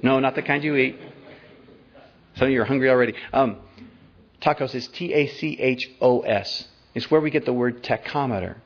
No, 0.03 0.19
not 0.19 0.35
the 0.35 0.43
kind 0.43 0.63
you 0.63 0.75
eat. 0.75 0.99
Some 2.35 2.47
of 2.47 2.53
you 2.53 2.61
are 2.61 2.65
hungry 2.65 2.89
already. 2.89 3.15
Um, 3.33 3.57
tachos 4.41 4.75
is 4.75 4.87
T 4.89 5.13
A 5.13 5.27
C 5.27 5.57
H 5.59 5.89
O 5.99 6.21
S. 6.21 6.67
It's 6.93 7.09
where 7.09 7.21
we 7.21 7.31
get 7.31 7.45
the 7.45 7.53
word 7.53 7.83
tachometer. 7.83 8.57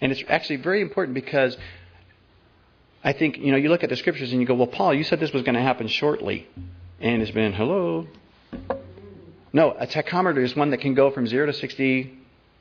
And 0.00 0.12
it's 0.12 0.22
actually 0.28 0.56
very 0.56 0.80
important 0.82 1.14
because 1.14 1.56
I 3.02 3.12
think, 3.12 3.38
you 3.38 3.50
know, 3.52 3.56
you 3.56 3.68
look 3.68 3.82
at 3.82 3.90
the 3.90 3.96
scriptures 3.96 4.32
and 4.32 4.40
you 4.40 4.46
go, 4.46 4.54
well, 4.54 4.66
Paul, 4.66 4.94
you 4.94 5.04
said 5.04 5.20
this 5.20 5.32
was 5.32 5.42
going 5.42 5.54
to 5.54 5.62
happen 5.62 5.88
shortly. 5.88 6.46
And 7.00 7.22
it's 7.22 7.30
been, 7.30 7.52
hello. 7.52 8.06
No, 9.52 9.70
a 9.72 9.86
tachometer 9.86 10.42
is 10.42 10.54
one 10.54 10.70
that 10.70 10.78
can 10.78 10.94
go 10.94 11.10
from 11.10 11.26
0 11.26 11.46
to 11.46 11.52
60 11.52 12.18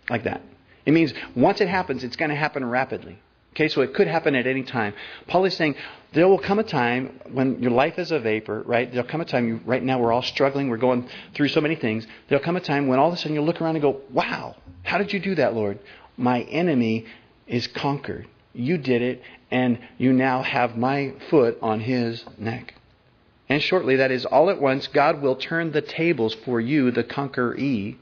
like 0.10 0.24
that. 0.24 0.42
It 0.86 0.94
means 0.94 1.14
once 1.36 1.60
it 1.60 1.68
happens, 1.68 2.04
it's 2.04 2.16
going 2.16 2.30
to 2.30 2.36
happen 2.36 2.64
rapidly. 2.64 3.20
Okay, 3.54 3.70
so 3.70 3.82
it 3.82 3.94
could 3.94 4.08
happen 4.08 4.36
at 4.36 4.46
any 4.46 4.64
time. 4.64 4.94
Paul 5.28 5.46
is 5.46 5.56
saying 5.56 5.76
there 6.14 6.28
will 6.28 6.40
come 6.40 6.60
a 6.60 6.64
time 6.64 7.20
when 7.32 7.62
your 7.62 7.72
life 7.72 7.98
is 7.98 8.12
a 8.12 8.20
vapor, 8.20 8.62
right? 8.66 8.92
There'll 8.92 9.08
come 9.08 9.22
a 9.22 9.26
time, 9.26 9.48
you, 9.48 9.62
right 9.66 9.82
now 9.84 10.00
we're 10.00 10.14
all 10.14 10.22
struggling, 10.22 10.70
we're 10.70 10.78
going 10.78 11.10
through 11.34 11.50
so 11.50 11.60
many 11.60 11.76
things. 11.76 12.06
There'll 12.30 12.44
come 12.44 12.56
a 12.56 12.62
time 12.62 12.88
when 12.88 13.00
all 13.00 13.08
of 13.08 13.14
a 13.14 13.18
sudden 13.18 13.34
you'll 13.34 13.46
look 13.46 13.62
around 13.62 13.76
and 13.76 13.82
go, 13.82 14.02
wow, 14.12 14.56
how 14.84 14.98
did 14.98 15.12
you 15.12 15.20
do 15.20 15.36
that, 15.36 15.54
Lord? 15.54 15.80
My 16.18 16.42
enemy 16.42 17.06
is 17.48 17.68
conquered. 17.68 18.28
You 18.54 18.78
did 18.78 19.02
it, 19.02 19.22
and 19.52 19.80
you 19.98 20.14
now 20.14 20.42
have 20.44 20.78
my 20.78 21.14
foot 21.30 21.58
on 21.62 21.80
his 21.80 22.24
neck. 22.38 22.74
And 23.50 23.62
shortly, 23.62 23.98
that 23.98 24.12
is, 24.12 24.26
all 24.26 24.50
at 24.50 24.62
once, 24.62 24.88
God 24.88 25.22
will 25.22 25.36
turn 25.36 25.72
the 25.72 25.82
tables 25.82 26.36
for 26.46 26.60
you, 26.60 26.92
the 26.92 27.04
conqueree, 27.04 27.98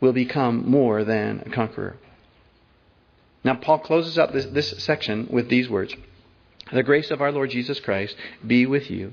will 0.00 0.12
become 0.12 0.68
more 0.68 1.04
than 1.04 1.42
a 1.46 1.50
conqueror. 1.50 1.96
Now, 3.44 3.56
Paul 3.56 3.80
closes 3.80 4.18
up 4.18 4.32
this, 4.32 4.46
this 4.46 4.70
section 4.82 5.28
with 5.30 5.48
these 5.48 5.68
words 5.68 5.94
The 6.72 6.82
grace 6.82 7.10
of 7.10 7.20
our 7.20 7.32
Lord 7.32 7.50
Jesus 7.50 7.80
Christ 7.80 8.16
be 8.46 8.66
with 8.66 8.90
you. 8.90 9.12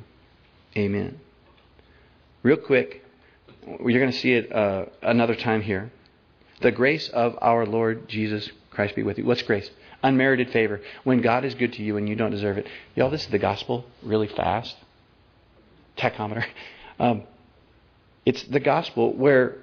Amen. 0.78 1.20
Real 2.44 2.58
quick, 2.58 3.04
you're 3.66 4.00
going 4.00 4.12
to 4.12 4.18
see 4.18 4.34
it 4.34 4.52
uh, 4.52 4.86
another 5.02 5.36
time 5.36 5.62
here. 5.62 5.92
The 6.62 6.72
grace 6.72 7.10
of 7.10 7.38
our 7.42 7.66
Lord 7.66 8.08
Jesus 8.08 8.50
Christ 8.72 8.96
be 8.96 9.04
with 9.04 9.18
you. 9.18 9.26
What's 9.26 9.42
grace? 9.42 9.70
Unmerited 10.04 10.52
favor. 10.52 10.82
When 11.04 11.22
God 11.22 11.44
is 11.44 11.56
good 11.56 11.74
to 11.74 11.84
you 11.84 11.98
and 11.98 12.08
you 12.08 12.16
don't 12.16 12.32
deserve 12.32 12.58
it. 12.58 12.68
Y'all, 12.96 13.10
this 13.10 13.26
is 13.26 13.32
the 13.32 13.40
gospel 13.40 13.86
really 14.04 14.28
fast. 14.28 14.76
Tachometer. 15.98 16.46
Um, 17.02 17.24
it's 18.26 18.44
the 18.44 18.60
gospel 18.60 19.14
where 19.14 19.56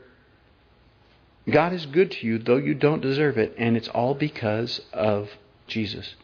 God 1.48 1.72
is 1.72 1.86
good 1.86 2.10
to 2.10 2.26
you, 2.26 2.38
though 2.38 2.56
you 2.56 2.74
don't 2.74 3.00
deserve 3.00 3.38
it, 3.38 3.54
and 3.56 3.76
it's 3.76 3.88
all 3.88 4.14
because 4.14 4.80
of 4.92 5.30
Jesus. 5.68 6.14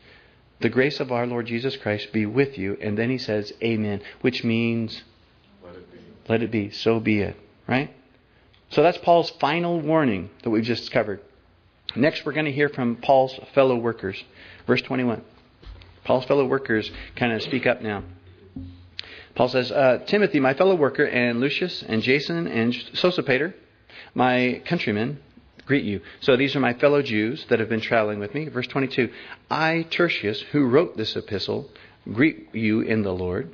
The 0.61 0.69
grace 0.69 1.01
of 1.01 1.11
our 1.11 1.27
Lord 1.27 1.47
Jesus 1.47 1.77
Christ 1.77 2.13
be 2.13 2.27
with 2.27 2.57
you. 2.57 2.77
And 2.81 2.97
then 2.97 3.11
he 3.11 3.19
says, 3.19 3.53
Amen, 3.63 4.01
which 4.21 4.45
means, 4.45 5.03
let 5.65 5.75
it 5.75 5.93
be. 5.93 5.99
Let 6.29 6.43
it 6.43 6.51
be. 6.51 6.71
So 6.71 7.01
be 7.01 7.21
it. 7.21 7.37
Right? 7.67 7.95
So 8.71 8.83
that's 8.83 8.99
Paul's 8.99 9.31
final 9.41 9.81
warning 9.81 10.31
that 10.43 10.51
we've 10.51 10.65
just 10.65 10.91
covered. 10.91 11.21
Next, 11.95 12.25
we're 12.25 12.33
going 12.33 12.47
to 12.47 12.53
hear 12.53 12.69
from 12.69 12.97
Paul's 12.97 13.39
fellow 13.55 13.77
workers. 13.77 14.23
Verse 14.67 14.83
21. 14.83 15.23
Paul's 16.05 16.25
fellow 16.25 16.47
workers 16.47 16.91
kind 17.17 17.33
of 17.33 17.43
speak 17.43 17.67
up 17.67 17.83
now. 17.83 18.03
Paul 19.35 19.49
says, 19.49 19.71
uh, 19.71 19.99
Timothy, 20.07 20.41
my 20.41 20.55
fellow 20.55 20.75
worker, 20.75 21.05
and 21.05 21.41
Lucius, 21.41 21.83
and 21.83 22.03
Jason, 22.03 22.47
and 22.47 22.73
Sosipater, 22.73 23.55
my 24.15 24.63
countrymen 24.67 25.21
greet 25.67 25.85
you. 25.85 26.01
So 26.21 26.37
these 26.37 26.57
are 26.57 26.61
my 26.61 26.75
fellow 26.75 27.03
Jews 27.03 27.45
that 27.49 27.61
have 27.61 27.69
been 27.69 27.81
traveling 27.81 28.19
with 28.19 28.35
me. 28.35 28.49
Verse 28.49 28.67
22 28.67 29.11
I, 29.51 29.87
Tertius, 29.91 30.41
who 30.53 30.67
wrote 30.67 30.97
this 30.97 31.17
epistle, 31.17 31.71
greet 32.13 32.55
you 32.55 32.81
in 32.81 33.03
the 33.03 33.13
Lord. 33.13 33.51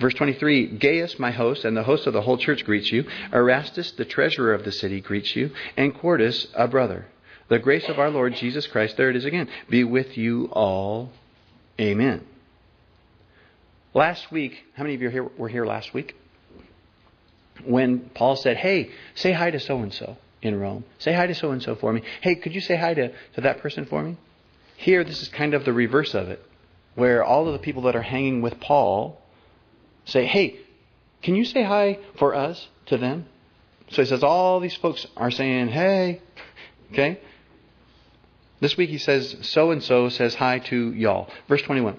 Verse 0.00 0.14
23 0.14 0.78
Gaius, 0.78 1.18
my 1.18 1.30
host, 1.30 1.64
and 1.64 1.76
the 1.76 1.82
host 1.82 2.06
of 2.06 2.12
the 2.12 2.22
whole 2.22 2.38
church 2.38 2.64
greets 2.64 2.90
you. 2.90 3.04
Erastus, 3.32 3.92
the 3.92 4.04
treasurer 4.04 4.54
of 4.54 4.64
the 4.64 4.72
city, 4.72 5.00
greets 5.00 5.36
you. 5.36 5.50
And 5.76 5.94
Quartus, 5.94 6.48
a 6.54 6.66
brother. 6.66 7.06
The 7.48 7.58
grace 7.58 7.88
of 7.88 7.98
our 7.98 8.10
Lord 8.10 8.34
Jesus 8.34 8.66
Christ, 8.66 8.96
there 8.96 9.10
it 9.10 9.16
is 9.16 9.26
again, 9.26 9.48
be 9.68 9.84
with 9.84 10.16
you 10.16 10.48
all. 10.52 11.10
Amen. 11.78 12.24
Last 13.94 14.32
week, 14.32 14.64
how 14.74 14.84
many 14.84 14.94
of 14.94 15.02
you 15.02 15.30
were 15.36 15.48
here 15.48 15.66
last 15.66 15.92
week? 15.92 16.16
When 17.64 18.10
Paul 18.14 18.36
said, 18.36 18.56
Hey, 18.56 18.90
say 19.14 19.32
hi 19.32 19.50
to 19.50 19.60
so 19.60 19.78
and 19.78 19.92
so 19.92 20.16
in 20.40 20.58
Rome. 20.58 20.84
Say 20.98 21.12
hi 21.12 21.26
to 21.26 21.34
so 21.34 21.52
and 21.52 21.62
so 21.62 21.74
for 21.76 21.92
me. 21.92 22.02
Hey, 22.20 22.34
could 22.34 22.54
you 22.54 22.60
say 22.60 22.76
hi 22.76 22.94
to, 22.94 23.08
to 23.34 23.40
that 23.42 23.58
person 23.58 23.86
for 23.86 24.02
me? 24.02 24.16
Here, 24.76 25.04
this 25.04 25.22
is 25.22 25.28
kind 25.28 25.54
of 25.54 25.64
the 25.64 25.72
reverse 25.72 26.14
of 26.14 26.28
it, 26.28 26.44
where 26.94 27.22
all 27.22 27.46
of 27.46 27.52
the 27.52 27.60
people 27.60 27.82
that 27.82 27.94
are 27.94 28.02
hanging 28.02 28.42
with 28.42 28.58
Paul 28.60 29.20
say, 30.04 30.26
Hey, 30.26 30.58
can 31.22 31.34
you 31.36 31.44
say 31.44 31.62
hi 31.62 31.98
for 32.18 32.34
us 32.34 32.68
to 32.86 32.98
them? 32.98 33.26
So 33.90 34.02
he 34.02 34.08
says, 34.08 34.22
All 34.22 34.58
these 34.60 34.76
folks 34.76 35.06
are 35.16 35.30
saying, 35.30 35.68
Hey, 35.68 36.20
okay? 36.92 37.20
This 38.60 38.76
week 38.76 38.90
he 38.90 38.98
says, 38.98 39.36
So 39.42 39.70
and 39.70 39.82
so 39.82 40.08
says 40.08 40.34
hi 40.34 40.58
to 40.60 40.92
y'all. 40.92 41.28
Verse 41.48 41.62
21. 41.62 41.96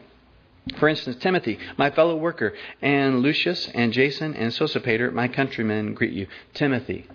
For 0.80 0.88
instance, 0.88 1.18
Timothy, 1.18 1.60
my 1.78 1.90
fellow 1.90 2.16
worker, 2.16 2.54
and 2.82 3.22
Lucius 3.22 3.68
and 3.74 3.92
Jason 3.92 4.34
and 4.36 4.52
Sosipater, 4.52 5.12
my 5.12 5.28
countrymen, 5.28 5.94
greet 5.94 6.14
you. 6.14 6.28
Timothy, 6.54 7.06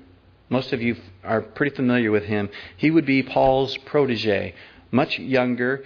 most 0.50 0.72
of 0.72 0.82
you 0.82 0.96
are 1.24 1.40
pretty 1.40 1.74
familiar 1.74 2.10
with 2.10 2.24
him. 2.24 2.50
He 2.76 2.90
would 2.90 3.06
be 3.06 3.22
Paul's 3.22 3.76
protege, 3.78 4.54
much 4.90 5.18
younger. 5.18 5.84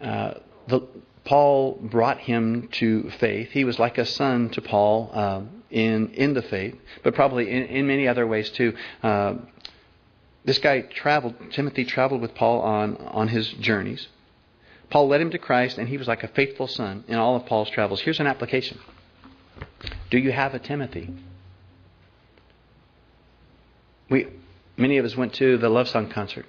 Uh, 0.00 0.34
the, 0.66 0.80
Paul 1.24 1.78
brought 1.82 2.20
him 2.20 2.68
to 2.72 3.10
faith. 3.18 3.50
He 3.50 3.64
was 3.64 3.78
like 3.78 3.98
a 3.98 4.06
son 4.06 4.48
to 4.50 4.62
Paul 4.62 5.10
uh, 5.12 5.42
in 5.70 6.08
in 6.14 6.32
the 6.32 6.40
faith, 6.40 6.74
but 7.02 7.14
probably 7.14 7.50
in, 7.50 7.64
in 7.64 7.86
many 7.86 8.08
other 8.08 8.26
ways 8.26 8.48
too. 8.48 8.74
Uh, 9.02 9.34
this 10.46 10.58
guy 10.58 10.80
traveled. 10.80 11.34
Timothy 11.52 11.84
traveled 11.84 12.22
with 12.22 12.34
Paul 12.34 12.62
on 12.62 12.96
on 12.96 13.28
his 13.28 13.46
journeys. 13.48 14.08
Paul 14.90 15.08
led 15.08 15.20
him 15.20 15.30
to 15.30 15.38
Christ, 15.38 15.78
and 15.78 15.88
he 15.88 15.98
was 15.98 16.08
like 16.08 16.22
a 16.22 16.28
faithful 16.28 16.66
son 16.66 17.04
in 17.08 17.16
all 17.16 17.36
of 17.36 17.46
Paul's 17.46 17.70
travels. 17.70 18.00
Here's 18.00 18.20
an 18.20 18.26
application 18.26 18.78
Do 20.10 20.18
you 20.18 20.32
have 20.32 20.54
a 20.54 20.58
Timothy? 20.58 21.10
We, 24.08 24.28
many 24.76 24.96
of 24.96 25.04
us 25.04 25.14
went 25.16 25.34
to 25.34 25.58
the 25.58 25.68
Love 25.68 25.88
Song 25.88 26.08
concert. 26.08 26.46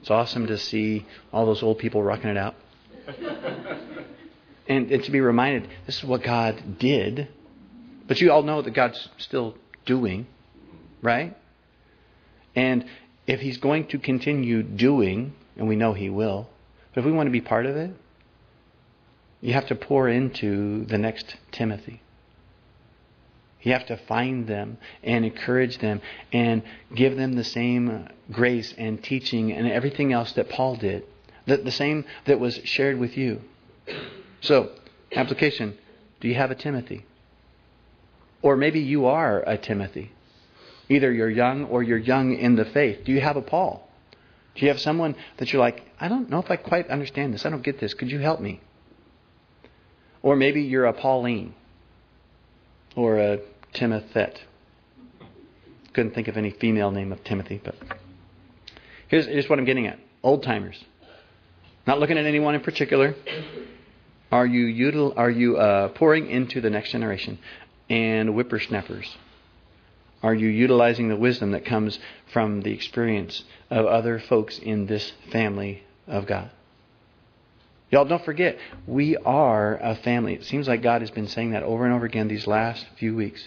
It's 0.00 0.10
awesome 0.10 0.46
to 0.46 0.58
see 0.58 1.06
all 1.32 1.46
those 1.46 1.62
old 1.62 1.78
people 1.78 2.02
rocking 2.02 2.30
it 2.30 2.36
out. 2.36 2.54
and, 4.68 4.90
and 4.92 5.02
to 5.02 5.10
be 5.10 5.20
reminded, 5.20 5.68
this 5.86 5.98
is 5.98 6.04
what 6.04 6.22
God 6.22 6.78
did. 6.78 7.28
But 8.06 8.20
you 8.20 8.30
all 8.30 8.42
know 8.42 8.62
that 8.62 8.72
God's 8.72 9.08
still 9.18 9.56
doing, 9.86 10.26
right? 11.02 11.36
And 12.54 12.84
if 13.26 13.40
He's 13.40 13.56
going 13.56 13.88
to 13.88 13.98
continue 13.98 14.62
doing, 14.62 15.34
and 15.56 15.66
we 15.66 15.74
know 15.74 15.94
He 15.94 16.10
will, 16.10 16.48
but 16.94 17.00
if 17.00 17.06
we 17.06 17.12
want 17.12 17.26
to 17.26 17.32
be 17.32 17.40
part 17.40 17.66
of 17.66 17.76
it, 17.76 17.90
you 19.40 19.52
have 19.52 19.66
to 19.66 19.74
pour 19.74 20.08
into 20.08 20.84
the 20.86 20.96
next 20.96 21.36
Timothy. 21.52 22.00
You 23.62 23.72
have 23.72 23.86
to 23.86 23.96
find 23.96 24.46
them 24.46 24.78
and 25.02 25.24
encourage 25.24 25.78
them 25.78 26.00
and 26.32 26.62
give 26.94 27.16
them 27.16 27.34
the 27.34 27.44
same 27.44 28.08
grace 28.30 28.72
and 28.76 29.02
teaching 29.02 29.52
and 29.52 29.70
everything 29.70 30.12
else 30.12 30.32
that 30.32 30.50
Paul 30.50 30.76
did. 30.76 31.04
The, 31.46 31.56
the 31.58 31.70
same 31.70 32.04
that 32.26 32.38
was 32.38 32.60
shared 32.64 32.98
with 32.98 33.16
you. 33.16 33.40
So, 34.40 34.70
application 35.14 35.76
do 36.20 36.28
you 36.28 36.34
have 36.34 36.50
a 36.50 36.54
Timothy? 36.54 37.04
Or 38.40 38.56
maybe 38.56 38.80
you 38.80 39.06
are 39.06 39.42
a 39.46 39.58
Timothy. 39.58 40.12
Either 40.88 41.10
you're 41.12 41.30
young 41.30 41.64
or 41.64 41.82
you're 41.82 41.98
young 41.98 42.34
in 42.34 42.56
the 42.56 42.64
faith. 42.66 43.04
Do 43.04 43.12
you 43.12 43.20
have 43.20 43.36
a 43.36 43.42
Paul? 43.42 43.88
Do 44.54 44.64
you 44.64 44.68
have 44.68 44.80
someone 44.80 45.16
that 45.38 45.52
you're 45.52 45.60
like, 45.60 45.82
I 45.98 46.08
don't 46.08 46.30
know 46.30 46.38
if 46.38 46.50
I 46.50 46.56
quite 46.56 46.88
understand 46.88 47.34
this. 47.34 47.44
I 47.44 47.50
don't 47.50 47.62
get 47.62 47.80
this. 47.80 47.94
Could 47.94 48.10
you 48.10 48.20
help 48.20 48.40
me? 48.40 48.60
Or 50.22 50.36
maybe 50.36 50.62
you're 50.62 50.86
a 50.86 50.92
Pauline 50.92 51.54
or 52.96 53.18
a 53.18 53.40
Timothette. 53.72 54.40
Couldn't 55.92 56.14
think 56.14 56.28
of 56.28 56.36
any 56.36 56.50
female 56.50 56.90
name 56.90 57.12
of 57.12 57.22
Timothy, 57.24 57.60
but 57.62 57.74
here's, 59.08 59.26
here's 59.26 59.48
what 59.48 59.58
I'm 59.58 59.64
getting 59.64 59.86
at 59.86 59.98
old 60.22 60.42
timers. 60.42 60.82
Not 61.86 62.00
looking 62.00 62.18
at 62.18 62.24
anyone 62.24 62.54
in 62.54 62.62
particular. 62.62 63.14
Are 64.32 64.46
you, 64.46 64.90
util, 64.90 65.12
are 65.16 65.30
you 65.30 65.56
uh, 65.56 65.88
pouring 65.88 66.28
into 66.28 66.60
the 66.60 66.70
next 66.70 66.90
generation? 66.90 67.38
And 67.88 68.30
whippersnappers. 68.30 69.16
Are 70.24 70.34
you 70.34 70.48
utilizing 70.48 71.10
the 71.10 71.16
wisdom 71.16 71.50
that 71.50 71.66
comes 71.66 71.98
from 72.32 72.62
the 72.62 72.72
experience 72.72 73.44
of 73.68 73.84
other 73.84 74.18
folks 74.18 74.58
in 74.58 74.86
this 74.86 75.12
family 75.30 75.82
of 76.06 76.26
God? 76.26 76.50
Y'all 77.90 78.06
don't 78.06 78.24
forget, 78.24 78.56
we 78.86 79.18
are 79.18 79.76
a 79.76 79.94
family. 79.96 80.32
It 80.32 80.46
seems 80.46 80.66
like 80.66 80.80
God 80.80 81.02
has 81.02 81.10
been 81.10 81.28
saying 81.28 81.50
that 81.50 81.62
over 81.62 81.84
and 81.84 81.92
over 81.92 82.06
again 82.06 82.28
these 82.28 82.46
last 82.46 82.86
few 82.96 83.14
weeks. 83.14 83.46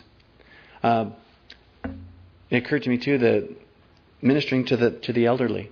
Um, 0.83 1.15
it 2.51 2.57
occurred 2.57 2.83
to 2.83 2.89
me 2.89 2.99
too 2.99 3.17
that 3.17 3.49
ministering 4.21 4.65
to 4.65 4.77
the 4.77 4.91
to 4.91 5.13
the 5.13 5.25
elderly 5.25 5.71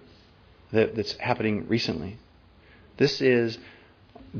that, 0.71 0.95
that's 0.95 1.13
happening 1.17 1.67
recently. 1.67 2.17
This 2.97 3.21
is 3.21 3.59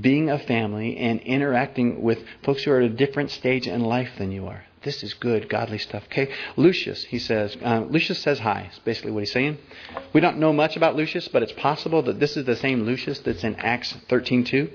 being 0.02 0.32
a 0.32 0.40
family 0.40 0.98
and 0.98 1.22
interacting 1.22 2.02
with 2.02 2.26
folks 2.44 2.64
who 2.64 2.72
are 2.72 2.82
at 2.82 2.90
a 2.92 2.96
different 2.96 3.30
stage 3.30 3.68
in 3.68 3.82
life 3.82 4.10
than 4.18 4.32
you 4.32 4.48
are. 4.48 4.65
This 4.86 5.02
is 5.02 5.16
good, 5.16 5.50
godly 5.50 5.80
stuff. 5.80 6.04
Okay, 6.06 6.32
Lucius, 6.56 7.04
he 7.06 7.18
says. 7.18 7.58
Uh, 7.62 7.86
Lucius 7.90 8.20
says 8.20 8.38
hi. 8.38 8.70
Is 8.72 8.80
basically 8.80 9.12
what 9.12 9.22
he's 9.22 9.32
saying. 9.32 9.58
We 10.14 10.22
don't 10.22 10.38
know 10.38 10.54
much 10.54 10.78
about 10.78 10.96
Lucius, 10.96 11.28
but 11.28 11.42
it's 11.42 11.52
possible 11.54 12.04
that 12.04 12.20
this 12.20 12.38
is 12.38 12.46
the 12.46 12.56
same 12.56 12.84
Lucius 12.84 13.18
that's 13.20 13.44
in 13.44 13.56
Acts 13.56 13.98
13:2. 14.10 14.70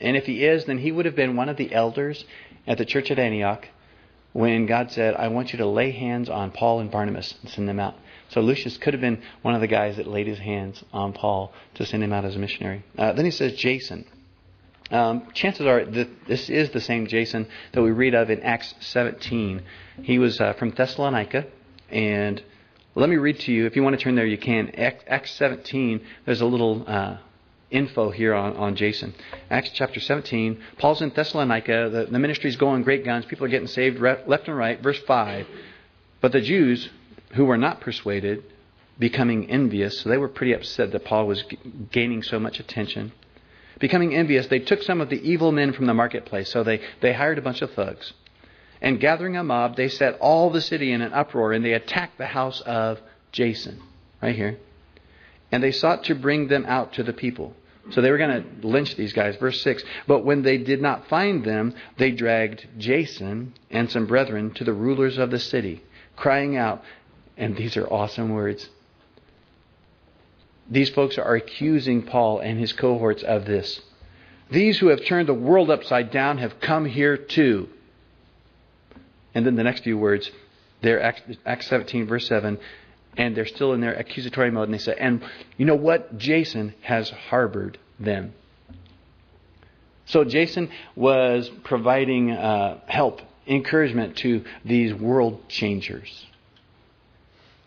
And 0.00 0.16
if 0.16 0.26
he 0.26 0.44
is, 0.44 0.64
then 0.64 0.78
he 0.78 0.90
would 0.90 1.06
have 1.06 1.14
been 1.14 1.36
one 1.36 1.48
of 1.48 1.56
the 1.56 1.72
elders 1.72 2.24
at 2.66 2.76
the 2.76 2.84
church 2.84 3.10
at 3.12 3.20
Antioch 3.20 3.68
when 4.32 4.66
God 4.66 4.90
said, 4.90 5.14
I 5.14 5.28
want 5.28 5.52
you 5.52 5.58
to 5.58 5.66
lay 5.66 5.92
hands 5.92 6.28
on 6.28 6.50
Paul 6.50 6.80
and 6.80 6.90
Barnabas 6.90 7.34
and 7.40 7.50
send 7.50 7.68
them 7.68 7.78
out. 7.78 7.94
So 8.30 8.40
Lucius 8.40 8.76
could 8.78 8.94
have 8.94 9.00
been 9.00 9.22
one 9.42 9.54
of 9.54 9.60
the 9.60 9.68
guys 9.68 9.96
that 9.96 10.08
laid 10.08 10.26
his 10.26 10.40
hands 10.40 10.82
on 10.92 11.12
Paul 11.12 11.52
to 11.74 11.86
send 11.86 12.02
him 12.02 12.12
out 12.12 12.24
as 12.24 12.34
a 12.34 12.38
missionary. 12.40 12.84
Uh, 12.98 13.12
then 13.12 13.24
he 13.24 13.30
says 13.30 13.54
Jason. 13.54 14.06
Um, 14.90 15.28
chances 15.32 15.66
are 15.66 15.84
that 15.84 16.26
this 16.26 16.50
is 16.50 16.70
the 16.70 16.80
same 16.80 17.06
Jason 17.06 17.46
that 17.72 17.82
we 17.82 17.90
read 17.90 18.14
of 18.14 18.30
in 18.30 18.40
Acts 18.42 18.74
17. 18.80 19.62
He 20.02 20.18
was 20.18 20.40
uh, 20.40 20.52
from 20.54 20.70
Thessalonica, 20.70 21.46
and 21.88 22.42
let 22.94 23.08
me 23.08 23.16
read 23.16 23.40
to 23.40 23.52
you. 23.52 23.66
If 23.66 23.76
you 23.76 23.82
want 23.82 23.98
to 23.98 24.02
turn 24.02 24.14
there, 24.14 24.26
you 24.26 24.38
can. 24.38 24.70
Acts 24.76 25.32
17, 25.32 26.04
there's 26.26 26.40
a 26.40 26.46
little 26.46 26.84
uh, 26.86 27.16
info 27.70 28.10
here 28.10 28.34
on, 28.34 28.56
on 28.56 28.76
Jason. 28.76 29.14
Acts 29.50 29.70
chapter 29.74 30.00
17, 30.00 30.60
Paul's 30.78 31.02
in 31.02 31.10
Thessalonica. 31.10 31.88
The, 31.90 32.06
the 32.10 32.18
ministry's 32.18 32.56
going 32.56 32.82
great 32.82 33.04
guns. 33.04 33.24
People 33.24 33.46
are 33.46 33.50
getting 33.50 33.68
saved 33.68 34.00
left 34.00 34.48
and 34.48 34.56
right. 34.56 34.80
Verse 34.80 35.00
5. 35.06 35.46
But 36.20 36.32
the 36.32 36.40
Jews 36.40 36.90
who 37.34 37.44
were 37.44 37.58
not 37.58 37.80
persuaded, 37.80 38.44
becoming 38.98 39.50
envious, 39.50 40.00
so 40.00 40.08
they 40.08 40.16
were 40.16 40.28
pretty 40.28 40.52
upset 40.52 40.92
that 40.92 41.04
Paul 41.04 41.26
was 41.26 41.42
g- 41.42 41.58
gaining 41.90 42.22
so 42.22 42.38
much 42.38 42.60
attention. 42.60 43.12
Becoming 43.80 44.14
envious, 44.14 44.46
they 44.46 44.60
took 44.60 44.82
some 44.82 45.00
of 45.00 45.10
the 45.10 45.20
evil 45.28 45.52
men 45.52 45.72
from 45.72 45.86
the 45.86 45.94
marketplace. 45.94 46.50
So 46.50 46.62
they, 46.62 46.80
they 47.00 47.12
hired 47.12 47.38
a 47.38 47.42
bunch 47.42 47.62
of 47.62 47.72
thugs. 47.72 48.12
And 48.80 49.00
gathering 49.00 49.36
a 49.36 49.44
mob, 49.44 49.76
they 49.76 49.88
set 49.88 50.18
all 50.20 50.50
the 50.50 50.60
city 50.60 50.92
in 50.92 51.00
an 51.00 51.12
uproar 51.12 51.52
and 51.52 51.64
they 51.64 51.72
attacked 51.72 52.18
the 52.18 52.26
house 52.26 52.60
of 52.60 53.00
Jason. 53.32 53.80
Right 54.22 54.36
here. 54.36 54.58
And 55.50 55.62
they 55.62 55.72
sought 55.72 56.04
to 56.04 56.14
bring 56.14 56.48
them 56.48 56.64
out 56.66 56.94
to 56.94 57.02
the 57.02 57.12
people. 57.12 57.54
So 57.90 58.00
they 58.00 58.10
were 58.10 58.18
going 58.18 58.42
to 58.42 58.66
lynch 58.66 58.96
these 58.96 59.12
guys. 59.12 59.36
Verse 59.36 59.60
6. 59.62 59.82
But 60.06 60.24
when 60.24 60.42
they 60.42 60.58
did 60.58 60.80
not 60.80 61.08
find 61.08 61.44
them, 61.44 61.74
they 61.98 62.12
dragged 62.12 62.66
Jason 62.78 63.54
and 63.70 63.90
some 63.90 64.06
brethren 64.06 64.52
to 64.54 64.64
the 64.64 64.72
rulers 64.72 65.18
of 65.18 65.30
the 65.30 65.38
city, 65.38 65.82
crying 66.16 66.56
out, 66.56 66.82
and 67.36 67.56
these 67.56 67.76
are 67.76 67.86
awesome 67.86 68.30
words. 68.30 68.68
These 70.70 70.90
folks 70.90 71.18
are 71.18 71.34
accusing 71.34 72.02
Paul 72.02 72.38
and 72.38 72.58
his 72.58 72.72
cohorts 72.72 73.22
of 73.22 73.44
this. 73.44 73.80
These 74.50 74.78
who 74.78 74.88
have 74.88 75.04
turned 75.04 75.28
the 75.28 75.34
world 75.34 75.70
upside 75.70 76.10
down 76.10 76.38
have 76.38 76.60
come 76.60 76.84
here 76.84 77.16
too. 77.16 77.68
And 79.34 79.44
then 79.44 79.56
the 79.56 79.64
next 79.64 79.84
few 79.84 79.98
words, 79.98 80.30
they're 80.80 81.02
Acts 81.02 81.66
17, 81.66 82.06
verse 82.06 82.26
7, 82.28 82.58
and 83.16 83.36
they're 83.36 83.46
still 83.46 83.72
in 83.72 83.80
their 83.80 83.94
accusatory 83.94 84.50
mode, 84.50 84.68
and 84.68 84.74
they 84.74 84.78
say, 84.78 84.96
and 84.98 85.24
you 85.56 85.66
know 85.66 85.74
what? 85.74 86.18
Jason 86.18 86.74
has 86.82 87.10
harbored 87.10 87.78
them. 87.98 88.34
So 90.06 90.24
Jason 90.24 90.70
was 90.94 91.50
providing 91.64 92.30
uh, 92.30 92.80
help, 92.86 93.22
encouragement 93.46 94.16
to 94.18 94.44
these 94.64 94.92
world 94.94 95.48
changers. 95.48 96.26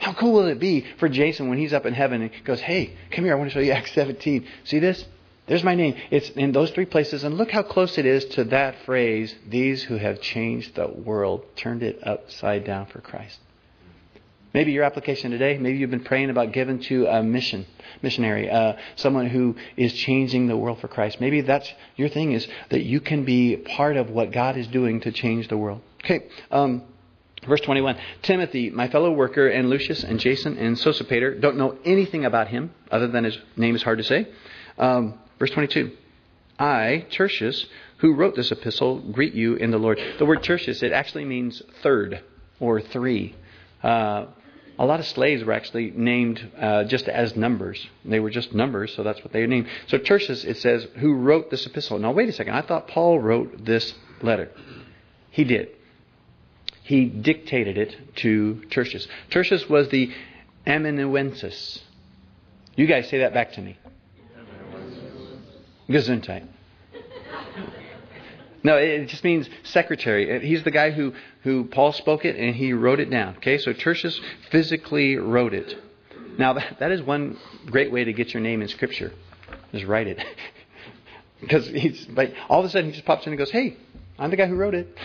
How 0.08 0.14
cool 0.14 0.32
will 0.32 0.48
it 0.48 0.58
be 0.58 0.86
for 1.00 1.10
Jason 1.10 1.50
when 1.50 1.58
he's 1.58 1.74
up 1.74 1.86
in 1.86 1.94
heaven 1.94 2.22
and 2.22 2.32
goes, 2.46 2.62
Hey, 2.62 2.94
come 3.12 3.26
here, 3.26 3.34
I 3.34 3.36
want 3.36 3.50
to 3.50 3.54
show 3.54 3.60
you 3.60 3.74
Acts 3.74 3.92
17. 3.92 4.48
See 4.64 4.80
this? 4.80 5.04
There's 5.48 5.66
my 5.66 5.76
name. 5.76 5.96
It's 6.12 6.30
in 6.30 6.54
those 6.54 6.72
three 6.72 6.86
places, 6.86 7.26
and 7.26 7.36
look 7.36 7.52
how 7.52 7.62
close 7.62 7.98
it 7.98 8.06
is 8.06 8.24
to 8.36 8.46
that 8.46 8.86
phrase, 8.86 9.36
these 9.46 9.84
who 9.84 9.98
have 9.98 10.22
changed 10.22 10.76
the 10.76 10.88
world, 10.88 11.44
turned 11.58 11.84
it 11.84 12.00
upside 12.08 12.64
down 12.64 12.86
for 12.86 13.02
Christ. 13.02 13.38
Maybe 14.54 14.72
your 14.72 14.86
application 14.86 15.32
today, 15.32 15.58
maybe 15.58 15.78
you've 15.78 15.92
been 15.92 16.06
praying 16.06 16.30
about 16.30 16.54
giving 16.54 16.80
to 16.84 17.06
a 17.08 17.22
mission, 17.22 17.66
missionary, 18.02 18.50
uh, 18.50 18.78
someone 18.96 19.28
who 19.28 19.58
is 19.76 19.92
changing 19.92 20.48
the 20.48 20.56
world 20.56 20.80
for 20.80 20.88
Christ. 20.88 21.20
Maybe 21.20 21.42
that's 21.42 21.70
your 21.98 22.08
thing 22.08 22.32
is 22.32 22.48
that 22.70 22.84
you 22.84 23.02
can 23.02 23.26
be 23.26 23.58
part 23.58 23.98
of 23.98 24.10
what 24.10 24.32
God 24.32 24.56
is 24.56 24.68
doing 24.68 25.02
to 25.02 25.12
change 25.12 25.50
the 25.50 25.58
world. 25.58 25.82
Okay, 26.06 26.30
um, 26.50 26.84
Verse 27.48 27.62
21 27.62 27.98
Timothy, 28.22 28.70
my 28.70 28.88
fellow 28.90 29.12
worker, 29.12 29.48
and 29.48 29.70
Lucius 29.70 30.04
and 30.04 30.20
Jason 30.20 30.58
and 30.58 30.76
Sosipater 30.76 31.40
don't 31.40 31.58
know 31.58 31.78
anything 31.86 32.26
about 32.26 32.50
him 32.50 32.72
other 32.92 33.08
than 33.08 33.24
his 33.24 33.38
name 33.56 33.76
is 33.76 33.84
hard 33.84 34.00
to 34.00 34.04
say. 34.04 34.28
Um, 34.78 35.20
verse 35.40 35.52
22 35.52 35.92
I, 36.60 37.06
Tertius, 37.12 37.68
who 37.98 38.16
wrote 38.16 38.36
this 38.36 38.52
epistle, 38.52 39.00
greet 39.00 39.34
you 39.34 39.56
in 39.56 39.72
the 39.72 39.78
Lord. 39.78 40.00
The 40.18 40.26
word 40.26 40.44
Tertius, 40.44 40.84
it 40.84 40.92
actually 40.92 41.26
means 41.26 41.62
third 41.84 42.22
or 42.60 42.82
three. 42.82 43.36
Uh, 43.82 44.26
a 44.80 44.86
lot 44.86 45.00
of 45.00 45.08
slaves 45.08 45.44
were 45.44 45.54
actually 45.54 45.92
named 45.92 46.52
uh, 46.60 46.84
just 46.84 47.08
as 47.08 47.36
numbers. 47.36 47.88
They 48.06 48.20
were 48.20 48.30
just 48.30 48.54
numbers, 48.54 48.94
so 48.96 49.04
that's 49.04 49.24
what 49.24 49.34
they 49.34 49.46
named. 49.46 49.68
So 49.88 49.98
Tertius, 49.98 50.44
it 50.44 50.58
says, 50.58 50.88
who 50.98 51.14
wrote 51.14 51.50
this 51.50 51.66
epistle. 51.66 51.98
Now, 52.00 52.12
wait 52.12 52.30
a 52.30 52.34
second. 52.34 52.54
I 52.54 52.62
thought 52.62 52.88
Paul 52.88 53.20
wrote 53.20 53.66
this 53.66 53.94
letter. 54.22 54.52
He 55.32 55.44
did 55.44 55.77
he 56.88 57.04
dictated 57.04 57.78
it 57.78 58.16
to 58.16 58.64
Tertius. 58.70 59.06
Tertius 59.30 59.68
was 59.68 59.90
the 59.90 60.10
amanuensis. 60.66 61.84
You 62.78 62.88
guys 62.88 63.10
say 63.10 63.18
that 63.20 63.34
back 63.34 63.52
to 63.54 63.62
me. 63.62 63.78
Gesundheit. 65.90 66.48
No, 68.64 68.78
it 68.78 69.08
just 69.08 69.26
means 69.26 69.50
secretary. 69.64 70.38
Uh, 70.38 70.40
he's 70.40 70.64
the 70.64 70.72
guy 70.72 70.92
who, 70.92 71.14
who 71.44 71.66
Paul 71.66 71.92
spoke 71.92 72.24
it 72.24 72.38
and 72.38 72.56
he 72.56 72.72
wrote 72.72 73.02
it 73.02 73.10
down. 73.10 73.36
Okay, 73.38 73.58
so 73.58 73.74
Tertius 73.74 74.20
physically 74.50 75.18
wrote 75.18 75.54
it. 75.54 75.78
Now, 76.38 76.54
that, 76.54 76.78
that 76.80 76.92
is 76.92 77.02
one 77.02 77.38
great 77.66 77.92
way 77.92 78.06
to 78.06 78.14
get 78.14 78.34
your 78.34 78.42
name 78.42 78.62
in 78.62 78.70
Scripture. 78.70 79.12
Just 79.74 79.86
write 79.86 80.08
it. 80.08 80.24
because 81.42 81.68
he's 81.68 82.08
like, 82.10 82.34
all 82.48 82.60
of 82.62 82.66
a 82.66 82.70
sudden 82.70 82.92
he 82.92 82.94
just 82.94 83.06
pops 83.06 83.26
in 83.26 83.34
and 83.34 83.38
goes, 83.38 83.52
hey, 83.52 83.76
I'm 84.18 84.32
the 84.32 84.38
guy 84.38 84.48
who 84.48 84.56
wrote 84.56 84.74
it. 84.74 84.98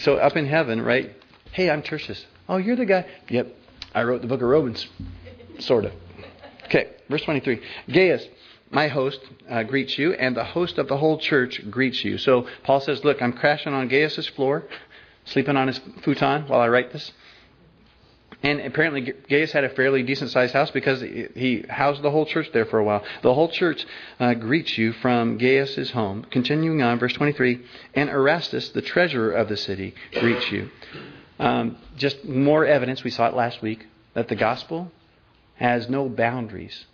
So 0.00 0.16
up 0.16 0.36
in 0.36 0.46
heaven, 0.46 0.80
right? 0.80 1.14
Hey, 1.52 1.68
I'm 1.68 1.82
Tertius. 1.82 2.24
Oh, 2.48 2.56
you're 2.56 2.76
the 2.76 2.86
guy. 2.86 3.04
Yep, 3.28 3.54
I 3.94 4.02
wrote 4.04 4.22
the 4.22 4.28
book 4.28 4.40
of 4.40 4.48
Romans. 4.48 4.86
Sort 5.58 5.84
of. 5.84 5.92
Okay, 6.64 6.92
verse 7.08 7.22
23. 7.22 7.60
Gaius, 7.90 8.26
my 8.70 8.88
host, 8.88 9.20
uh, 9.48 9.62
greets 9.64 9.98
you, 9.98 10.12
and 10.14 10.36
the 10.36 10.44
host 10.44 10.78
of 10.78 10.88
the 10.88 10.96
whole 10.96 11.18
church 11.18 11.60
greets 11.70 12.04
you. 12.04 12.16
So 12.18 12.46
Paul 12.64 12.80
says, 12.80 13.04
Look, 13.04 13.20
I'm 13.20 13.32
crashing 13.32 13.74
on 13.74 13.88
Gaius's 13.88 14.26
floor, 14.28 14.64
sleeping 15.24 15.56
on 15.56 15.68
his 15.68 15.80
futon 16.02 16.48
while 16.48 16.60
I 16.60 16.68
write 16.68 16.92
this. 16.92 17.12
And 18.40 18.60
apparently, 18.60 19.00
Gaius 19.28 19.50
had 19.50 19.64
a 19.64 19.68
fairly 19.70 20.04
decent 20.04 20.30
sized 20.30 20.52
house 20.52 20.70
because 20.70 21.00
he 21.00 21.64
housed 21.68 22.02
the 22.02 22.10
whole 22.10 22.24
church 22.24 22.50
there 22.52 22.66
for 22.66 22.78
a 22.78 22.84
while. 22.84 23.02
The 23.22 23.34
whole 23.34 23.48
church 23.48 23.84
uh, 24.20 24.34
greets 24.34 24.78
you 24.78 24.92
from 24.92 25.38
Gaius's 25.38 25.90
home. 25.90 26.24
Continuing 26.30 26.80
on, 26.80 27.00
verse 27.00 27.12
23 27.14 27.60
And 27.94 28.08
Erastus, 28.08 28.68
the 28.70 28.82
treasurer 28.82 29.32
of 29.32 29.48
the 29.48 29.56
city, 29.56 29.92
greets 30.12 30.52
you. 30.52 30.70
Um, 31.40 31.78
just 31.96 32.24
more 32.24 32.64
evidence, 32.64 33.02
we 33.02 33.10
saw 33.10 33.26
it 33.26 33.34
last 33.34 33.60
week, 33.60 33.86
that 34.14 34.28
the 34.28 34.36
gospel 34.36 34.92
has 35.56 35.88
no 35.88 36.08
boundaries. 36.08 36.86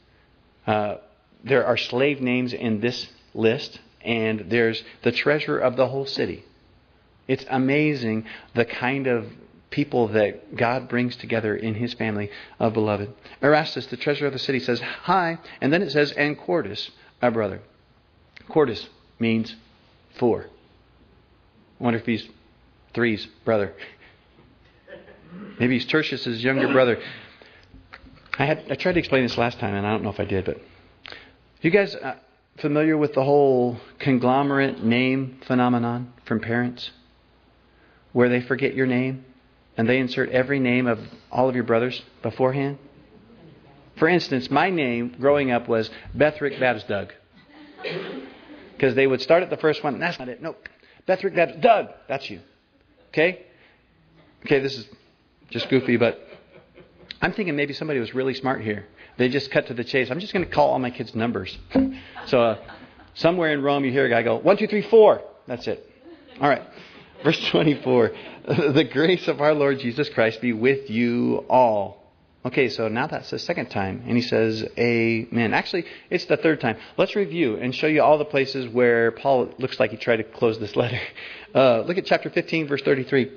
Uh, 0.67 0.97
there 1.45 1.67
are 1.67 1.77
slave 1.77 2.23
names 2.23 2.55
in 2.55 2.81
this 2.81 3.07
list, 3.35 3.81
and 4.01 4.47
there's 4.49 4.83
the 5.03 5.13
treasurer 5.13 5.59
of 5.59 5.77
the 5.77 5.89
whole 5.89 6.07
city. 6.07 6.45
It's 7.29 7.45
amazing 7.51 8.25
the 8.55 8.65
kind 8.65 9.07
of 9.07 9.27
people 9.75 10.07
that 10.07 10.55
God 10.55 10.89
brings 10.89 11.17
together 11.17 11.57
in 11.57 11.75
his 11.75 11.95
family 11.95 12.31
of 12.61 12.75
beloved. 12.75 13.13
Erastus, 13.43 13.87
the 13.87 13.97
treasurer 13.97 14.29
of 14.29 14.33
the 14.33 14.39
city, 14.39 14.61
says, 14.61 14.81
Hi. 14.81 15.37
And 15.61 15.73
then 15.73 15.83
it 15.83 15.91
says, 15.91 16.13
And 16.13 16.39
Quartus, 16.39 16.93
our 17.21 17.33
brother. 17.33 17.61
Quartus 18.49 18.87
means 19.19 19.57
four. 20.17 20.47
I 21.81 21.83
wonder 21.83 21.99
if 21.99 22.07
he's 22.07 22.25
three's 22.95 23.27
brother. 23.45 23.75
Maybe 25.59 25.75
he's 25.75 25.87
Tertius's 25.87 26.43
younger 26.45 26.73
brother. 26.73 27.03
I 28.39 28.45
had 28.45 28.65
I 28.71 28.77
tried 28.77 28.93
to 28.93 29.01
explain 29.01 29.25
this 29.25 29.37
last 29.37 29.59
time, 29.59 29.75
and 29.75 29.85
I 29.85 29.91
don't 29.91 30.05
know 30.05 30.11
if 30.11 30.21
I 30.21 30.25
did, 30.25 30.45
but 30.45 30.61
you 31.63 31.71
guys 31.73 31.97
uh, 31.97 32.15
familiar 32.59 32.97
with 32.97 33.15
the 33.15 33.25
whole 33.25 33.81
conglomerate 33.99 34.85
name 34.85 35.41
phenomenon 35.49 36.13
from 36.27 36.39
parents, 36.39 36.93
where 38.13 38.29
they 38.29 38.41
forget 38.41 38.75
your 38.75 38.87
name 38.87 39.25
and 39.77 39.89
they 39.89 39.99
insert 39.99 40.31
every 40.31 40.59
name 40.59 40.87
of 40.87 40.99
all 41.31 41.49
of 41.49 41.55
your 41.55 41.65
brothers 41.65 42.03
beforehand? 42.23 42.79
For 43.97 44.09
instance, 44.09 44.51
my 44.51 44.71
name 44.71 45.15
growing 45.21 45.51
up 45.51 45.69
was 45.69 45.91
Bethrick 46.17 46.59
Babs 46.59 46.85
Doug. 46.85 47.13
Because 48.73 48.95
they 48.95 49.07
would 49.07 49.23
start 49.23 49.43
at 49.43 49.51
the 49.51 49.57
first 49.57 49.85
one. 49.85 49.99
That's 49.99 50.19
not 50.19 50.29
it. 50.29 50.43
Nope. 50.43 50.69
Bethrick 51.07 51.35
Babs 51.35 51.55
Doug. 51.61 51.89
That's 52.09 52.29
you. 52.29 52.41
Okay? 53.11 53.47
Okay, 54.45 54.59
this 54.59 54.77
is 54.77 54.87
just 55.51 55.69
goofy, 55.69 55.97
but 55.97 56.21
I'm 57.23 57.33
thinking 57.33 57.55
maybe 57.55 57.73
somebody 57.73 58.01
was 58.01 58.15
really 58.15 58.35
smart 58.35 58.63
here. 58.63 58.87
They 59.17 59.29
just 59.29 59.51
cut 59.51 59.69
to 59.69 59.75
the 59.75 59.85
chase. 59.85 60.11
I'm 60.11 60.19
just 60.19 60.33
going 60.33 60.45
to 60.45 60.51
call 60.51 60.71
all 60.71 60.79
my 60.81 60.91
kids' 60.91 61.15
numbers. 61.15 61.57
So 62.27 62.43
uh, 62.43 62.59
somewhere 63.15 63.53
in 63.53 63.63
Rome, 63.63 63.85
you 63.85 63.93
hear 63.93 64.07
a 64.07 64.11
guy 64.11 64.23
go, 64.23 64.39
one, 64.39 64.57
two, 64.57 64.67
three, 64.67 64.83
four. 64.83 65.23
That's 65.47 65.69
it. 65.69 65.89
All 66.41 66.49
right. 66.49 66.63
Verse 67.25 67.43
24 67.49 68.13
The 68.47 68.89
grace 68.93 69.27
of 69.29 69.41
our 69.41 69.55
Lord 69.55 69.81
Jesus 69.81 70.11
Christ 70.11 70.43
be 70.43 70.53
with 70.53 70.91
you 70.91 71.45
all. 71.49 72.05
Okay, 72.45 72.69
so 72.69 72.89
now 72.89 73.07
that's 73.07 73.31
the 73.31 73.39
second 73.39 73.71
time. 73.71 74.05
And 74.07 74.15
he 74.15 74.23
says, 74.23 74.63
Amen. 74.79 75.55
Actually, 75.55 75.87
it's 76.11 76.27
the 76.27 76.37
third 76.37 76.61
time. 76.61 76.77
Let's 76.99 77.17
review 77.17 77.57
and 77.57 77.75
show 77.75 77.87
you 77.87 78.03
all 78.03 78.19
the 78.19 78.27
places 78.27 78.69
where 78.69 79.13
Paul 79.13 79.55
looks 79.59 79.81
like 79.81 79.93
he 79.93 79.97
tried 79.97 80.17
to 80.17 80.25
close 80.25 80.59
this 80.59 80.77
letter. 80.77 81.01
Uh, 81.55 81.81
look 81.81 81.97
at 81.97 82.05
chapter 82.05 82.29
15, 82.29 82.69
verse 82.69 82.83
33. 82.83 83.33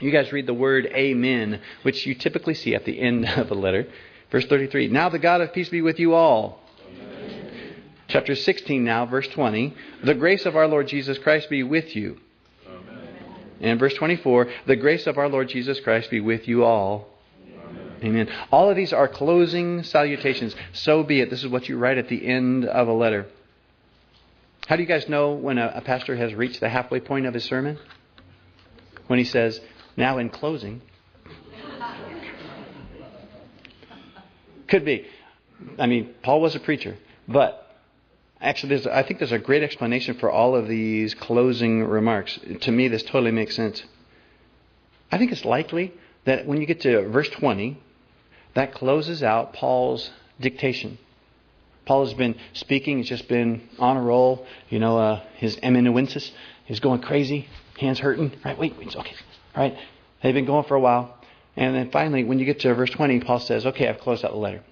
You 0.00 0.10
guys 0.10 0.32
read 0.32 0.46
the 0.46 0.54
word 0.54 0.86
Amen, 0.86 1.60
which 1.82 2.06
you 2.06 2.14
typically 2.14 2.54
see 2.54 2.74
at 2.74 2.86
the 2.86 2.98
end 2.98 3.26
of 3.36 3.50
a 3.50 3.54
letter. 3.54 3.86
Verse 4.30 4.46
33. 4.46 4.88
Now 4.88 5.10
the 5.10 5.18
God 5.18 5.42
of 5.42 5.52
peace 5.52 5.68
be 5.68 5.82
with 5.82 6.00
you 6.00 6.14
all. 6.14 6.60
Amen. 6.88 7.76
Chapter 8.08 8.34
16 8.34 8.82
now, 8.82 9.04
verse 9.04 9.28
20. 9.28 9.76
The 10.02 10.14
grace 10.14 10.46
of 10.46 10.56
our 10.56 10.66
Lord 10.66 10.88
Jesus 10.88 11.18
Christ 11.18 11.50
be 11.50 11.62
with 11.62 11.94
you. 11.94 12.18
Amen. 13.62 13.70
And 13.70 13.80
verse 13.80 13.94
24. 13.94 14.48
The 14.66 14.76
grace 14.76 15.06
of 15.06 15.18
our 15.18 15.28
Lord 15.28 15.48
Jesus 15.48 15.78
Christ 15.80 16.10
be 16.10 16.20
with 16.20 16.48
you 16.48 16.64
all. 16.64 17.08
Amen. 18.02 18.28
All 18.50 18.68
of 18.68 18.74
these 18.74 18.92
are 18.92 19.06
closing 19.06 19.84
salutations. 19.84 20.56
So 20.72 21.04
be 21.04 21.20
it. 21.20 21.30
This 21.30 21.44
is 21.44 21.48
what 21.48 21.68
you 21.68 21.78
write 21.78 21.98
at 21.98 22.08
the 22.08 22.26
end 22.26 22.64
of 22.64 22.88
a 22.88 22.92
letter. 22.92 23.26
How 24.66 24.74
do 24.74 24.82
you 24.82 24.88
guys 24.88 25.08
know 25.08 25.32
when 25.32 25.58
a, 25.58 25.72
a 25.76 25.80
pastor 25.80 26.16
has 26.16 26.34
reached 26.34 26.60
the 26.60 26.68
halfway 26.68 26.98
point 26.98 27.26
of 27.26 27.34
his 27.34 27.44
sermon? 27.44 27.78
When 29.06 29.20
he 29.20 29.24
says, 29.24 29.60
Now 29.96 30.18
in 30.18 30.30
closing. 30.30 30.82
Could 34.66 34.84
be. 34.84 35.06
I 35.78 35.86
mean, 35.86 36.14
Paul 36.22 36.40
was 36.40 36.56
a 36.56 36.60
preacher, 36.60 36.96
but 37.28 37.61
actually, 38.42 38.70
there's, 38.70 38.86
I 38.86 39.02
think 39.02 39.18
there's 39.20 39.32
a 39.32 39.38
great 39.38 39.62
explanation 39.62 40.18
for 40.18 40.30
all 40.30 40.54
of 40.54 40.68
these 40.68 41.14
closing 41.14 41.84
remarks. 41.84 42.38
To 42.62 42.72
me, 42.72 42.88
this 42.88 43.02
totally 43.04 43.30
makes 43.30 43.56
sense. 43.56 43.82
I 45.10 45.18
think 45.18 45.32
it's 45.32 45.44
likely 45.44 45.92
that 46.24 46.46
when 46.46 46.60
you 46.60 46.66
get 46.66 46.80
to 46.82 47.08
verse 47.08 47.28
20, 47.28 47.78
that 48.54 48.74
closes 48.74 49.22
out 49.22 49.54
Paul's 49.54 50.10
dictation. 50.40 50.98
Paul 51.84 52.04
has 52.04 52.14
been 52.14 52.36
speaking, 52.52 52.98
he's 52.98 53.08
just 53.08 53.28
been 53.28 53.68
on 53.78 53.96
a 53.96 54.02
roll. 54.02 54.46
You 54.68 54.78
know, 54.78 54.98
uh, 54.98 55.20
his 55.36 55.58
amanuensis 55.62 56.30
is 56.68 56.80
going 56.80 57.00
crazy, 57.00 57.48
hands 57.78 57.98
hurting. 57.98 58.32
Right, 58.44 58.58
wait, 58.58 58.76
wait, 58.78 58.94
okay. 58.94 59.14
Right, 59.56 59.76
they've 60.22 60.34
been 60.34 60.46
going 60.46 60.64
for 60.64 60.74
a 60.74 60.80
while. 60.80 61.16
And 61.56 61.74
then 61.74 61.90
finally, 61.90 62.24
when 62.24 62.38
you 62.38 62.44
get 62.44 62.60
to 62.60 62.74
verse 62.74 62.90
20, 62.90 63.20
Paul 63.20 63.40
says, 63.40 63.66
okay, 63.66 63.88
I've 63.88 63.98
closed 63.98 64.24
out 64.24 64.32
the 64.32 64.38
letter. 64.38 64.62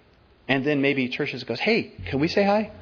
And 0.48 0.64
then 0.64 0.80
maybe 0.80 1.08
Tertius 1.08 1.44
goes, 1.44 1.60
hey, 1.60 1.92
can 2.06 2.20
we 2.20 2.28
say 2.28 2.42
hi? 2.42 2.72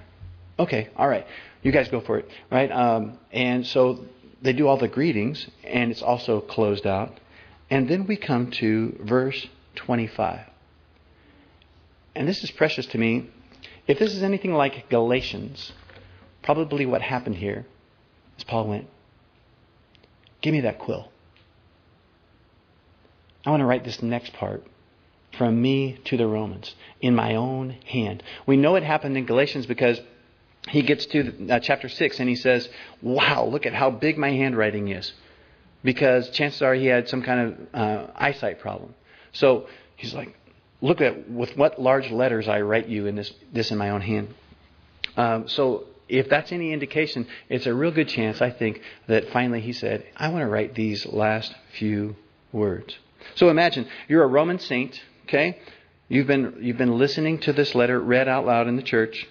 Okay, 0.59 0.89
all 0.97 1.09
right. 1.09 1.27
You 1.63 1.73
guys 1.73 1.89
go 1.89 2.01
for 2.01 2.19
it, 2.19 2.29
right? 2.51 2.71
Um, 2.71 3.19
and 3.33 3.67
so 3.67 4.05
they 4.43 4.53
do 4.53 4.67
all 4.67 4.77
the 4.77 4.89
greetings, 4.89 5.49
and 5.65 5.91
it's 5.91 6.03
also 6.03 6.41
closed 6.41 6.87
out. 6.87 7.19
And 7.71 7.89
then 7.89 8.07
we 8.07 8.17
come 8.17 8.51
to 8.53 8.99
verse 9.03 9.47
25 9.77 10.47
and 12.19 12.27
this 12.27 12.43
is 12.43 12.51
precious 12.51 12.85
to 12.87 12.99
me, 12.99 13.31
if 13.87 14.01
this 14.01 14.13
is 14.13 14.25
anything 14.25 14.53
like 14.53 14.89
Galatians, 14.89 15.73
probably 16.43 16.85
what 16.85 17.01
happened 17.01 17.37
here 17.37 17.65
is 18.37 18.43
Paul 18.43 18.67
went, 18.67 18.89
Give 20.41 20.53
me 20.53 20.61
that 20.63 20.81
quill. 20.81 21.13
I 23.47 23.51
want 23.51 23.61
to 23.61 23.67
write 23.67 23.85
this 23.85 24.03
next 24.03 24.33
part 24.33 24.67
from 25.37 25.63
me 25.63 26.01
to 26.07 26.17
the 26.17 26.27
Romans 26.27 26.75
in 27.01 27.15
my 27.15 27.37
own 27.37 27.71
hand. 27.87 28.25
We 28.47 28.57
know 28.57 28.75
it 28.75 28.83
happened 28.83 29.17
in 29.17 29.25
Galatians 29.25 29.67
because 29.67 30.01
he 30.69 30.83
gets 30.83 31.07
to 31.07 31.49
uh, 31.51 31.61
chapter 31.61 31.89
6 31.89 32.21
and 32.21 32.29
he 32.29 32.37
says, 32.37 32.69
Wow, 33.01 33.47
look 33.47 33.67
at 33.67 33.75
how 33.75 33.91
big 33.91 34.19
my 34.19 34.31
handwriting 34.31 34.89
is. 34.89 35.13
Because 35.85 36.31
chances 36.31 36.61
are 36.63 36.75
he 36.75 36.87
had 36.87 37.09
some 37.09 37.23
kind 37.23 37.41
of 37.41 37.75
uh, 37.75 38.07
eyesight 38.17 38.61
problem. 38.61 38.95
So 39.33 39.69
he's 39.97 40.13
like, 40.13 40.37
look 40.81 41.01
at 41.01 41.31
with 41.31 41.57
what 41.57 41.81
large 41.81 42.11
letters 42.11 42.49
I 42.49 42.61
write 42.61 42.89
you 42.89 43.07
in 43.07 43.15
this, 43.15 43.33
this 43.53 43.71
in 43.71 43.79
my 43.79 43.91
own 43.91 44.01
hand. 44.01 44.35
Um, 45.17 45.49
so 45.49 45.85
if 46.09 46.29
that's 46.29 46.53
any 46.53 46.73
indication, 46.73 47.27
it's 47.49 47.67
a 47.67 47.75
real 47.75 47.91
good 47.91 48.09
chance, 48.09 48.41
I 48.41 48.51
think, 48.51 48.81
that 49.07 49.31
finally 49.31 49.61
he 49.61 49.73
said, 49.73 50.05
I 50.17 50.29
want 50.29 50.43
to 50.43 50.49
write 50.49 50.75
these 50.75 51.07
last 51.07 51.55
few 51.79 52.17
words. 52.53 52.97
So 53.35 53.51
imagine 53.51 53.89
you're 54.09 54.23
a 54.23 54.29
Roman 54.29 54.59
saint, 54.59 55.01
okay? 55.25 55.61
You've 56.09 56.27
been, 56.27 56.59
you've 56.61 56.79
been 56.79 56.97
listening 56.99 57.39
to 57.41 57.53
this 57.53 57.75
letter 57.75 58.01
read 58.01 58.29
out 58.29 58.47
loud 58.47 58.67
in 58.69 58.77
the 58.77 58.83
church. 58.83 59.27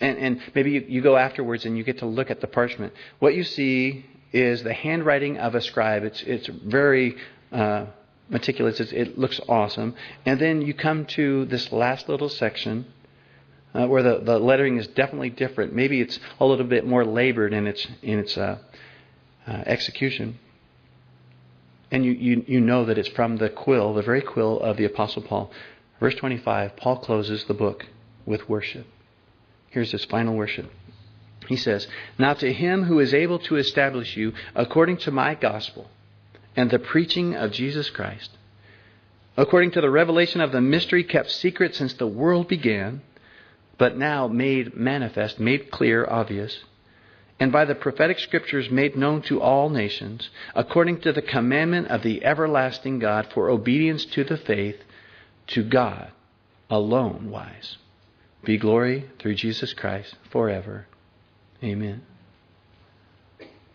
And, 0.00 0.18
and 0.18 0.40
maybe 0.54 0.72
you, 0.72 0.84
you 0.88 1.00
go 1.00 1.16
afterwards 1.16 1.64
and 1.64 1.76
you 1.76 1.84
get 1.84 1.98
to 1.98 2.06
look 2.06 2.30
at 2.30 2.40
the 2.40 2.46
parchment. 2.46 2.92
What 3.18 3.34
you 3.34 3.44
see 3.44 4.06
is 4.32 4.62
the 4.62 4.74
handwriting 4.74 5.38
of 5.38 5.54
a 5.54 5.60
scribe. 5.60 6.04
It's, 6.04 6.22
it's 6.22 6.46
very 6.46 7.16
uh, 7.52 7.86
meticulous. 8.28 8.80
it 8.80 9.18
looks 9.18 9.40
awesome. 9.48 9.94
And 10.24 10.40
then 10.40 10.62
you 10.62 10.74
come 10.74 11.06
to 11.06 11.46
this 11.46 11.72
last 11.72 12.08
little 12.08 12.28
section 12.28 12.86
uh, 13.74 13.86
where 13.86 14.02
the, 14.02 14.18
the 14.18 14.38
lettering 14.38 14.76
is 14.76 14.86
definitely 14.88 15.30
different. 15.30 15.74
Maybe 15.74 16.00
it's 16.00 16.18
a 16.40 16.46
little 16.46 16.66
bit 16.66 16.86
more 16.86 17.04
labored 17.04 17.52
in 17.52 17.66
its 17.66 17.86
in 18.02 18.18
its 18.18 18.36
uh, 18.36 18.58
uh, 19.46 19.62
execution. 19.66 20.38
And 21.90 22.04
you, 22.04 22.12
you, 22.12 22.44
you 22.46 22.60
know 22.60 22.84
that 22.84 22.98
it's 22.98 23.08
from 23.08 23.38
the 23.38 23.48
quill, 23.48 23.94
the 23.94 24.02
very 24.02 24.20
quill 24.20 24.60
of 24.60 24.76
the 24.76 24.84
Apostle 24.84 25.22
Paul. 25.22 25.50
Verse 26.00 26.14
25, 26.16 26.76
Paul 26.76 26.98
closes 26.98 27.44
the 27.44 27.54
book 27.54 27.86
with 28.26 28.48
worship. 28.48 28.86
Here's 29.70 29.92
his 29.92 30.04
final 30.04 30.34
worship. 30.34 30.70
He 31.46 31.56
says, 31.56 31.86
Now 32.18 32.34
to 32.34 32.52
him 32.52 32.84
who 32.84 33.00
is 33.00 33.14
able 33.14 33.38
to 33.40 33.56
establish 33.56 34.16
you 34.16 34.32
according 34.54 34.98
to 34.98 35.10
my 35.10 35.34
gospel 35.34 35.88
and 36.56 36.70
the 36.70 36.78
preaching 36.78 37.34
of 37.34 37.52
Jesus 37.52 37.88
Christ, 37.90 38.30
according 39.36 39.70
to 39.72 39.80
the 39.80 39.90
revelation 39.90 40.40
of 40.40 40.52
the 40.52 40.60
mystery 40.60 41.04
kept 41.04 41.30
secret 41.30 41.74
since 41.74 41.94
the 41.94 42.06
world 42.06 42.48
began, 42.48 43.00
but 43.78 43.96
now 43.96 44.26
made 44.26 44.76
manifest, 44.76 45.38
made 45.38 45.70
clear, 45.70 46.04
obvious, 46.06 46.64
and 47.40 47.52
by 47.52 47.64
the 47.64 47.74
prophetic 47.74 48.18
scriptures 48.18 48.68
made 48.70 48.96
known 48.96 49.22
to 49.22 49.40
all 49.40 49.70
nations, 49.70 50.28
according 50.54 51.00
to 51.00 51.12
the 51.12 51.22
commandment 51.22 51.86
of 51.86 52.02
the 52.02 52.24
everlasting 52.24 52.98
God 52.98 53.28
for 53.32 53.48
obedience 53.48 54.04
to 54.06 54.24
the 54.24 54.36
faith, 54.36 54.76
to 55.48 55.62
God 55.62 56.10
alone 56.68 57.30
wise. 57.30 57.76
Be 58.44 58.56
glory 58.56 59.10
through 59.18 59.34
Jesus 59.34 59.74
Christ 59.74 60.14
forever. 60.30 60.86
Amen. 61.62 62.02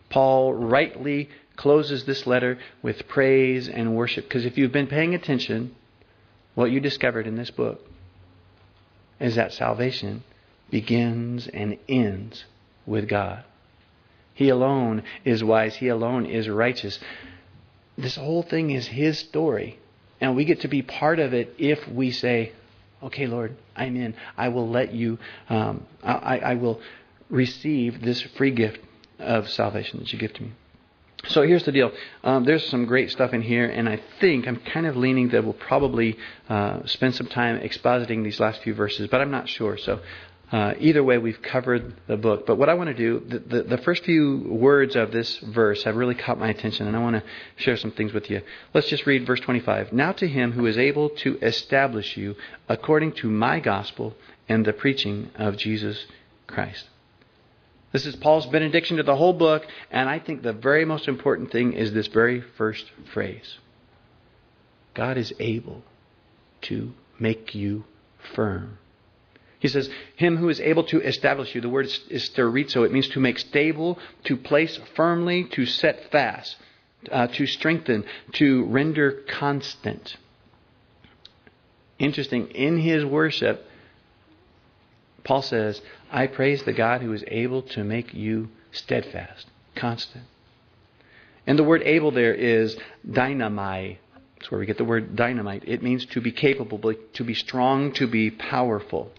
Paul 0.08 0.54
rightly 0.54 1.28
closes 1.56 2.04
this 2.04 2.26
letter 2.26 2.58
with 2.82 3.08
praise 3.08 3.68
and 3.68 3.96
worship. 3.96 4.24
Because 4.24 4.44
if 4.44 4.56
you've 4.56 4.72
been 4.72 4.86
paying 4.86 5.14
attention, 5.14 5.74
what 6.54 6.70
you 6.70 6.80
discovered 6.80 7.26
in 7.26 7.36
this 7.36 7.50
book 7.50 7.80
is 9.20 9.36
that 9.36 9.52
salvation 9.52 10.22
begins 10.70 11.46
and 11.48 11.78
ends 11.88 12.44
with 12.86 13.08
God. 13.08 13.44
He 14.34 14.48
alone 14.48 15.04
is 15.24 15.44
wise, 15.44 15.76
He 15.76 15.88
alone 15.88 16.26
is 16.26 16.48
righteous. 16.48 16.98
This 17.96 18.16
whole 18.16 18.42
thing 18.42 18.70
is 18.70 18.86
His 18.88 19.18
story. 19.18 19.78
And 20.20 20.34
we 20.34 20.44
get 20.44 20.60
to 20.62 20.68
be 20.68 20.82
part 20.82 21.18
of 21.18 21.32
it 21.34 21.54
if 21.58 21.86
we 21.88 22.10
say, 22.10 22.52
Okay, 23.04 23.26
Lord, 23.26 23.56
I'm 23.76 23.96
in. 23.96 24.14
I 24.36 24.48
will 24.48 24.68
let 24.68 24.94
you, 24.94 25.18
um, 25.50 25.86
I, 26.02 26.38
I 26.38 26.54
will 26.54 26.80
receive 27.28 28.00
this 28.00 28.22
free 28.36 28.50
gift 28.50 28.80
of 29.18 29.48
salvation 29.50 29.98
that 30.00 30.12
you 30.12 30.18
give 30.18 30.32
to 30.34 30.42
me. 30.42 30.52
So 31.28 31.42
here's 31.42 31.64
the 31.64 31.72
deal. 31.72 31.90
Um, 32.22 32.44
there's 32.44 32.66
some 32.66 32.86
great 32.86 33.10
stuff 33.10 33.32
in 33.32 33.42
here, 33.42 33.66
and 33.66 33.88
I 33.88 34.00
think 34.20 34.46
I'm 34.46 34.56
kind 34.56 34.86
of 34.86 34.96
leaning 34.96 35.28
that 35.30 35.44
we'll 35.44 35.54
probably 35.54 36.18
uh, 36.48 36.86
spend 36.86 37.14
some 37.14 37.26
time 37.26 37.60
expositing 37.60 38.24
these 38.24 38.40
last 38.40 38.62
few 38.62 38.74
verses, 38.74 39.08
but 39.08 39.20
I'm 39.20 39.30
not 39.30 39.48
sure. 39.48 39.76
So 39.76 40.00
uh, 40.54 40.72
either 40.78 41.02
way, 41.02 41.18
we've 41.18 41.42
covered 41.42 41.96
the 42.06 42.16
book. 42.16 42.46
But 42.46 42.58
what 42.58 42.68
I 42.68 42.74
want 42.74 42.86
to 42.86 42.94
do, 42.94 43.18
the, 43.26 43.38
the, 43.40 43.62
the, 43.64 43.78
first 43.78 44.04
few 44.04 44.46
words 44.48 44.94
of 44.94 45.10
this 45.10 45.38
verse 45.38 45.82
have 45.82 45.96
really 45.96 46.14
caught 46.14 46.38
my 46.38 46.48
attention, 46.48 46.86
and 46.86 46.96
I 46.96 47.00
want 47.00 47.16
to 47.16 47.24
share 47.56 47.76
some 47.76 47.90
things 47.90 48.12
with 48.12 48.30
you. 48.30 48.40
Let's 48.72 48.88
just 48.88 49.04
read 49.04 49.26
verse 49.26 49.40
25. 49.40 49.92
Now 49.92 50.12
to 50.12 50.28
him 50.28 50.52
who 50.52 50.66
is 50.66 50.78
able 50.78 51.08
to 51.08 51.40
establish 51.42 52.16
you 52.16 52.36
according 52.68 53.14
to 53.14 53.28
my 53.28 53.58
gospel 53.58 54.14
and 54.48 54.64
the 54.64 54.72
preaching 54.72 55.32
of 55.34 55.56
Jesus 55.56 56.06
Christ. 56.46 56.84
This 57.90 58.06
is 58.06 58.14
Paul's 58.14 58.46
benediction 58.46 58.98
to 58.98 59.02
the 59.02 59.16
whole 59.16 59.32
book, 59.32 59.66
and 59.90 60.08
I 60.08 60.20
think 60.20 60.42
the 60.42 60.52
very 60.52 60.84
most 60.84 61.08
important 61.08 61.50
thing 61.50 61.72
is 61.72 61.92
this 61.92 62.06
very 62.06 62.40
first 62.40 62.84
phrase 63.12 63.58
God 64.94 65.18
is 65.18 65.34
able 65.40 65.82
to 66.62 66.92
make 67.18 67.56
you 67.56 67.86
firm. 68.36 68.78
He 69.64 69.68
says, 69.68 69.88
Him 70.16 70.36
who 70.36 70.50
is 70.50 70.60
able 70.60 70.84
to 70.84 71.00
establish 71.00 71.54
you. 71.54 71.62
The 71.62 71.70
word 71.70 71.86
is 71.86 72.28
sterizo. 72.28 72.84
It 72.84 72.92
means 72.92 73.08
to 73.08 73.18
make 73.18 73.38
stable, 73.38 73.98
to 74.24 74.36
place 74.36 74.78
firmly, 74.94 75.44
to 75.52 75.64
set 75.64 76.10
fast, 76.12 76.56
uh, 77.10 77.28
to 77.28 77.46
strengthen, 77.46 78.04
to 78.34 78.66
render 78.66 79.22
constant. 79.26 80.18
Interesting. 81.98 82.48
In 82.48 82.78
his 82.78 83.06
worship, 83.06 83.66
Paul 85.24 85.40
says, 85.40 85.80
I 86.12 86.26
praise 86.26 86.62
the 86.64 86.74
God 86.74 87.00
who 87.00 87.14
is 87.14 87.24
able 87.26 87.62
to 87.62 87.82
make 87.82 88.12
you 88.12 88.50
steadfast, 88.70 89.46
constant. 89.76 90.24
And 91.46 91.58
the 91.58 91.64
word 91.64 91.80
able 91.84 92.10
there 92.10 92.34
is 92.34 92.76
dynamai. 93.08 93.96
That's 94.36 94.50
where 94.50 94.60
we 94.60 94.66
get 94.66 94.76
the 94.76 94.84
word 94.84 95.16
dynamite. 95.16 95.62
It 95.66 95.82
means 95.82 96.04
to 96.04 96.20
be 96.20 96.32
capable, 96.32 96.92
to 97.14 97.24
be 97.24 97.32
strong, 97.32 97.92
to 97.92 98.06
be 98.06 98.30
powerful. 98.30 99.10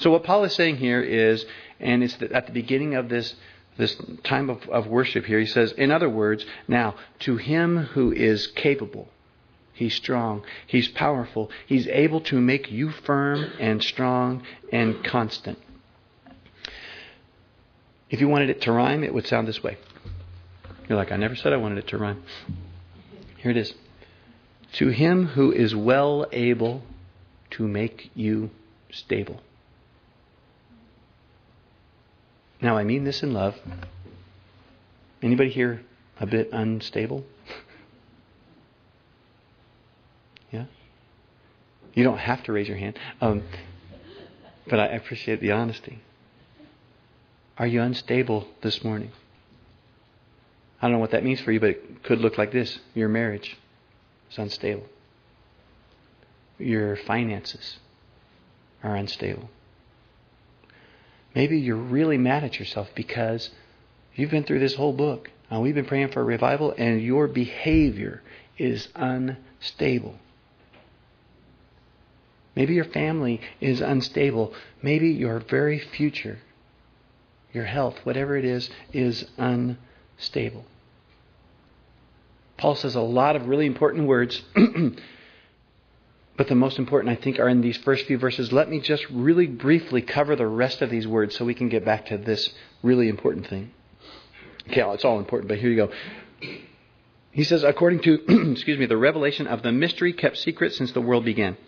So 0.00 0.10
what 0.10 0.24
Paul 0.24 0.44
is 0.44 0.54
saying 0.54 0.78
here 0.78 1.02
is, 1.02 1.44
and 1.78 2.02
it's 2.02 2.16
at 2.20 2.46
the 2.46 2.52
beginning 2.52 2.94
of 2.94 3.08
this 3.08 3.34
this 3.76 3.96
time 4.24 4.50
of, 4.50 4.68
of 4.68 4.86
worship 4.88 5.24
here, 5.24 5.38
he 5.38 5.46
says, 5.46 5.72
in 5.72 5.90
other 5.90 6.08
words, 6.08 6.44
now 6.68 6.96
to 7.20 7.36
him 7.36 7.78
who 7.78 8.12
is 8.12 8.46
capable, 8.48 9.08
he's 9.72 9.94
strong, 9.94 10.42
he's 10.66 10.88
powerful, 10.88 11.50
he's 11.66 11.86
able 11.88 12.20
to 12.20 12.38
make 12.40 12.70
you 12.70 12.90
firm 12.90 13.50
and 13.58 13.82
strong 13.82 14.42
and 14.70 15.02
constant. 15.04 15.58
If 18.10 18.20
you 18.20 18.28
wanted 18.28 18.50
it 18.50 18.60
to 18.62 18.72
rhyme, 18.72 19.02
it 19.02 19.14
would 19.14 19.26
sound 19.26 19.48
this 19.48 19.62
way. 19.62 19.78
You're 20.88 20.98
like, 20.98 21.12
I 21.12 21.16
never 21.16 21.36
said 21.36 21.52
I 21.52 21.56
wanted 21.56 21.78
it 21.78 21.88
to 21.88 21.98
rhyme. 21.98 22.22
Here 23.38 23.50
it 23.50 23.56
is. 23.56 23.72
To 24.72 24.88
him 24.88 25.26
who 25.28 25.52
is 25.52 25.74
well 25.74 26.26
able 26.32 26.82
to 27.52 27.66
make 27.66 28.10
you 28.14 28.50
stable. 28.90 29.40
Now, 32.60 32.76
I 32.76 32.84
mean 32.84 33.04
this 33.04 33.22
in 33.22 33.32
love. 33.32 33.56
Anybody 35.22 35.50
here 35.50 35.82
a 36.18 36.26
bit 36.26 36.50
unstable? 36.52 37.24
yeah? 40.52 40.66
You 41.94 42.04
don't 42.04 42.18
have 42.18 42.42
to 42.44 42.52
raise 42.52 42.68
your 42.68 42.76
hand. 42.76 42.98
Um, 43.20 43.42
but 44.68 44.78
I 44.78 44.86
appreciate 44.86 45.40
the 45.40 45.52
honesty. 45.52 46.00
Are 47.58 47.66
you 47.66 47.82
unstable 47.82 48.46
this 48.62 48.84
morning? 48.84 49.10
I 50.80 50.86
don't 50.86 50.92
know 50.92 50.98
what 50.98 51.10
that 51.10 51.24
means 51.24 51.40
for 51.40 51.52
you, 51.52 51.60
but 51.60 51.70
it 51.70 52.02
could 52.02 52.20
look 52.20 52.38
like 52.38 52.52
this 52.52 52.78
your 52.94 53.08
marriage 53.08 53.58
is 54.30 54.38
unstable, 54.38 54.86
your 56.58 56.96
finances 56.96 57.78
are 58.82 58.96
unstable. 58.96 59.50
Maybe 61.34 61.58
you're 61.58 61.76
really 61.76 62.18
mad 62.18 62.44
at 62.44 62.58
yourself 62.58 62.88
because 62.94 63.50
you've 64.14 64.30
been 64.30 64.44
through 64.44 64.58
this 64.60 64.74
whole 64.74 64.92
book 64.92 65.30
and 65.50 65.62
we've 65.62 65.74
been 65.74 65.86
praying 65.86 66.10
for 66.10 66.20
a 66.20 66.24
revival 66.24 66.74
and 66.76 67.00
your 67.00 67.28
behavior 67.28 68.22
is 68.58 68.88
unstable. 68.94 70.16
Maybe 72.56 72.74
your 72.74 72.84
family 72.84 73.40
is 73.60 73.80
unstable. 73.80 74.52
Maybe 74.82 75.10
your 75.10 75.38
very 75.38 75.78
future, 75.78 76.38
your 77.52 77.64
health, 77.64 77.98
whatever 78.04 78.36
it 78.36 78.44
is, 78.44 78.68
is 78.92 79.24
unstable. 79.38 80.64
Paul 82.56 82.74
says 82.74 82.94
a 82.94 83.00
lot 83.00 83.36
of 83.36 83.46
really 83.46 83.66
important 83.66 84.06
words 84.06 84.42
But 86.40 86.48
the 86.48 86.54
most 86.54 86.78
important, 86.78 87.12
I 87.12 87.20
think, 87.20 87.38
are 87.38 87.50
in 87.50 87.60
these 87.60 87.76
first 87.76 88.06
few 88.06 88.16
verses. 88.16 88.50
Let 88.50 88.70
me 88.70 88.80
just 88.80 89.04
really 89.10 89.46
briefly 89.46 90.00
cover 90.00 90.36
the 90.36 90.46
rest 90.46 90.80
of 90.80 90.88
these 90.88 91.06
words 91.06 91.36
so 91.36 91.44
we 91.44 91.52
can 91.52 91.68
get 91.68 91.84
back 91.84 92.06
to 92.06 92.16
this 92.16 92.48
really 92.82 93.10
important 93.10 93.46
thing. 93.46 93.72
Okay, 94.66 94.80
it's 94.80 95.04
all 95.04 95.18
important, 95.18 95.48
but 95.48 95.58
here 95.58 95.68
you 95.68 95.76
go. 95.76 95.92
He 97.30 97.44
says, 97.44 97.62
according 97.62 98.00
to, 98.04 98.52
excuse 98.52 98.78
me, 98.78 98.86
the 98.86 98.96
revelation 98.96 99.46
of 99.46 99.62
the 99.62 99.70
mystery 99.70 100.14
kept 100.14 100.38
secret 100.38 100.72
since 100.72 100.92
the 100.92 101.02
world 101.02 101.26
began. 101.26 101.58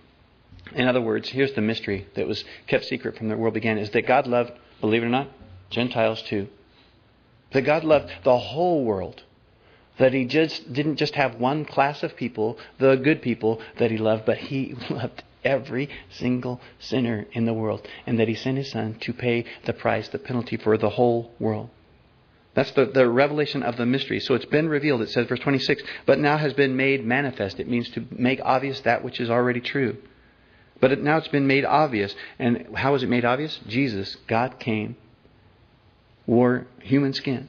In 0.75 0.89
other 0.89 1.03
words, 1.03 1.29
here's 1.29 1.53
the 1.53 1.61
mystery 1.61 2.07
that 2.15 2.27
was 2.27 2.43
kept 2.67 2.87
secret 2.87 3.19
from 3.19 3.29
the 3.29 3.37
world 3.37 3.53
began 3.53 3.77
is 3.77 3.91
that 3.91 4.07
God 4.07 4.27
loved, 4.27 4.53
believe 4.81 5.03
it 5.03 5.07
or 5.07 5.11
not, 5.11 5.29
Gentiles 5.69 6.23
too. 6.23 6.49
That 7.53 7.67
God 7.67 7.85
loved 7.85 8.11
the 8.25 8.39
whole 8.39 8.87
world 8.87 9.23
that 10.03 10.13
he 10.13 10.25
just 10.25 10.73
didn't 10.73 10.97
just 10.97 11.15
have 11.15 11.37
one 11.37 11.65
class 11.65 12.03
of 12.03 12.17
people, 12.17 12.59
the 12.81 12.97
good 12.97 13.23
people 13.23 13.61
that 13.79 13.89
he 13.89 13.97
loved, 13.97 14.27
but 14.27 14.37
he 14.37 14.75
loved 14.91 15.23
every 15.45 15.89
single 16.11 16.61
sinner 16.81 17.25
in 17.31 17.45
the 17.45 17.53
world, 17.53 17.87
and 18.05 18.19
that 18.19 18.27
he 18.27 18.35
sent 18.35 18.59
his 18.59 18.69
son 18.69 18.97
to 19.01 19.13
pay 19.13 19.45
the 19.65 19.73
price, 19.73 20.09
the 20.09 20.19
penalty 20.19 20.57
for 20.57 20.77
the 20.77 20.91
whole 20.91 21.31
world. 21.39 21.71
That's 22.55 22.73
the, 22.73 22.87
the 22.87 23.09
revelation 23.09 23.63
of 23.63 23.77
the 23.77 23.87
mystery. 23.87 24.19
So 24.19 24.35
it's 24.35 24.45
been 24.47 24.69
revealed. 24.69 25.03
It 25.03 25.11
says, 25.11 25.29
verse 25.29 25.39
26, 25.39 25.85
but 26.05 26.19
now 26.19 26.37
has 26.37 26.53
been 26.53 26.77
made 26.77 27.07
manifest. 27.07 27.61
It 27.61 27.69
means 27.69 27.89
to 27.91 28.05
make 28.11 28.41
obvious 28.43 28.81
that 28.81 29.05
which 29.05 29.21
is 29.21 29.31
already 29.31 29.61
true. 29.61 29.99
But 30.81 30.91
it, 30.91 31.01
now 31.01 31.19
it's 31.19 31.29
been 31.29 31.47
made 31.47 31.65
obvious. 31.65 32.13
And 32.41 32.75
how 32.75 32.91
was 32.91 33.05
it 33.05 33.09
made 33.09 33.25
obvious? 33.25 33.61
Jesus, 33.69 34.17
God 34.27 34.59
came, 34.59 34.97
wore 36.27 36.67
human 36.81 37.13
skin, 37.13 37.49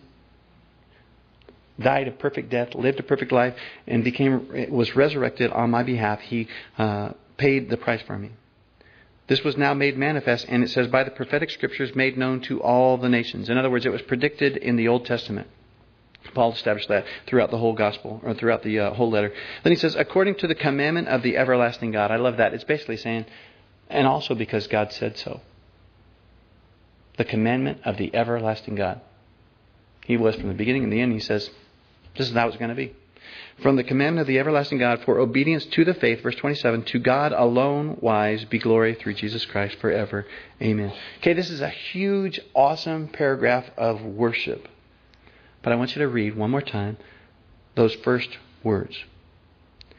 died 1.79 2.07
a 2.07 2.11
perfect 2.11 2.49
death, 2.49 2.75
lived 2.75 2.99
a 2.99 3.03
perfect 3.03 3.31
life, 3.31 3.55
and 3.87 4.03
became 4.03 4.69
was 4.71 4.95
resurrected 4.95 5.51
on 5.51 5.71
my 5.71 5.83
behalf. 5.83 6.19
He 6.21 6.47
uh, 6.77 7.11
paid 7.37 7.69
the 7.69 7.77
price 7.77 8.01
for 8.03 8.17
me. 8.17 8.31
This 9.27 9.43
was 9.43 9.55
now 9.55 9.73
made 9.73 9.97
manifest, 9.97 10.45
and 10.49 10.63
it 10.63 10.69
says, 10.69 10.87
by 10.87 11.03
the 11.03 11.11
prophetic 11.11 11.49
scriptures 11.49 11.95
made 11.95 12.17
known 12.17 12.41
to 12.41 12.61
all 12.61 12.97
the 12.97 13.07
nations. 13.07 13.49
In 13.49 13.57
other 13.57 13.69
words, 13.69 13.85
it 13.85 13.91
was 13.91 14.01
predicted 14.01 14.57
in 14.57 14.75
the 14.75 14.89
Old 14.89 15.05
Testament. 15.05 15.47
Paul 16.33 16.53
established 16.53 16.89
that 16.89 17.05
throughout 17.27 17.51
the 17.51 17.57
whole 17.57 17.73
gospel, 17.73 18.21
or 18.23 18.33
throughout 18.33 18.63
the 18.63 18.79
uh, 18.79 18.93
whole 18.93 19.09
letter. 19.09 19.33
Then 19.63 19.71
he 19.71 19.77
says, 19.77 19.95
according 19.95 20.35
to 20.35 20.47
the 20.47 20.55
commandment 20.55 21.07
of 21.07 21.21
the 21.21 21.37
everlasting 21.37 21.91
God. 21.91 22.11
I 22.11 22.17
love 22.17 22.37
that. 22.37 22.53
It's 22.53 22.63
basically 22.63 22.97
saying, 22.97 23.25
and 23.89 24.07
also 24.07 24.35
because 24.35 24.67
God 24.67 24.91
said 24.91 25.17
so. 25.17 25.41
The 27.17 27.25
commandment 27.25 27.81
of 27.85 27.97
the 27.97 28.13
everlasting 28.15 28.75
God. 28.75 29.01
He 30.05 30.17
was 30.17 30.35
from 30.35 30.49
the 30.49 30.53
beginning 30.53 30.83
and 30.83 30.91
the 30.91 30.99
end. 30.99 31.13
He 31.13 31.19
says, 31.19 31.49
this 32.17 32.29
is 32.29 32.33
how 32.33 32.47
it's 32.47 32.57
going 32.57 32.69
to 32.69 32.75
be. 32.75 32.93
From 33.61 33.75
the 33.75 33.83
commandment 33.83 34.21
of 34.21 34.27
the 34.27 34.39
everlasting 34.39 34.79
God 34.79 35.03
for 35.03 35.19
obedience 35.19 35.65
to 35.65 35.85
the 35.85 35.93
faith, 35.93 36.21
verse 36.21 36.35
27, 36.35 36.83
to 36.85 36.99
God 36.99 37.31
alone 37.31 37.97
wise 38.01 38.45
be 38.45 38.59
glory 38.59 38.95
through 38.95 39.13
Jesus 39.13 39.45
Christ 39.45 39.77
forever. 39.79 40.25
Amen. 40.61 40.91
Okay, 41.19 41.33
this 41.33 41.49
is 41.49 41.61
a 41.61 41.69
huge, 41.69 42.39
awesome 42.53 43.07
paragraph 43.07 43.65
of 43.77 44.01
worship. 44.01 44.67
But 45.61 45.71
I 45.71 45.75
want 45.75 45.95
you 45.95 46.01
to 46.01 46.07
read 46.07 46.35
one 46.35 46.51
more 46.51 46.61
time 46.61 46.97
those 47.75 47.93
first 47.95 48.37
words. 48.63 48.97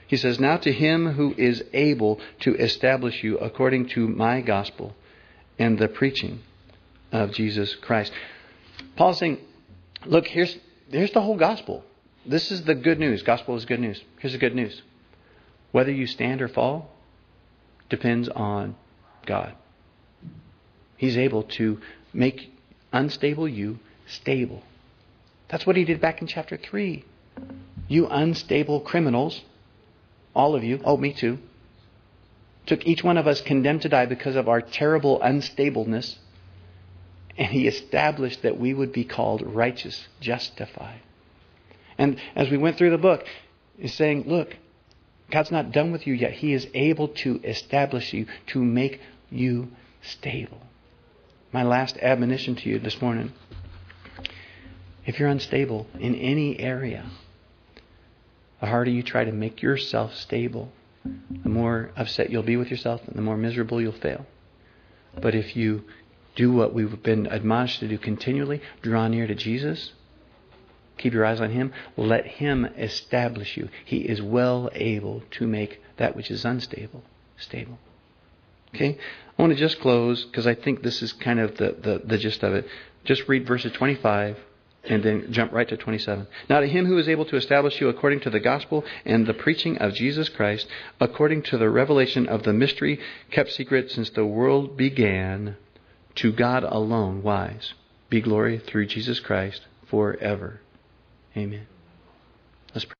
He 0.07 0.17
says, 0.17 0.39
Now 0.39 0.57
to 0.59 0.73
him 0.73 1.13
who 1.15 1.35
is 1.37 1.65
able 1.73 2.21
to 2.41 2.55
establish 2.57 3.23
you 3.23 3.39
according 3.39 3.89
to 3.91 4.07
my 4.07 4.41
gospel 4.41 4.95
and 5.59 5.79
the 5.79 5.89
preaching 5.89 6.41
of 7.11 7.33
Jesus 7.33 7.75
Christ. 7.77 8.13
Paul's 8.97 9.19
saying, 9.19 9.39
Look, 10.05 10.27
here's, 10.27 10.57
here's 10.91 11.13
the 11.13 11.23
whole 11.23 11.39
gospel. 11.39 11.85
This 12.27 12.51
is 12.51 12.63
the 12.65 12.75
good 12.75 12.99
news. 12.99 13.23
Gospel 13.23 13.57
is 13.57 13.65
good 13.65 13.81
news. 13.81 14.03
Here's 14.19 14.33
the 14.33 14.39
good 14.39 14.55
news. 14.55 14.83
Whether 15.73 15.93
you 15.93 16.07
stand 16.07 16.41
or 16.41 16.49
fall 16.49 16.91
depends 17.91 18.29
on 18.31 18.77
God. 19.27 19.55
He's 20.97 21.19
able 21.19 21.43
to 21.43 21.81
make 22.13 22.53
unstable 22.93 23.49
you 23.49 23.79
stable. 24.07 24.63
That's 25.49 25.67
what 25.67 25.77
he 25.77 25.85
did 25.85 26.01
back 26.01 26.21
in 26.21 26.27
chapter 26.27 26.57
3. 26.57 27.05
You 27.89 28.07
unstable 28.07 28.81
criminals, 28.81 29.43
all 30.35 30.55
of 30.55 30.65
you, 30.65 30.81
oh, 30.85 30.97
me 30.97 31.13
too, 31.13 31.39
took 32.67 32.87
each 32.87 33.05
one 33.05 33.19
of 33.19 33.27
us 33.27 33.41
condemned 33.43 33.83
to 33.83 33.89
die 33.89 34.07
because 34.07 34.37
of 34.37 34.49
our 34.49 34.63
terrible 34.63 35.21
unstableness, 35.21 36.17
and 37.37 37.49
he 37.49 37.67
established 37.67 38.43
that 38.43 38.59
we 38.59 38.73
would 38.73 38.93
be 38.93 39.05
called 39.05 39.43
righteous, 39.43 40.07
justified. 40.21 41.01
And 41.99 42.19
as 42.35 42.51
we 42.51 42.59
went 42.59 42.77
through 42.77 42.91
the 42.91 42.99
book, 42.99 43.25
he's 43.79 43.95
saying, 43.95 44.25
look, 44.27 44.57
God's 45.31 45.51
not 45.51 45.73
done 45.73 45.93
with 45.93 46.07
you 46.07 46.15
yet. 46.15 46.33
He 46.33 46.53
is 46.53 46.67
able 46.75 47.09
to 47.09 47.41
establish 47.45 48.13
you, 48.13 48.27
to 48.49 48.63
make 48.63 49.01
you 49.31 49.69
stable. 50.03 50.61
My 51.53 51.63
last 51.63 51.97
admonition 51.99 52.57
to 52.57 52.69
you 52.69 52.79
this 52.79 53.01
morning 53.01 53.33
if 55.07 55.19
you're 55.19 55.29
unstable 55.29 55.87
in 55.99 56.15
any 56.15 56.59
area, 56.59 57.05
the 58.61 58.67
harder 58.67 58.91
you 58.91 59.03
try 59.03 59.25
to 59.25 59.33
make 59.33 59.61
yourself 59.61 60.15
stable, 60.15 60.73
the 61.05 61.49
more 61.49 61.91
upset 61.97 62.31
you'll 62.31 62.43
be 62.43 62.57
with 62.57 62.71
yourself 62.71 63.03
and 63.07 63.15
the 63.15 63.23
more 63.23 63.37
miserable 63.37 63.81
you'll 63.81 63.93
fail. 63.93 64.25
But 65.21 65.35
if 65.35 65.55
you 65.55 65.85
do 66.35 66.53
what 66.53 66.73
we've 66.73 67.03
been 67.03 67.27
admonished 67.27 67.81
to 67.81 67.89
do 67.89 67.99
continually, 67.99 68.63
draw 68.81 69.07
near 69.09 69.27
to 69.27 69.35
Jesus, 69.35 69.93
Keep 70.99 71.13
your 71.13 71.25
eyes 71.25 71.41
on 71.41 71.51
Him. 71.51 71.73
Let 71.97 72.27
Him 72.27 72.65
establish 72.77 73.57
you. 73.57 73.69
He 73.85 73.99
is 73.99 74.23
well 74.23 74.71
able 74.73 75.23
to 75.33 75.47
make 75.47 75.81
that 75.97 76.17
which 76.17 76.31
is 76.31 76.45
unstable 76.45 77.03
stable. 77.37 77.79
Okay? 78.75 78.99
I 79.39 79.43
want 79.43 79.53
to 79.53 79.59
just 79.59 79.81
close 79.81 80.25
because 80.25 80.47
I 80.47 80.55
think 80.55 80.83
this 80.83 81.03
is 81.03 81.13
kind 81.13 81.41
of 81.41 81.57
the, 81.57 81.77
the, 81.81 82.03
the 82.05 82.19
gist 82.19 82.43
of 82.43 82.55
it. 82.55 82.67
Just 83.05 83.29
read 83.29 83.47
verses 83.47 83.73
25 83.73 84.39
and 84.85 85.03
then 85.03 85.33
jump 85.33 85.53
right 85.53 85.69
to 85.69 85.77
27. 85.77 86.27
Now 86.49 86.61
to 86.61 86.67
him 86.67 86.87
who 86.87 86.99
is 86.99 87.09
able 87.09 87.25
to 87.27 87.37
establish 87.37 87.81
you 87.81 87.89
according 87.89 88.21
to 88.21 88.31
the 88.31 88.41
gospel 88.41 88.85
and 89.05 89.27
the 89.27 89.35
preaching 89.35 89.79
of 89.79 89.95
Jesus 89.95 90.29
Christ, 90.29 90.67
according 91.01 91.43
to 91.45 91.59
the 91.59 91.71
revelation 91.71 92.27
of 92.27 92.43
the 92.43 92.53
mystery 92.53 93.01
kept 93.31 93.53
secret 93.53 93.91
since 93.91 94.11
the 94.11 94.27
world 94.27 94.77
began, 94.77 95.57
to 96.17 96.33
God 96.33 96.65
alone 96.65 97.23
wise, 97.23 97.75
be 98.11 98.21
glory 98.21 98.59
through 98.59 98.87
Jesus 98.87 99.21
Christ 99.21 99.63
forever. 99.89 100.61
Amen. 101.37 101.67
Let's 102.75 102.85
pray. 102.85 102.95